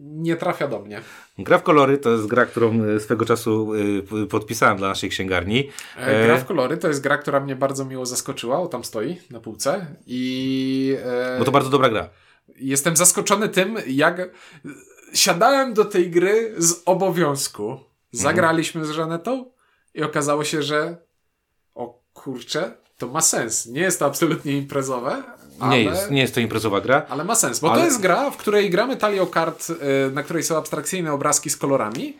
nie 0.00 0.36
trafia 0.36 0.68
do 0.68 0.78
mnie. 0.78 1.00
Gra 1.38 1.58
w 1.58 1.62
kolory 1.62 1.98
to 1.98 2.10
jest 2.10 2.26
gra, 2.26 2.46
którą 2.46 2.84
e, 2.84 3.00
swego 3.00 3.24
czasu 3.24 3.74
y, 3.74 4.26
podpisałem 4.30 4.78
dla 4.78 4.88
naszej 4.88 5.10
księgarni. 5.10 5.70
E, 5.96 6.26
gra 6.26 6.36
w 6.36 6.46
kolory 6.46 6.76
to 6.76 6.88
jest 6.88 7.00
gra, 7.02 7.18
która 7.18 7.40
mnie 7.40 7.56
bardzo 7.56 7.84
miło 7.84 8.06
zaskoczyła, 8.06 8.60
o 8.60 8.66
tam 8.66 8.84
stoi 8.84 9.16
na 9.30 9.40
półce 9.40 9.86
i 10.06 10.96
e, 11.04 11.38
Bo 11.38 11.44
to 11.44 11.50
bardzo 11.50 11.70
dobra 11.70 11.88
gra. 11.88 12.08
jestem 12.56 12.96
zaskoczony 12.96 13.48
tym, 13.48 13.76
jak 13.86 14.30
siadałem 15.14 15.74
do 15.74 15.84
tej 15.84 16.10
gry 16.10 16.54
z 16.58 16.82
obowiązku. 16.84 17.80
Zagraliśmy 18.12 18.84
z 18.86 18.90
Żanetą 18.90 19.50
i 19.98 20.02
okazało 20.02 20.44
się, 20.44 20.62
że 20.62 20.96
o 21.74 22.00
kurczę, 22.14 22.72
to 22.98 23.06
ma 23.06 23.20
sens. 23.20 23.66
Nie 23.66 23.80
jest 23.80 23.98
to 23.98 24.06
absolutnie 24.06 24.52
imprezowe, 24.52 25.22
ale... 25.60 25.70
Nie, 25.70 25.82
jest, 25.82 26.10
nie 26.10 26.20
jest 26.20 26.34
to 26.34 26.40
imprezowa 26.40 26.80
gra. 26.80 27.06
Ale 27.08 27.24
ma 27.24 27.34
sens, 27.34 27.60
bo 27.60 27.70
Ale- 27.70 27.80
to 27.80 27.84
jest 27.84 28.00
gra, 28.00 28.30
w 28.30 28.36
której 28.36 28.70
gramy 28.70 28.96
talią 28.96 29.26
kart, 29.26 29.70
y, 29.70 29.74
na 30.12 30.22
której 30.22 30.42
są 30.42 30.56
abstrakcyjne 30.56 31.12
obrazki 31.12 31.50
z 31.50 31.56
kolorami 31.56 32.16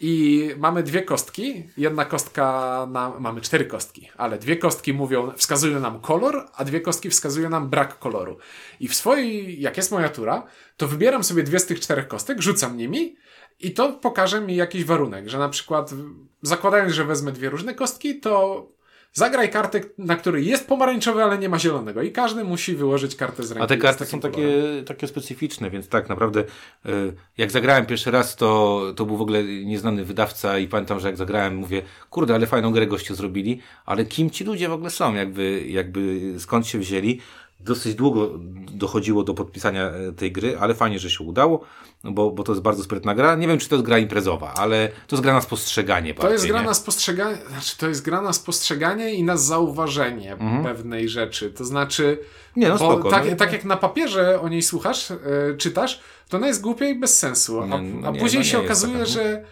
i 0.00 0.50
mamy 0.58 0.82
dwie 0.82 1.02
kostki. 1.02 1.64
Jedna 1.76 2.04
kostka, 2.04 2.86
mamy 3.18 3.40
cztery 3.40 3.64
kostki, 3.64 4.10
ale 4.16 4.38
dwie 4.38 4.56
kostki 4.56 4.92
mówią, 4.92 5.32
wskazują 5.36 5.80
nam 5.80 6.00
kolor, 6.00 6.48
a 6.54 6.64
dwie 6.64 6.80
kostki 6.80 7.10
wskazują 7.10 7.50
nam 7.50 7.68
brak 7.68 7.98
koloru. 7.98 8.38
I 8.80 8.88
w 8.88 8.94
swojej, 8.94 9.60
jak 9.60 9.76
jest 9.76 9.90
moja 9.90 10.08
tura, 10.08 10.42
to 10.76 10.88
wybieram 10.88 11.24
sobie 11.24 11.42
dwie 11.42 11.58
z 11.58 11.66
tych 11.66 11.80
czterech 11.80 12.08
kostek, 12.08 12.42
rzucam 12.42 12.76
nimi 12.76 13.16
i 13.60 13.70
to 13.70 13.92
pokaże 13.92 14.40
mi 14.40 14.56
jakiś 14.56 14.84
warunek, 14.84 15.28
że 15.28 15.38
na 15.38 15.48
przykład 15.48 15.94
zakładając, 16.42 16.92
że 16.92 17.04
wezmę 17.04 17.32
dwie 17.32 17.50
różne 17.50 17.74
kostki, 17.74 18.20
to 18.20 18.66
Zagraj 19.12 19.50
kartę, 19.50 19.80
na 19.98 20.16
której 20.16 20.46
jest 20.46 20.68
pomarańczowy, 20.68 21.22
ale 21.22 21.38
nie 21.38 21.48
ma 21.48 21.58
zielonego. 21.58 22.02
I 22.02 22.12
każdy 22.12 22.44
musi 22.44 22.74
wyłożyć 22.76 23.16
kartę 23.16 23.42
z 23.42 23.50
ręki. 23.50 23.64
A 23.64 23.66
te 23.66 23.76
karty 23.76 24.06
są 24.06 24.20
takie, 24.20 24.36
kolorem. 24.36 24.84
takie 24.84 25.08
specyficzne, 25.08 25.70
więc 25.70 25.88
tak 25.88 26.08
naprawdę 26.08 26.40
y, 26.40 27.14
jak 27.38 27.50
zagrałem 27.50 27.86
pierwszy 27.86 28.10
raz, 28.10 28.36
to, 28.36 28.82
to 28.96 29.06
był 29.06 29.16
w 29.16 29.22
ogóle 29.22 29.44
nieznany 29.44 30.04
wydawca 30.04 30.58
i 30.58 30.68
pamiętam, 30.68 31.00
że 31.00 31.08
jak 31.08 31.16
zagrałem, 31.16 31.56
mówię, 31.56 31.82
kurde, 32.10 32.34
ale 32.34 32.46
fajną 32.46 32.72
grę 32.72 32.86
goście 32.86 33.14
zrobili, 33.14 33.60
ale 33.86 34.04
kim 34.04 34.30
ci 34.30 34.44
ludzie 34.44 34.68
w 34.68 34.72
ogóle 34.72 34.90
są, 34.90 35.14
jakby, 35.14 35.64
jakby 35.68 36.20
skąd 36.38 36.66
się 36.66 36.78
wzięli. 36.78 37.20
Dosyć 37.60 37.94
długo 37.94 38.30
dochodziło 38.72 39.24
do 39.24 39.34
podpisania 39.34 39.84
e, 39.90 40.12
tej 40.12 40.32
gry, 40.32 40.58
ale 40.58 40.74
fajnie, 40.74 40.98
że 40.98 41.10
się 41.10 41.24
udało, 41.24 41.60
no 42.04 42.12
bo, 42.12 42.30
bo 42.30 42.42
to 42.42 42.52
jest 42.52 42.62
bardzo 42.62 42.82
sprytna 42.82 43.14
gra. 43.14 43.34
Nie 43.34 43.48
wiem, 43.48 43.58
czy 43.58 43.68
to 43.68 43.74
jest 43.74 43.86
gra 43.86 43.98
imprezowa, 43.98 44.54
ale 44.54 44.88
to 45.06 45.16
jest 45.16 45.22
gra 45.22 45.32
na 45.32 45.40
spostrzeganie. 45.40 46.14
To 46.14 46.30
jest 46.32 46.46
gra 46.46 46.60
nie? 46.60 46.66
na 46.66 46.74
spostrzeganie, 46.74 47.36
znaczy 47.48 47.78
to 47.78 47.88
jest 47.88 48.02
gra 48.04 48.20
na 48.22 48.32
spostrzeganie 48.32 49.14
i 49.14 49.22
na 49.22 49.36
zauważenie 49.36 50.32
Mhm. 50.32 50.64
pewnej 50.64 51.08
rzeczy. 51.08 51.50
To 51.50 51.64
znaczy, 51.64 52.18
Nie, 52.56 52.68
no 52.68 52.76
spoko. 52.78 53.10
tak, 53.10 53.30
no, 53.30 53.36
tak 53.36 53.52
jak 53.52 53.64
na 53.64 53.76
papierze 53.76 54.40
o 54.40 54.48
niej 54.48 54.62
słuchasz, 54.62 55.10
e, 55.10 55.16
czytasz, 55.58 56.00
to 56.28 56.36
ona 56.36 56.46
jest 56.46 56.60
głupia 56.62 56.88
i 56.88 56.98
bez 56.98 57.18
sensu. 57.18 57.60
A, 57.62 57.66
No, 57.66 57.78
no 57.78 58.10
nie, 58.12 58.20
później 58.20 58.40
no 58.40 58.44
nie 58.44 58.50
się 58.50 58.58
okazuje, 58.58 58.92
taka. 58.92 59.06
że 59.06 59.44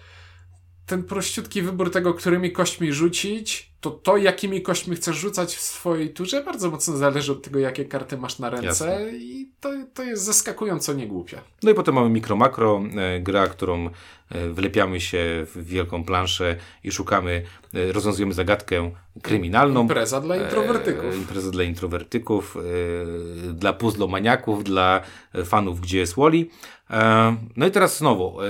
ten 0.87 1.03
prościutki 1.03 1.63
wybór 1.63 1.91
tego, 1.91 2.15
którymi 2.15 2.53
kośćmi 2.53 2.93
rzucić, 2.93 3.71
to 3.81 3.91
to, 3.91 4.17
jakimi 4.17 4.63
kośćmi 4.63 4.97
chcesz 4.97 5.17
rzucać 5.17 5.57
w 5.57 5.61
swojej 5.61 6.11
turze, 6.11 6.43
bardzo 6.45 6.71
mocno 6.71 6.97
zależy 6.97 7.33
od 7.33 7.43
tego, 7.43 7.59
jakie 7.59 7.85
karty 7.85 8.17
masz 8.17 8.39
na 8.39 8.51
ręce 8.51 8.67
Jasne. 8.67 9.11
i 9.13 9.51
to, 9.61 9.71
to 9.95 10.03
jest 10.03 10.25
zaskakująco 10.25 10.93
niegłupie. 10.93 11.41
No 11.63 11.71
i 11.71 11.75
potem 11.75 11.95
mamy 11.95 12.11
mikro 12.11 12.37
makro, 12.37 12.83
e, 12.97 13.21
gra, 13.21 13.47
którą 13.47 13.91
e, 14.31 14.49
wlepiamy 14.49 15.01
się 15.01 15.47
w 15.55 15.65
wielką 15.65 16.05
planszę 16.05 16.57
i 16.85 16.93
szukamy, 16.93 17.43
e, 17.75 17.93
rozwiązujemy 17.93 18.35
zagadkę 18.35 18.91
kryminalną. 19.23 19.83
Impreza 19.83 20.21
dla 20.21 20.37
introwertyków. 20.37 21.15
E, 21.15 21.17
impreza 21.17 21.51
dla 21.51 21.65
introwertyków, 21.65 22.57
e, 22.57 23.53
dla 23.53 23.73
puzzlomaniaków, 23.73 24.65
dla 24.65 25.01
e, 25.35 25.45
fanów, 25.45 25.81
gdzie 25.81 25.99
jest 25.99 26.15
Wally. 26.17 26.47
No 27.57 27.67
i 27.67 27.71
teraz 27.71 27.99
znowu, 27.99 28.43
e, 28.43 28.47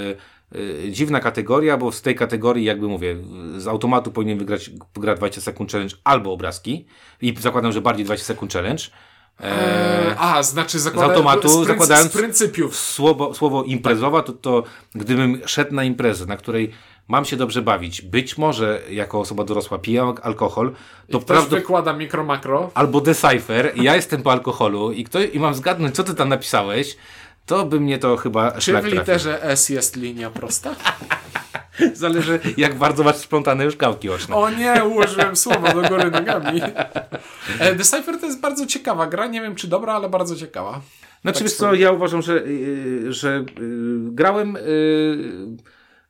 dziwna 0.91 1.21
kategoria, 1.21 1.77
bo 1.77 1.93
z 1.93 2.03
tej 2.03 2.15
kategorii, 2.15 2.65
jakby 2.65 2.89
mówię, 2.89 3.17
z 3.57 3.67
automatu 3.67 4.13
powinien 4.13 4.39
wygrać 4.39 4.71
gra 4.95 5.15
20 5.15 5.41
sekund 5.41 5.73
challenge 5.73 5.97
albo 6.05 6.33
obrazki. 6.33 6.87
I 7.21 7.35
zakładam, 7.39 7.73
że 7.73 7.81
bardziej 7.81 8.05
20 8.05 8.27
sekund 8.27 8.53
challenge. 8.53 8.85
Eee, 9.41 10.15
a, 10.19 10.43
znaczy 10.43 10.79
zakłada, 10.79 11.09
z 11.09 11.11
automatu 11.11 11.49
z, 11.49 11.53
pryncy, 11.53 11.73
zakładając- 11.73 12.13
z 12.13 12.17
pryncypiów. 12.17 12.77
Słowo, 12.77 13.35
słowo 13.35 13.65
imprezowa, 13.65 14.23
to, 14.23 14.33
to 14.33 14.63
gdybym 14.95 15.41
szedł 15.47 15.75
na 15.75 15.85
imprezę, 15.85 16.27
na 16.27 16.37
której 16.37 16.73
mam 17.09 17.25
się 17.25 17.37
dobrze 17.37 17.63
bawić, 17.63 18.03
być 18.03 18.39
może 18.39 18.83
jako 18.91 19.21
osoba 19.21 19.45
dorosła 19.45 19.79
piję 19.79 20.15
alkohol, 20.23 20.73
to 21.11 21.21
prawdopodobnie 21.21 21.59
wykłada 21.59 21.93
mikro, 21.93 22.25
makro. 22.25 22.71
albo 22.75 23.01
decipher 23.01 23.73
ja 23.77 23.97
jestem 23.97 24.23
po 24.23 24.33
alkoholu 24.33 24.93
i, 24.93 25.05
ktoś, 25.05 25.35
i 25.35 25.41
mam 25.41 25.55
zgadnąć, 25.55 25.95
co 25.95 26.05
ty 26.05 26.15
tam 26.15 26.29
napisałeś, 26.29 26.97
to 27.47 27.67
by 27.67 27.81
mnie 27.81 27.99
to 27.99 28.17
chyba 28.17 28.53
Czy 28.53 28.73
w 28.73 28.75
trafił. 28.75 28.99
literze 28.99 29.43
S 29.43 29.69
jest 29.69 29.97
linia 29.97 30.31
prosta? 30.31 30.75
Zależy, 31.93 32.41
jak 32.57 32.75
bardzo 32.75 33.05
masz 33.05 33.17
splątane 33.17 33.65
już 33.65 33.77
kałki 33.77 34.11
oczne. 34.11 34.37
O 34.37 34.51
nie, 34.51 34.85
ułożyłem 34.85 35.37
słowo 35.37 35.83
do 35.83 35.89
góry 35.89 36.11
nogami. 36.11 36.61
E, 37.59 37.75
Decipher 37.75 38.21
to 38.21 38.27
jest 38.27 38.41
bardzo 38.41 38.67
ciekawa 38.67 39.07
gra. 39.07 39.27
Nie 39.27 39.41
wiem, 39.41 39.55
czy 39.55 39.69
dobra, 39.69 39.93
ale 39.93 40.09
bardzo 40.09 40.37
ciekawa. 40.37 40.81
Znaczy, 41.23 41.39
tak 41.39 41.49
wiesz 41.49 41.57
co, 41.57 41.75
ja 41.75 41.93
uważam, 41.93 42.23
że, 42.23 42.35
yy, 42.35 43.13
że 43.13 43.45
yy, 43.61 43.99
grałem 44.13 44.55
yy, 44.55 45.57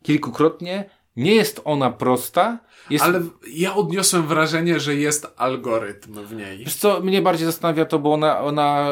kilkukrotnie. 0.02 0.90
Nie 1.16 1.34
jest 1.34 1.60
ona 1.64 1.90
prosta. 1.90 2.58
Jest, 2.90 3.04
Ale 3.04 3.20
ja 3.48 3.74
odniosłem 3.74 4.26
wrażenie, 4.26 4.80
że 4.80 4.94
jest 4.94 5.26
algorytm 5.36 6.14
w 6.26 6.34
niej. 6.34 6.58
Wiesz 6.58 6.74
co, 6.74 7.00
mnie 7.00 7.22
bardziej 7.22 7.46
zastanawia 7.46 7.84
to, 7.84 7.98
bo 7.98 8.12
ona, 8.12 8.40
ona 8.40 8.88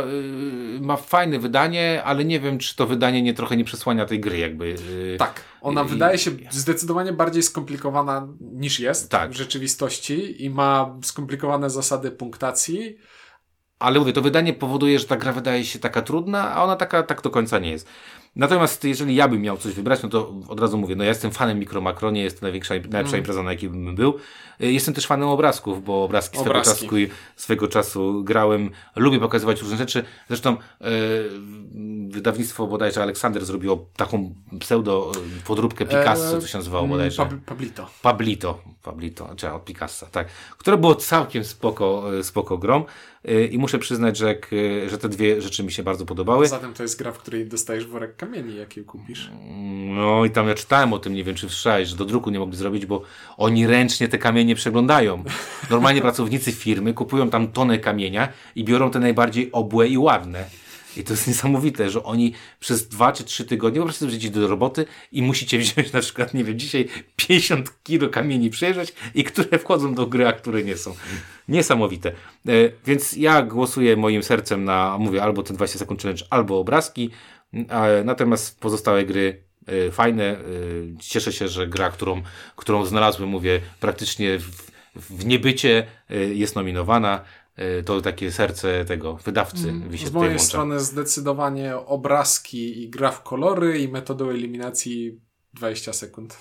yy, 0.75 0.81
ma 0.81 0.97
fajne 0.97 1.39
wydanie, 1.39 2.03
ale 2.05 2.25
nie 2.25 2.41
wiem, 2.41 2.59
czy 2.59 2.77
to 2.77 2.87
wydanie 2.87 3.23
nie 3.23 3.35
trochę 3.35 3.57
nie 3.57 3.65
przesłania 3.65 4.07
tej 4.07 4.21
gry, 4.21 4.39
jakby. 4.39 4.69
Yy, 4.69 5.17
Tak, 5.19 5.41
ona 5.61 5.83
I- 5.83 5.89
wydaje 5.89 6.19
się 6.19 6.31
zdecydowanie 6.51 7.13
bardziej 7.13 7.43
skomplikowana 7.43 8.29
niż 8.41 8.81
jest 8.81 9.11
Tak. 9.11 9.31
w 9.31 9.35
rzeczywistości 9.37 10.45
i 10.45 10.51
ma 10.51 10.97
skomplikowane 11.03 11.71
zasady 11.71 12.11
punktacji. 12.11 12.97
Ale 13.79 13.99
mówię, 13.99 14.13
to 14.13 14.23
wydanie 14.23 14.53
powoduje, 14.53 14.99
że 14.99 15.05
ta 15.07 15.17
gra 15.17 15.33
wydaje 15.33 15.65
się 15.65 15.79
taka 15.79 16.03
trudna, 16.03 16.55
a 16.55 16.65
ona 16.65 16.77
taka 16.77 17.03
tak 17.03 17.23
do 17.23 17.31
końca 17.31 17.59
nie 17.59 17.71
jest. 17.71 17.89
Natomiast 18.37 18.85
jeżeli 18.85 19.15
ja 19.15 19.29
bym 19.29 19.41
miał 19.43 19.57
coś 19.57 19.75
wybrać, 19.75 20.03
no 20.03 20.09
to 20.09 20.35
od 20.49 20.61
razu 20.61 20.79
mówię, 20.79 20.97
no 20.97 21.05
ja 21.05 21.09
jestem 21.09 21.31
fanem 21.31 21.59
Mikro 21.59 21.81
Makro, 21.81 22.11
nie 22.11 22.23
jest 22.23 22.41
to 22.41 22.45
największa, 22.47 22.75
najlepsza 22.75 22.99
Mm. 23.09 23.19
impreza, 23.19 23.43
na 23.43 23.53
jakiej 23.53 23.71
bym 23.71 23.95
był. 23.95 24.15
Y, 24.63 24.73
Jestem 24.73 24.95
też 24.95 25.07
fanem 25.07 25.29
obrazków, 25.29 25.85
bo 25.85 26.05
obrazki 26.05 26.37
swego 26.39 26.51
Obrazki. 26.51 26.85
czasu, 26.87 26.97
swego 27.37 27.69
czasu 27.69 28.25
grałem, 28.25 28.71
lubię 28.97 29.21
pokazywać 29.21 29.61
różne 29.61 29.77
rzeczy. 29.77 30.05
Zresztą 30.29 30.57
e, 30.81 30.85
wydawnictwo 32.09 32.67
bodajże 32.67 33.03
Aleksander 33.03 33.45
zrobiło 33.45 33.87
taką 33.97 34.35
pseudo 34.61 35.13
e, 35.17 35.47
podróbkę 35.47 35.85
Picasso, 35.87 36.37
E, 36.37 36.41
co 36.41 36.47
się 36.47 36.59
nazywało 36.59 36.89
bodajże. 36.89 37.23
Pab- 37.23 37.39
Pablito. 37.47 37.91
Pablito, 38.03 38.59
Pablito, 38.83 39.29
czy 39.37 39.51
od 39.53 39.65
Picassa, 39.65 40.07
tak. 40.07 40.29
Które 40.59 40.77
było 40.79 40.95
całkiem 40.95 41.45
spoko, 41.45 42.19
e, 42.19 42.25
spoko 42.25 42.59
grom. 42.59 42.85
I 43.51 43.59
muszę 43.59 43.79
przyznać, 43.79 44.17
że, 44.17 44.37
że 44.87 44.99
te 44.99 45.09
dwie 45.09 45.43
rzeczy 45.43 45.65
mi 45.65 45.73
się 45.73 45.83
bardzo 45.83 46.07
podobały. 46.07 46.49
Zatem 46.49 46.75
to 46.75 46.83
jest 46.83 46.99
gra, 46.99 47.13
w 47.13 47.19
której 47.19 47.47
dostajesz 47.47 47.87
worek 47.87 48.17
kamieni, 48.25 48.57
jak 48.57 48.77
je 48.77 48.85
kupisz. 48.85 49.31
No 49.87 50.25
i 50.25 50.31
tam 50.31 50.49
ja 50.49 50.55
czytałem 50.55 50.93
o 50.93 50.99
tym, 50.99 51.15
nie 51.15 51.25
wiem 51.25 51.35
czy 51.35 51.49
słyszałeś, 51.49 51.89
że 51.89 51.97
do 51.97 52.05
druku 52.05 52.31
nie 52.31 52.39
mogli 52.39 52.57
zrobić, 52.57 52.87
bo 52.87 53.03
oni 53.37 53.67
ręcznie 53.67 54.09
te 54.09 54.19
kamienie 54.19 54.55
przeglądają. 54.55 55.25
Normalnie 55.71 56.01
pracownicy 56.01 56.53
firmy 56.53 56.95
kupują 56.95 57.31
tam 57.31 57.49
tonę 57.49 57.79
kamienia 57.79 58.29
i 58.55 58.65
biorą 58.65 58.91
te 58.91 58.99
najbardziej 58.99 59.53
obłe 59.53 59.89
i 59.89 59.99
ładne. 59.99 60.45
I 60.97 61.05
to 61.05 61.13
jest 61.13 61.29
niesamowite, 61.29 61.91
że 61.91 62.05
oni 62.05 62.33
przez 62.61 62.89
dwa 62.89 63.13
czy 63.13 63.25
trzy 63.25 63.45
tygodnie 63.45 63.81
po 63.81 63.87
prostu 63.87 64.07
do 64.31 64.49
roboty 64.49 64.87
i 65.13 65.23
musicie 65.23 65.59
wziąć 65.59 65.93
na 65.93 66.01
przykład, 66.01 66.35
nie 66.35 66.45
wiem, 66.45 66.59
dzisiaj 66.59 66.89
50 67.17 67.73
kilo 67.83 68.09
kamieni 68.09 68.51
przejrzeć 68.51 68.95
i 69.15 69.25
które 69.25 69.59
wchodzą 69.59 69.95
do 69.95 70.07
gry, 70.07 70.27
a 70.27 70.33
które 70.33 70.63
nie 70.63 70.77
są. 70.77 70.95
Niesamowite. 71.49 72.09
E, 72.09 72.53
więc 72.87 73.13
ja 73.13 73.43
głosuję 73.43 73.97
moim 73.97 74.23
sercem 74.23 74.65
na, 74.65 74.97
mówię, 74.99 75.23
albo 75.23 75.43
ten 75.43 75.57
20 75.57 75.79
sekund 75.79 76.03
challenge, 76.03 76.25
albo 76.31 76.59
obrazki. 76.59 77.11
Natomiast 78.05 78.61
pozostałe 78.61 79.05
gry 79.05 79.43
y, 79.69 79.91
fajne. 79.93 80.41
y, 80.41 80.95
Cieszę 81.01 81.33
się, 81.33 81.49
że 81.49 81.67
gra, 81.67 81.91
którą, 81.91 82.23
którą 82.57 82.85
znalazłem, 82.85 83.29
mówię, 83.29 83.61
praktycznie 83.81 84.39
w, 84.39 84.71
w 84.97 85.27
niebycie 85.27 85.87
y, 86.11 86.35
jest 86.35 86.57
nominowana. 86.57 87.25
To 87.85 88.01
takie 88.01 88.33
serce 88.33 88.85
tego 88.85 89.15
wydawcy 89.15 89.73
mi 89.73 89.99
się 89.99 90.07
Z 90.07 90.13
mojej 90.13 90.31
włącza. 90.31 90.45
strony 90.49 90.81
zdecydowanie 90.81 91.77
obrazki 91.77 92.83
i 92.83 92.91
gra 92.91 93.11
w 93.11 93.23
kolory 93.23 93.79
i 93.79 93.89
metodą 93.89 94.31
eliminacji 94.31 95.21
20 95.55 95.93
sekund. 95.93 96.37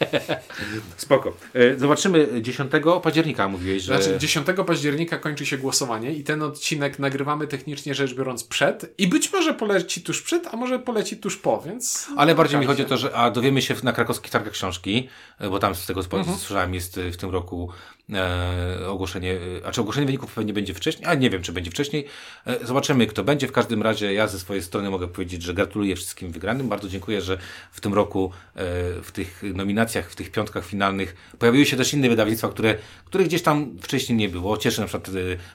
Spoko. 0.96 1.32
Y, 1.56 1.78
Zobaczymy 1.78 2.42
10 2.42 2.72
października, 3.02 3.48
mówiłeś, 3.48 3.82
że... 3.82 4.02
Znaczy 4.02 4.18
10 4.18 4.46
października 4.66 5.18
kończy 5.18 5.46
się 5.46 5.58
głosowanie 5.58 6.12
i 6.12 6.24
ten 6.24 6.42
odcinek 6.42 6.98
nagrywamy 6.98 7.46
technicznie 7.46 7.94
rzecz 7.94 8.14
biorąc 8.14 8.44
przed 8.44 8.94
i 8.98 9.06
być 9.06 9.32
może 9.32 9.54
poleci 9.54 10.02
tuż 10.02 10.22
przed, 10.22 10.46
a 10.54 10.56
może 10.56 10.78
poleci 10.78 11.16
tuż 11.16 11.36
po, 11.36 11.62
więc... 11.66 12.08
Ale 12.16 12.34
bardziej 12.34 12.60
mi 12.60 12.66
chodzi 12.66 12.82
o 12.82 12.84
to, 12.84 12.96
że 12.96 13.14
a 13.14 13.30
dowiemy 13.30 13.62
się 13.62 13.74
na 13.82 13.92
krakowskich 13.92 14.32
targach 14.32 14.52
książki, 14.52 15.08
e, 15.38 15.50
bo 15.50 15.58
tam 15.58 15.74
z 15.74 15.86
tego 15.86 16.02
Mhm. 16.12 16.38
słyszałem 16.38 16.74
jest 16.74 16.98
e, 16.98 17.10
w 17.10 17.16
tym 17.16 17.30
roku 17.30 17.70
e, 18.12 18.88
ogłoszenie, 18.88 19.32
e, 19.62 19.66
a 19.66 19.72
czy 19.72 19.80
ogłoszenie 19.80 20.06
wyników 20.06 20.34
pewnie 20.34 20.52
będzie 20.52 20.74
wcześniej, 20.74 21.06
a 21.06 21.14
nie 21.14 21.30
wiem 21.30 21.42
czy 21.42 21.52
będzie 21.52 21.70
wcześniej. 21.70 22.06
E, 22.46 22.66
zobaczymy 22.66 23.06
kto 23.06 23.24
będzie. 23.24 23.48
W 23.48 23.52
każdym 23.52 23.82
razie 23.82 24.12
ja 24.12 24.28
ze 24.28 24.38
swojej 24.38 24.62
strony 24.62 24.90
mogę 24.90 25.08
powiedzieć, 25.08 25.42
że 25.42 25.54
gratuluję 25.54 25.96
wszystkim 25.96 26.32
wygranym. 26.32 26.68
Bardzo 26.68 26.88
dziękuję, 26.88 27.20
że 27.20 27.38
w 27.72 27.80
tym 27.80 27.94
roku 27.94 28.32
e, 28.54 28.60
w 29.02 29.10
tych 29.12 29.42
nominacjach, 29.54 30.10
w 30.10 30.16
tych 30.16 30.30
piątkach 30.30 30.66
finalnych 30.66 31.16
pojawiły 31.38 31.66
się 31.66 31.76
też 31.76 31.94
inne 31.94 32.08
wydawnictwa, 32.08 32.48
które, 32.48 32.74
których 33.04 33.26
gdzieś 33.26 33.42
tam 33.42 33.78
wcześniej 33.80 34.18
nie 34.18 34.28
było. 34.28 34.56
Cieszy 34.58 34.80
na 34.80 34.86
przykład 34.86 35.08
e, 35.08 35.12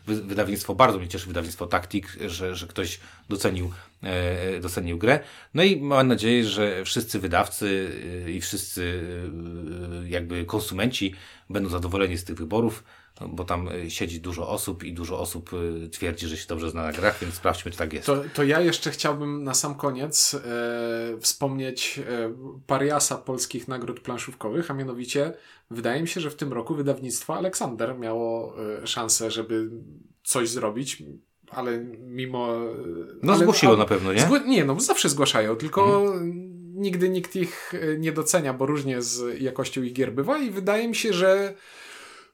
wy- 0.08 0.22
wydawnictwo, 0.22 0.76
bardzo 0.76 1.00
mnie 1.00 1.08
cieszy 1.08 1.28
wydawnictwo 1.28 1.68
Taktik, 1.68 2.18
że, 2.28 2.56
że 2.56 2.68
ktoś 2.68 3.00
docenił 3.30 3.72
docenił 4.62 4.98
grę. 4.98 5.20
No 5.54 5.64
i 5.64 5.82
mam 5.82 6.08
nadzieję, 6.08 6.44
że 6.44 6.86
wszyscy 6.86 7.20
wydawcy 7.20 7.92
e, 8.26 8.32
i 8.32 8.42
wszyscy 8.42 9.04
e, 10.04 10.10
jakby 10.10 10.46
konsumenci 10.46 11.14
będą 11.50 11.70
zadowoleni 11.70 12.18
z 12.18 12.24
tych 12.24 12.38
wyborów, 12.38 12.84
bo 13.30 13.44
tam 13.44 13.68
e, 13.68 13.90
siedzi 13.90 14.22
dużo 14.22 14.50
osób 14.50 14.84
i 14.84 14.94
dużo 14.94 15.20
osób 15.20 15.52
e, 15.86 15.90
twierdzi, 15.90 16.28
że 16.28 16.38
się 16.38 16.48
dobrze 16.48 16.70
zna 16.70 16.84
na 16.84 16.92
grach, 16.92 17.20
więc 17.22 17.34
sprawdźmy, 17.34 17.72
czy 17.72 17.78
tak 17.78 17.94
jest. 17.94 18.06
To, 18.06 18.24
to 18.34 18.44
ja 18.44 18.62
jeszcze 18.62 18.92
chciałbym 18.92 19.44
na 19.44 19.54
sam 19.54 19.76
koniec 19.76 20.34
e, 20.34 21.20
wspomnieć 21.20 22.00
e, 22.00 22.34
pariasa 22.68 23.18
polskich 23.18 23.68
nagród 23.68 24.00
planszówkowych, 24.00 24.72
a 24.72 24.74
mianowicie 24.74 25.34
wydaje 25.72 26.02
mi 26.02 26.08
się, 26.08 26.22
że 26.22 26.30
w 26.30 26.36
tym 26.36 26.54
roku 26.54 26.76
wydawnictwo 26.76 27.36
Aleksander 27.36 28.00
miało 28.00 28.56
e, 28.84 28.88
szansę, 28.88 29.32
żeby 29.32 29.70
coś 30.24 30.50
zrobić, 30.50 31.04
ale 31.50 31.78
mimo... 32.00 32.56
e, 32.56 32.76
No 33.24 33.34
ale, 33.34 33.42
zgłosiło 33.42 33.72
ale- 33.72 33.80
na 33.80 33.86
pewno, 33.86 34.14
nie? 34.14 34.20
Zgło- 34.22 34.46
nie, 34.46 34.66
no 34.66 34.80
zawsze 34.80 35.10
zgłaszają, 35.10 35.56
tylko 35.56 36.14
nigdy 36.74 37.10
nikt 37.10 37.36
ich 37.36 37.74
e, 37.74 37.98
nie 37.98 38.12
docenia, 38.12 38.54
bo 38.54 38.66
różnie 38.66 39.02
z 39.02 39.42
jakością 39.42 39.82
ich 39.84 39.94
gier 39.94 40.14
bywa 40.14 40.38
i 40.38 40.50
wydaje 40.52 40.88
mi 40.88 40.96
się, 40.96 41.14
że 41.14 41.54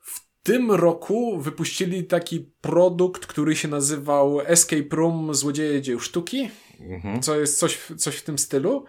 w 0.01 0.19
tym 0.43 0.71
roku 0.71 1.37
wypuścili 1.39 2.03
taki 2.03 2.51
produkt, 2.61 3.25
który 3.25 3.55
się 3.55 3.67
nazywał 3.67 4.41
Escape 4.41 4.95
Room 4.95 5.33
Złodzieje 5.33 5.81
Dzieł 5.81 5.99
Sztuki, 5.99 6.49
Mhm. 6.79 7.21
co 7.21 7.39
jest 7.39 7.59
coś, 7.59 7.79
coś 7.97 8.15
w 8.15 8.23
tym 8.23 8.37
stylu 8.37 8.85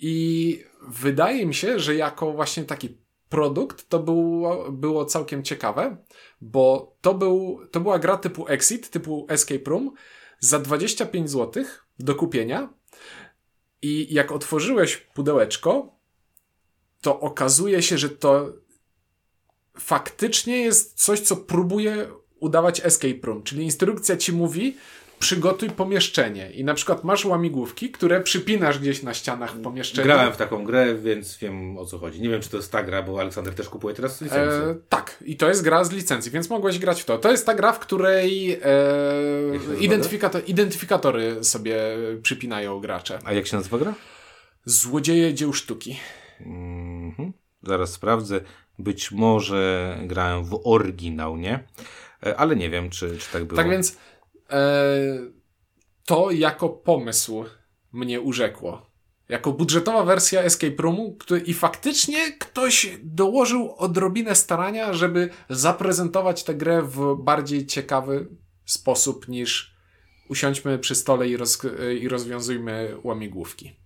i 0.00 0.64
wydaje 0.88 1.46
mi 1.46 1.54
się, 1.54 1.78
że 1.78 1.94
jako 1.94 2.32
właśnie 2.32 2.64
taki 2.64 2.98
produkt 3.28 3.88
to 3.88 3.98
było, 3.98 4.72
było 4.72 5.04
całkiem 5.04 5.42
ciekawe, 5.42 5.96
bo 6.40 6.96
to, 7.00 7.14
był, 7.14 7.60
to 7.70 7.80
była 7.80 7.98
gra 7.98 8.16
typu 8.16 8.48
Exit, 8.48 8.90
typu 8.90 9.26
Escape 9.28 9.70
Room 9.70 9.92
za 10.40 10.58
25 10.58 11.30
zł 11.30 11.64
do 11.98 12.14
kupienia. 12.14 12.68
I 13.82 14.14
jak 14.14 14.32
otworzyłeś 14.32 14.96
pudełeczko, 14.96 15.96
to 17.00 17.20
okazuje 17.20 17.82
się, 17.82 17.98
że 17.98 18.08
to 18.08 18.52
faktycznie 19.78 20.62
jest 20.62 21.04
coś, 21.04 21.20
co 21.20 21.36
próbuje 21.36 22.08
udawać 22.40 22.80
escape 22.84 23.20
room, 23.22 23.42
czyli 23.42 23.64
instrukcja 23.64 24.16
ci 24.16 24.32
mówi, 24.32 24.76
przygotuj 25.18 25.70
pomieszczenie 25.70 26.50
i 26.50 26.64
na 26.64 26.74
przykład 26.74 27.04
masz 27.04 27.24
łamigłówki, 27.24 27.90
które 27.90 28.20
przypinasz 28.20 28.78
gdzieś 28.78 29.02
na 29.02 29.14
ścianach 29.14 29.54
w 29.54 29.62
pomieszczeniu. 29.62 30.06
Grałem 30.06 30.32
w 30.32 30.36
taką 30.36 30.64
grę, 30.64 30.94
więc 30.94 31.38
wiem 31.38 31.78
o 31.78 31.86
co 31.86 31.98
chodzi. 31.98 32.20
Nie 32.20 32.28
wiem, 32.28 32.40
czy 32.40 32.50
to 32.50 32.56
jest 32.56 32.72
ta 32.72 32.82
gra, 32.82 33.02
bo 33.02 33.20
Aleksander 33.20 33.54
też 33.54 33.68
kupuje 33.68 33.94
teraz 33.94 34.20
licencję. 34.20 34.58
E, 34.58 34.76
tak, 34.88 35.22
i 35.26 35.36
to 35.36 35.48
jest 35.48 35.62
gra 35.62 35.84
z 35.84 35.92
licencji, 35.92 36.32
więc 36.32 36.50
mogłeś 36.50 36.78
grać 36.78 37.02
w 37.02 37.04
to. 37.04 37.18
To 37.18 37.30
jest 37.30 37.46
ta 37.46 37.54
gra, 37.54 37.72
w 37.72 37.78
której 37.78 38.52
e, 38.52 38.58
identyfikator, 39.80 40.42
identyfikatory 40.46 41.44
sobie 41.44 41.78
przypinają 42.22 42.80
gracze. 42.80 43.18
A 43.24 43.32
jak 43.32 43.46
się 43.46 43.56
nazywa 43.56 43.78
gra? 43.78 43.94
Złodzieje 44.64 45.34
dzieł 45.34 45.52
sztuki. 45.52 45.96
Mhm. 46.40 47.32
Zaraz 47.62 47.92
sprawdzę. 47.92 48.40
Być 48.78 49.12
może 49.12 49.96
grałem 50.02 50.44
w 50.44 50.60
oryginał, 50.64 51.36
nie? 51.36 51.64
E, 52.26 52.36
ale 52.36 52.56
nie 52.56 52.70
wiem, 52.70 52.90
czy, 52.90 53.18
czy 53.18 53.32
tak 53.32 53.44
było. 53.44 53.56
Tak 53.56 53.70
więc 53.70 53.96
to 56.04 56.30
jako 56.30 56.68
pomysł 56.68 57.44
mnie 57.92 58.20
urzekło. 58.20 58.86
Jako 59.28 59.52
budżetowa 59.52 60.04
wersja 60.04 60.42
Escape 60.42 60.82
Roomu 60.82 61.16
który, 61.18 61.40
i 61.40 61.54
faktycznie 61.54 62.32
ktoś 62.32 62.98
dołożył 63.02 63.74
odrobinę 63.76 64.34
starania, 64.34 64.92
żeby 64.92 65.28
zaprezentować 65.48 66.44
tę 66.44 66.54
grę 66.54 66.82
w 66.82 67.16
bardziej 67.18 67.66
ciekawy 67.66 68.28
sposób 68.64 69.28
niż 69.28 69.76
usiądźmy 70.28 70.78
przy 70.78 70.94
stole 70.94 71.28
i, 71.28 71.36
roz, 71.36 71.62
i 72.00 72.08
rozwiązujmy 72.08 72.96
łamigłówki. 73.02 73.76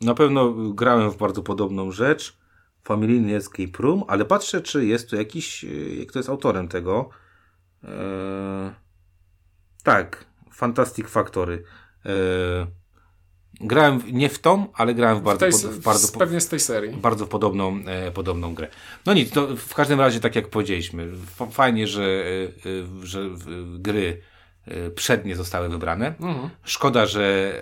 Na 0.00 0.14
pewno 0.14 0.52
grałem 0.52 1.10
w 1.10 1.16
bardzo 1.16 1.42
podobną 1.42 1.90
rzecz. 1.90 2.36
Familijny 2.84 3.36
Escape 3.36 3.78
Room, 3.82 4.04
ale 4.08 4.24
patrzę, 4.24 4.60
czy 4.60 4.86
jest 4.86 5.10
tu 5.10 5.16
jakiś, 5.16 5.64
e, 5.64 6.06
kto 6.06 6.18
jest 6.18 6.28
autorem 6.28 6.68
tego. 6.68 7.10
Eee, 7.84 7.90
tak, 9.86 10.24
Fantastic 10.52 11.08
Factory. 11.08 11.62
Eee, 12.04 12.66
grałem 13.60 14.02
nie 14.12 14.28
w 14.28 14.38
tą, 14.38 14.72
ale 14.72 14.94
grałem 14.94 15.18
w 15.18 15.22
bardzo, 15.22 15.46
w 15.46 15.62
tej, 15.62 15.70
w 15.70 15.82
bardzo 15.82 16.18
pewnie 16.18 16.40
z 16.40 16.48
tej 16.48 16.60
serii. 16.60 16.96
Bardzo 16.96 17.26
podobną, 17.26 17.80
e, 17.86 18.12
podobną 18.12 18.54
grę. 18.54 18.68
No 19.06 19.14
nic, 19.14 19.30
to 19.30 19.56
w 19.56 19.74
każdym 19.74 20.00
razie, 20.00 20.20
tak 20.20 20.36
jak 20.36 20.48
powiedzieliśmy, 20.48 21.08
fajnie, 21.50 21.86
że, 21.86 22.02
e, 22.02 22.68
e, 23.02 23.06
że 23.06 23.30
gry 23.78 24.22
Y, 24.68 24.90
przednie 24.90 25.36
zostały 25.36 25.68
wybrane. 25.68 26.06
Mhm. 26.06 26.50
Szkoda, 26.64 27.06
że 27.06 27.54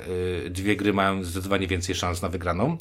dwie 0.50 0.76
gry 0.76 0.92
mają 0.92 1.24
zdecydowanie 1.24 1.66
więcej 1.66 1.94
szans 1.94 2.22
na 2.22 2.28
wygraną 2.28 2.78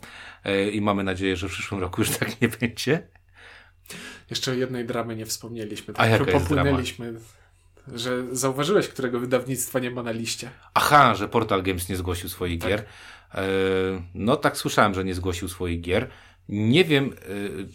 i 0.72 0.82
mamy 0.82 1.04
nadzieję, 1.04 1.36
że 1.36 1.50
w 1.50 1.52
przyszłym 1.52 1.82
roku 1.82 2.02
już 2.02 2.10
tak 2.18 2.42
nie 2.42 2.48
będzie. 2.48 3.08
Jeszcze 4.30 4.58
jednej 4.58 4.86
dramy 4.86 5.16
nie 5.16 5.26
wspomnieliśmy. 5.26 5.94
Tak 5.94 6.06
A 6.06 6.10
jaka 6.10 6.32
popłynęliśmy. 6.32 7.14
Że 7.88 8.36
zauważyłeś, 8.36 8.88
którego 8.88 9.20
wydawnictwa 9.20 9.80
nie 9.80 9.92
ma 9.92 10.04
na 10.04 10.12
liście. 10.12 10.50
Aha, 10.74 11.16
że 11.16 11.28
Portal 11.28 11.64
Games 11.64 11.90
nie 11.90 11.96
zgłosił 11.96 12.30
swoich 12.30 12.62
tak. 12.62 12.70
gier. 12.70 12.84
No 14.16 14.36
tak 14.36 14.58
słyszałem, 14.58 14.94
że 14.94 15.04
nie 15.04 15.14
zgłosił 15.14 15.50
swoich 15.50 15.82
gier. 15.82 16.10
Nie 16.50 16.86
wiem, 16.86 17.14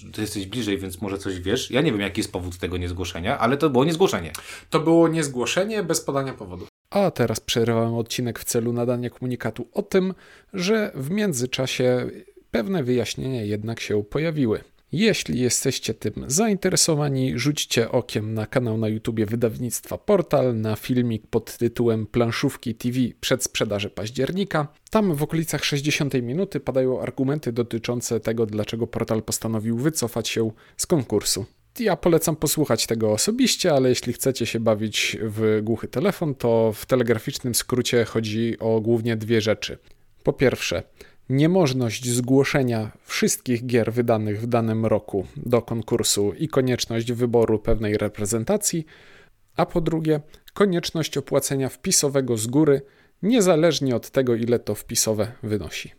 y, 0.08 0.12
ty 0.12 0.20
jesteś 0.20 0.46
bliżej, 0.46 0.78
więc 0.78 1.00
może 1.00 1.18
coś 1.18 1.40
wiesz. 1.40 1.70
Ja 1.70 1.80
nie 1.80 1.92
wiem, 1.92 2.00
jaki 2.00 2.20
jest 2.20 2.32
powód 2.32 2.58
tego 2.58 2.76
niezgłoszenia, 2.76 3.38
ale 3.38 3.56
to 3.56 3.70
było 3.70 3.84
niezgłoszenie. 3.84 4.32
To 4.70 4.80
było 4.80 5.08
niezgłoszenie 5.08 5.82
bez 5.82 6.00
podania 6.00 6.32
powodu. 6.32 6.66
A 6.90 7.10
teraz 7.10 7.40
przerywałem 7.40 7.94
odcinek 7.94 8.38
w 8.38 8.44
celu 8.44 8.72
nadania 8.72 9.10
komunikatu 9.10 9.68
o 9.72 9.82
tym, 9.82 10.14
że 10.54 10.92
w 10.94 11.10
międzyczasie 11.10 12.10
pewne 12.50 12.82
wyjaśnienia 12.84 13.42
jednak 13.42 13.80
się 13.80 14.04
pojawiły. 14.04 14.60
Jeśli 14.92 15.40
jesteście 15.40 15.94
tym 15.94 16.24
zainteresowani, 16.26 17.38
rzućcie 17.38 17.90
okiem 17.90 18.34
na 18.34 18.46
kanał 18.46 18.78
na 18.78 18.88
YouTube 18.88 19.20
wydawnictwa 19.20 19.98
Portal, 19.98 20.60
na 20.60 20.76
filmik 20.76 21.26
pod 21.26 21.58
tytułem 21.58 22.06
Planszówki 22.06 22.74
TV 22.74 22.98
przed 23.20 23.44
sprzedaży 23.44 23.90
października. 23.90 24.68
Tam 24.90 25.14
w 25.14 25.22
okolicach 25.22 25.64
60 25.64 26.14
minuty 26.14 26.60
padają 26.60 27.00
argumenty 27.00 27.52
dotyczące 27.52 28.20
tego, 28.20 28.46
dlaczego 28.46 28.86
Portal 28.86 29.22
postanowił 29.22 29.78
wycofać 29.78 30.28
się 30.28 30.50
z 30.76 30.86
konkursu. 30.86 31.44
Ja 31.80 31.96
polecam 31.96 32.36
posłuchać 32.36 32.86
tego 32.86 33.12
osobiście, 33.12 33.72
ale 33.72 33.88
jeśli 33.88 34.12
chcecie 34.12 34.46
się 34.46 34.60
bawić 34.60 35.16
w 35.22 35.60
głuchy 35.62 35.88
telefon, 35.88 36.34
to 36.34 36.72
w 36.72 36.86
telegraficznym 36.86 37.54
skrócie 37.54 38.04
chodzi 38.04 38.58
o 38.58 38.80
głównie 38.80 39.16
dwie 39.16 39.40
rzeczy. 39.40 39.78
Po 40.22 40.32
pierwsze, 40.32 40.82
niemożność 41.28 42.10
zgłoszenia 42.10 42.90
wszystkich 43.04 43.66
gier 43.66 43.92
wydanych 43.92 44.40
w 44.40 44.46
danym 44.46 44.86
roku 44.86 45.26
do 45.36 45.62
konkursu 45.62 46.32
i 46.38 46.48
konieczność 46.48 47.12
wyboru 47.12 47.58
pewnej 47.58 47.98
reprezentacji, 47.98 48.86
a 49.56 49.66
po 49.66 49.80
drugie 49.80 50.20
konieczność 50.54 51.16
opłacenia 51.16 51.68
wpisowego 51.68 52.36
z 52.36 52.46
góry, 52.46 52.82
niezależnie 53.22 53.96
od 53.96 54.10
tego, 54.10 54.34
ile 54.34 54.58
to 54.58 54.74
wpisowe 54.74 55.32
wynosi. 55.42 55.92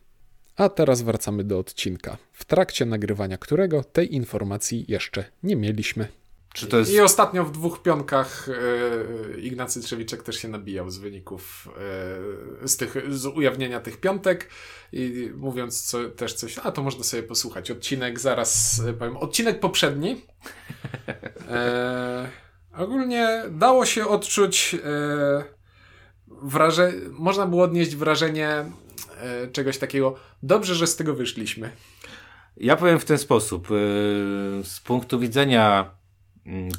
A 0.56 0.68
teraz 0.68 1.02
wracamy 1.02 1.44
do 1.44 1.58
odcinka, 1.58 2.16
w 2.32 2.44
trakcie 2.44 2.86
nagrywania 2.86 3.38
którego 3.38 3.84
tej 3.84 4.14
informacji 4.14 4.84
jeszcze 4.88 5.24
nie 5.42 5.56
mieliśmy. 5.56 6.19
Jest... 6.72 6.92
I 6.92 7.00
ostatnio 7.00 7.44
w 7.44 7.52
dwóch 7.52 7.82
pionkach 7.82 8.48
e, 8.48 9.40
Ignacy 9.40 9.80
Trzewiczek 9.80 10.22
też 10.22 10.36
się 10.36 10.48
nabijał 10.48 10.90
z 10.90 10.98
wyników, 10.98 11.68
e, 12.62 12.68
z, 12.68 12.76
tych, 12.76 13.14
z 13.14 13.26
ujawnienia 13.26 13.80
tych 13.80 14.00
piątek 14.00 14.50
i 14.92 15.30
mówiąc 15.36 15.82
co, 15.82 16.08
też 16.08 16.34
coś, 16.34 16.58
a 16.58 16.72
to 16.72 16.82
można 16.82 17.04
sobie 17.04 17.22
posłuchać. 17.22 17.70
Odcinek 17.70 18.20
zaraz 18.20 18.82
e, 18.88 18.92
powiem, 18.92 19.16
odcinek 19.16 19.60
poprzedni. 19.60 20.22
Ogólnie 22.76 23.42
dało 23.50 23.86
się 23.86 24.08
odczuć 24.08 24.76
wrażenie, 26.26 26.98
można 27.10 27.46
było 27.46 27.62
odnieść 27.62 27.96
wrażenie 27.96 28.64
czegoś 29.52 29.78
takiego, 29.78 30.16
dobrze, 30.42 30.74
że 30.74 30.86
z 30.86 30.96
tego 30.96 31.14
wyszliśmy. 31.14 31.70
Ja 32.56 32.76
powiem 32.76 32.98
w 32.98 33.04
ten 33.04 33.18
sposób. 33.18 33.68
Z 34.64 34.80
punktu 34.80 35.18
widzenia 35.18 35.99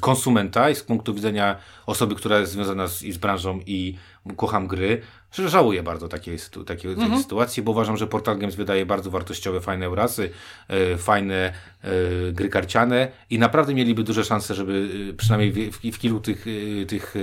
konsumenta 0.00 0.70
i 0.70 0.74
z 0.74 0.82
punktu 0.82 1.14
widzenia 1.14 1.56
osoby, 1.86 2.14
która 2.14 2.38
jest 2.38 2.52
związana 2.52 2.86
z, 2.86 3.02
i 3.02 3.12
z 3.12 3.18
branżą 3.18 3.60
i 3.66 3.96
kocham 4.36 4.66
gry, 4.66 5.02
że 5.32 5.48
żałuję 5.48 5.82
bardzo 5.82 6.08
takiej, 6.08 6.38
takiej, 6.66 6.90
mhm. 6.90 7.08
takiej 7.08 7.22
sytuacji, 7.22 7.62
bo 7.62 7.72
uważam, 7.72 7.96
że 7.96 8.06
Portal 8.06 8.38
Games 8.38 8.54
wydaje 8.54 8.86
bardzo 8.86 9.10
wartościowe, 9.10 9.60
fajne 9.60 9.90
urasy, 9.90 10.30
e, 10.68 10.96
fajne 10.96 11.52
e, 11.82 11.90
gry 12.32 12.48
karciane 12.48 13.08
i 13.30 13.38
naprawdę 13.38 13.74
mieliby 13.74 14.04
duże 14.04 14.24
szanse, 14.24 14.54
żeby 14.54 14.88
e, 15.10 15.12
przynajmniej 15.12 15.70
w, 15.70 15.76
w, 15.76 15.96
w 15.96 15.98
kilku 15.98 16.20
tych, 16.20 16.46
e, 16.82 16.86
tych 16.86 17.14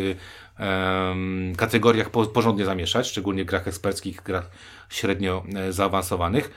e, 0.60 1.16
kategoriach 1.58 2.10
po, 2.10 2.26
porządnie 2.26 2.66
zamieszać, 2.66 3.08
szczególnie 3.08 3.44
w 3.44 3.48
grach 3.48 3.68
eksperckich, 3.68 4.24
grach 4.24 4.50
średnio 4.90 5.44
zaawansowanych 5.70 6.52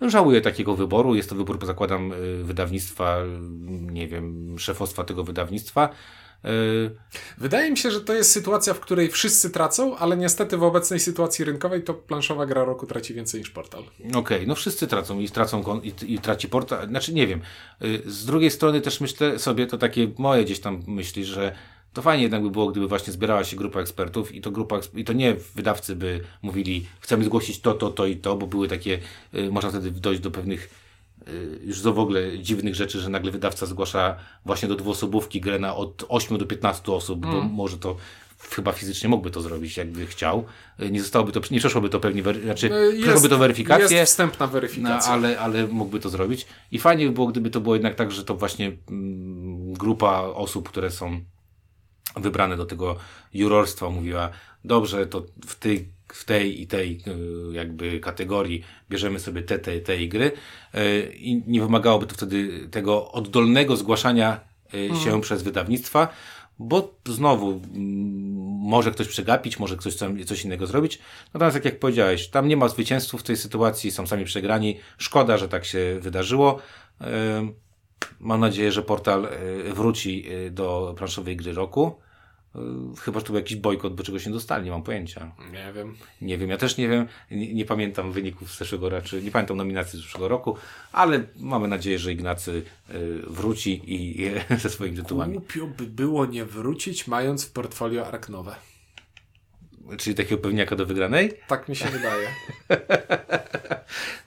Żałuję 0.00 0.40
takiego 0.40 0.76
wyboru. 0.76 1.14
Jest 1.14 1.28
to 1.28 1.34
wybór, 1.34 1.66
zakładam, 1.66 2.12
y, 2.12 2.44
wydawnictwa, 2.44 3.18
nie 3.80 4.08
wiem, 4.08 4.56
szefostwa 4.58 5.04
tego 5.04 5.24
wydawnictwa. 5.24 5.88
Y, 6.44 6.90
Wydaje 7.38 7.70
mi 7.70 7.76
się, 7.76 7.90
że 7.90 8.00
to 8.00 8.14
jest 8.14 8.32
sytuacja, 8.32 8.74
w 8.74 8.80
której 8.80 9.08
wszyscy 9.08 9.50
tracą, 9.50 9.96
ale 9.96 10.16
niestety 10.16 10.56
w 10.56 10.62
obecnej 10.62 11.00
sytuacji 11.00 11.44
rynkowej 11.44 11.82
to 11.82 11.94
planszowa 11.94 12.46
gra 12.46 12.64
roku 12.64 12.86
traci 12.86 13.14
więcej 13.14 13.40
niż 13.40 13.50
portal. 13.50 13.82
Okej, 14.00 14.16
okay, 14.16 14.46
no 14.46 14.54
wszyscy 14.54 14.86
tracą 14.86 15.18
i 15.18 15.28
tracą 15.28 15.80
i, 15.80 16.14
i 16.14 16.18
traci 16.18 16.48
portal. 16.48 16.88
Znaczy 16.88 17.14
nie 17.14 17.26
wiem. 17.26 17.40
Y, 17.82 18.02
z 18.06 18.24
drugiej 18.24 18.50
strony 18.50 18.80
też 18.80 19.00
myślę 19.00 19.38
sobie, 19.38 19.66
to 19.66 19.78
takie 19.78 20.08
moje 20.18 20.44
gdzieś 20.44 20.60
tam 20.60 20.82
myśli, 20.86 21.24
że 21.24 21.54
to 21.98 22.02
fajnie 22.02 22.22
jednak 22.22 22.42
by 22.42 22.50
było, 22.50 22.70
gdyby 22.70 22.88
właśnie 22.88 23.12
zbierała 23.12 23.44
się 23.44 23.56
grupa 23.56 23.80
ekspertów 23.80 24.34
i 24.34 24.40
to 24.40 24.50
grupa, 24.50 24.80
i 24.94 25.04
to 25.04 25.12
nie 25.12 25.36
wydawcy 25.54 25.96
by 25.96 26.20
mówili, 26.42 26.86
chcemy 27.00 27.24
zgłosić 27.24 27.60
to, 27.60 27.74
to, 27.74 27.90
to 27.90 28.06
i 28.06 28.16
to, 28.16 28.36
bo 28.36 28.46
były 28.46 28.68
takie, 28.68 28.98
y, 29.34 29.50
można 29.50 29.70
wtedy 29.70 29.90
dojść 29.90 30.20
do 30.20 30.30
pewnych 30.30 30.70
y, 31.28 31.60
już 31.64 31.82
w 31.82 31.98
ogóle 31.98 32.38
dziwnych 32.38 32.74
rzeczy, 32.74 33.00
że 33.00 33.08
nagle 33.08 33.30
wydawca 33.30 33.66
zgłasza 33.66 34.16
właśnie 34.44 34.68
do 34.68 34.76
dwuosobówki 34.76 35.40
grę 35.40 35.58
na 35.58 35.76
od 35.76 36.04
8 36.08 36.38
do 36.38 36.46
15 36.46 36.92
osób, 36.92 37.24
mm. 37.24 37.36
bo 37.36 37.48
może 37.48 37.78
to 37.78 37.96
chyba 38.50 38.72
fizycznie 38.72 39.08
mógłby 39.08 39.30
to 39.30 39.40
zrobić, 39.40 39.76
jakby 39.76 40.06
chciał. 40.06 40.44
Y, 40.82 40.90
nie 40.90 41.00
zostałoby 41.00 41.32
to, 41.32 41.40
nie 41.50 41.58
przeszłoby 41.58 41.88
to 41.88 42.00
pewnie, 42.00 42.22
znaczy 42.22 42.68
jest, 42.68 43.02
przeszłoby 43.02 43.28
to 43.28 43.38
weryfikację. 43.38 43.96
Jest 43.96 44.12
wstępna 44.12 44.46
weryfikacja. 44.46 45.10
No, 45.10 45.14
ale, 45.14 45.40
ale 45.40 45.66
mógłby 45.66 46.00
to 46.00 46.08
zrobić. 46.08 46.46
I 46.72 46.78
fajnie 46.78 47.06
by 47.06 47.12
było, 47.12 47.26
gdyby 47.26 47.50
to 47.50 47.60
było 47.60 47.74
jednak 47.74 47.94
tak, 47.94 48.12
że 48.12 48.24
to 48.24 48.34
właśnie 48.34 48.72
mm, 48.88 49.72
grupa 49.72 50.20
osób, 50.20 50.68
które 50.68 50.90
są 50.90 51.20
wybrane 52.20 52.56
do 52.56 52.66
tego 52.66 52.96
jurorstwa 53.34 53.90
mówiła, 53.90 54.30
dobrze, 54.64 55.06
to 55.06 55.26
w 55.46 55.58
tej, 55.58 55.88
w 56.08 56.24
tej 56.24 56.62
i 56.62 56.66
tej 56.66 57.02
y, 57.50 57.52
jakby 57.52 58.00
kategorii 58.00 58.62
bierzemy 58.90 59.20
sobie 59.20 59.42
te, 59.42 59.58
te, 59.58 59.80
te 59.80 60.06
gry 60.06 60.32
y, 60.74 61.12
i 61.16 61.42
nie 61.46 61.60
wymagałoby 61.60 62.06
to 62.06 62.14
wtedy 62.14 62.68
tego 62.70 63.12
oddolnego 63.12 63.76
zgłaszania 63.76 64.40
y, 64.74 64.78
mhm. 64.78 65.04
się 65.04 65.20
przez 65.20 65.42
wydawnictwa, 65.42 66.08
bo 66.58 66.94
znowu 67.06 67.50
mm, 67.50 67.62
może 68.68 68.90
ktoś 68.90 69.08
przegapić, 69.08 69.58
może 69.58 69.76
ktoś 69.76 69.94
coś 70.26 70.44
innego 70.44 70.66
zrobić. 70.66 70.98
Natomiast 71.34 71.54
jak, 71.54 71.64
jak 71.64 71.78
powiedziałeś, 71.78 72.28
tam 72.28 72.48
nie 72.48 72.56
ma 72.56 72.68
zwycięzców 72.68 73.20
w 73.20 73.24
tej 73.24 73.36
sytuacji, 73.36 73.90
są 73.90 74.06
sami 74.06 74.24
przegrani. 74.24 74.78
Szkoda, 74.98 75.36
że 75.36 75.48
tak 75.48 75.64
się 75.64 75.98
wydarzyło. 76.00 76.58
Mam 78.20 78.40
nadzieję, 78.40 78.72
że 78.72 78.82
portal 78.82 79.28
wróci 79.74 80.24
do 80.50 80.94
planszowej 80.96 81.36
gry 81.36 81.52
roku. 81.52 81.96
Chyba, 83.00 83.20
że 83.20 83.26
to 83.26 83.32
był 83.32 83.40
jakiś 83.40 83.56
bojkot, 83.56 83.94
bo 83.94 84.02
czegoś 84.02 84.26
nie 84.26 84.32
dostali, 84.32 84.64
nie 84.64 84.70
mam 84.70 84.82
pojęcia. 84.82 85.32
Nie 85.52 85.72
wiem. 85.72 85.96
Nie 86.22 86.38
wiem, 86.38 86.50
ja 86.50 86.56
też 86.56 86.76
nie 86.76 86.88
wiem, 86.88 87.06
nie, 87.30 87.54
nie 87.54 87.64
pamiętam 87.64 88.12
wyników 88.12 88.50
z 88.50 88.58
zeszłego 88.58 88.88
roku, 88.88 89.08
nie 89.22 89.30
pamiętam 89.30 89.56
nominacji 89.56 89.98
z 89.98 90.02
zeszłego 90.02 90.28
roku, 90.28 90.56
ale 90.92 91.24
mamy 91.36 91.68
nadzieję, 91.68 91.98
że 91.98 92.12
Ignacy 92.12 92.62
y, 92.90 93.22
wróci 93.26 93.72
i, 93.72 94.22
i 94.22 94.30
ze 94.62 94.70
swoimi 94.70 94.96
tytułami. 94.96 95.32
Głupio 95.32 95.66
by 95.66 95.86
było 95.86 96.26
nie 96.26 96.44
wrócić, 96.44 97.06
mając 97.06 97.44
w 97.44 97.52
portfolio 97.52 98.06
Arknowe. 98.06 98.54
Czyli 99.98 100.16
takiego 100.16 100.42
pewniaka 100.42 100.76
do 100.76 100.86
wygranej? 100.86 101.32
Tak 101.48 101.68
mi 101.68 101.76
się 101.76 101.88
wydaje. 101.98 102.28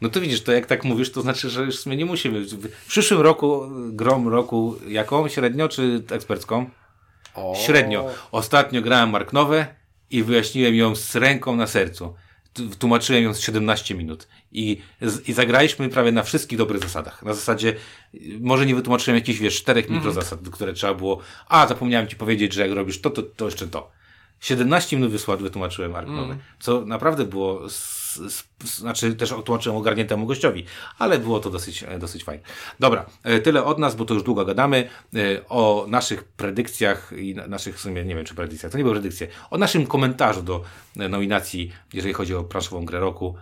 No 0.02 0.10
to 0.10 0.22
widzisz, 0.22 0.42
to 0.42 0.52
jak 0.52 0.66
tak 0.66 0.84
mówisz, 0.84 1.12
to 1.12 1.22
znaczy, 1.22 1.50
że 1.50 1.64
już 1.64 1.80
sumie 1.80 1.98
nie 1.98 2.06
musimy. 2.06 2.46
W 2.46 2.88
przyszłym 2.88 3.22
roku, 3.22 3.62
grom 3.90 4.28
roku, 4.28 4.76
jaką? 4.88 5.28
Średnio 5.28 5.70
czy 5.70 6.04
ekspercką? 6.12 6.70
O. 7.36 7.56
Średnio. 7.66 8.10
Ostatnio 8.32 8.82
grałem 8.82 9.10
Marknowe 9.10 9.68
i 10.10 10.24
wyjaśniłem 10.24 10.76
ją 10.76 10.96
z 10.96 11.16
ręką 11.16 11.56
na 11.56 11.68
sercu. 11.68 12.16
Tłumaczyłem 12.80 13.24
ją 13.24 13.34
z 13.34 13.40
17 13.40 13.96
minut. 13.96 14.28
I, 14.52 14.82
I 15.28 15.34
zagraliśmy 15.34 15.90
prawie 15.90 16.12
na 16.12 16.24
wszystkich 16.24 16.58
dobrych 16.58 16.82
zasadach. 16.84 17.24
Na 17.24 17.34
zasadzie, 17.34 17.76
y, 18.16 18.20
może 18.42 18.66
nie 18.66 18.76
wytłumaczyłem 18.76 19.16
jakichś, 19.16 19.40
wiesz, 19.40 19.56
czterech 19.56 19.90
mikrozasad, 19.90 20.40
które 20.52 20.74
trzeba 20.74 20.94
było, 20.94 21.20
a 21.48 21.68
zapomniałem 21.68 22.08
ci 22.08 22.16
powiedzieć, 22.16 22.54
że 22.54 22.62
jak 22.62 22.72
robisz 22.72 23.02
to, 23.02 23.10
to, 23.10 23.24
to 23.24 23.46
jeszcze 23.46 23.68
to. 23.68 23.92
17 24.40 24.96
minut 24.96 25.12
wysład 25.12 25.42
wytłumaczyłem 25.42 25.96
Arknowy, 25.96 26.38
co 26.60 26.86
naprawdę 26.86 27.26
było, 27.26 27.70
znaczy 28.66 29.16
też 29.16 29.34
tłumaczyłem 29.46 29.78
ogarniętemu 29.78 30.26
gościowi, 30.26 30.66
ale 31.00 31.20
było 31.20 31.40
to 31.40 31.50
dosyć, 31.50 31.84
e, 31.84 32.00
dosyć 32.00 32.24
fajne. 32.24 32.44
Dobra, 32.80 33.06
e, 33.24 33.40
tyle 33.40 33.64
od 33.64 33.80
nas, 33.80 33.96
bo 33.96 34.06
to 34.06 34.14
już 34.14 34.24
długo 34.24 34.46
gadamy 34.46 34.90
e, 35.16 35.20
o 35.50 35.86
naszych 35.90 36.24
predykcjach 36.24 37.12
i 37.18 37.36
na- 37.36 37.48
naszych, 37.48 37.76
w 37.78 37.80
sumie 37.80 38.06
nie 38.06 38.16
wiem 38.16 38.26
czy 38.26 38.36
predykcjach, 38.36 38.72
to 38.72 38.78
nie 38.78 38.84
były 38.84 38.96
predykcje, 38.96 39.28
o 39.50 39.58
naszym 39.58 39.88
komentarzu 39.88 40.44
do 40.44 40.64
nominacji, 40.96 41.72
jeżeli 41.94 42.14
chodzi 42.14 42.36
o 42.36 42.44
planszową 42.44 42.86
grę 42.86 43.00
roku, 43.00 43.36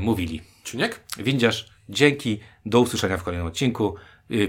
mówili. 0.00 0.42
Czuniek? 0.64 1.00
Windziarz, 1.18 1.70
dzięki, 1.88 2.40
do 2.66 2.80
usłyszenia 2.80 3.16
w 3.16 3.22
kolejnym 3.22 3.46
odcinku. 3.46 3.94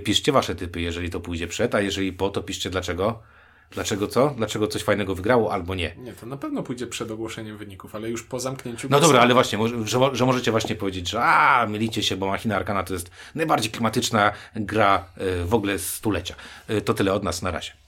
Piszcie 0.03 0.31
wasze 0.31 0.55
typy, 0.55 0.81
jeżeli 0.81 1.09
to 1.09 1.19
pójdzie 1.19 1.47
przed, 1.47 1.75
a 1.75 1.81
jeżeli 1.81 2.13
po, 2.13 2.29
to 2.29 2.43
piszcie 2.43 2.69
dlaczego. 2.69 3.23
Dlaczego 3.71 4.07
co? 4.07 4.33
Dlaczego 4.37 4.67
coś 4.67 4.83
fajnego 4.83 5.15
wygrało 5.15 5.53
albo 5.53 5.75
nie. 5.75 5.95
Nie, 5.97 6.13
to 6.13 6.25
na 6.25 6.37
pewno 6.37 6.63
pójdzie 6.63 6.87
przed 6.87 7.11
ogłoszeniem 7.11 7.57
wyników, 7.57 7.95
ale 7.95 8.09
już 8.09 8.23
po 8.23 8.39
zamknięciu. 8.39 8.87
No 8.91 8.99
dobra, 8.99 9.21
ale 9.21 9.33
właśnie, 9.33 9.59
że, 9.85 9.99
że 10.13 10.25
możecie 10.25 10.51
właśnie 10.51 10.75
powiedzieć, 10.75 11.09
że 11.09 11.23
a, 11.23 11.67
mylicie 11.69 12.03
się, 12.03 12.17
bo 12.17 12.27
Machina 12.27 12.55
Arkana 12.55 12.83
to 12.83 12.93
jest 12.93 13.11
najbardziej 13.35 13.71
klimatyczna 13.71 14.31
gra 14.55 15.05
y, 15.41 15.45
w 15.45 15.53
ogóle 15.53 15.79
z 15.79 15.93
stulecia. 15.93 16.35
Y, 16.69 16.81
To 16.81 16.93
tyle 16.93 17.13
od 17.13 17.23
nas, 17.23 17.41
na 17.41 17.51
razie. 17.51 17.71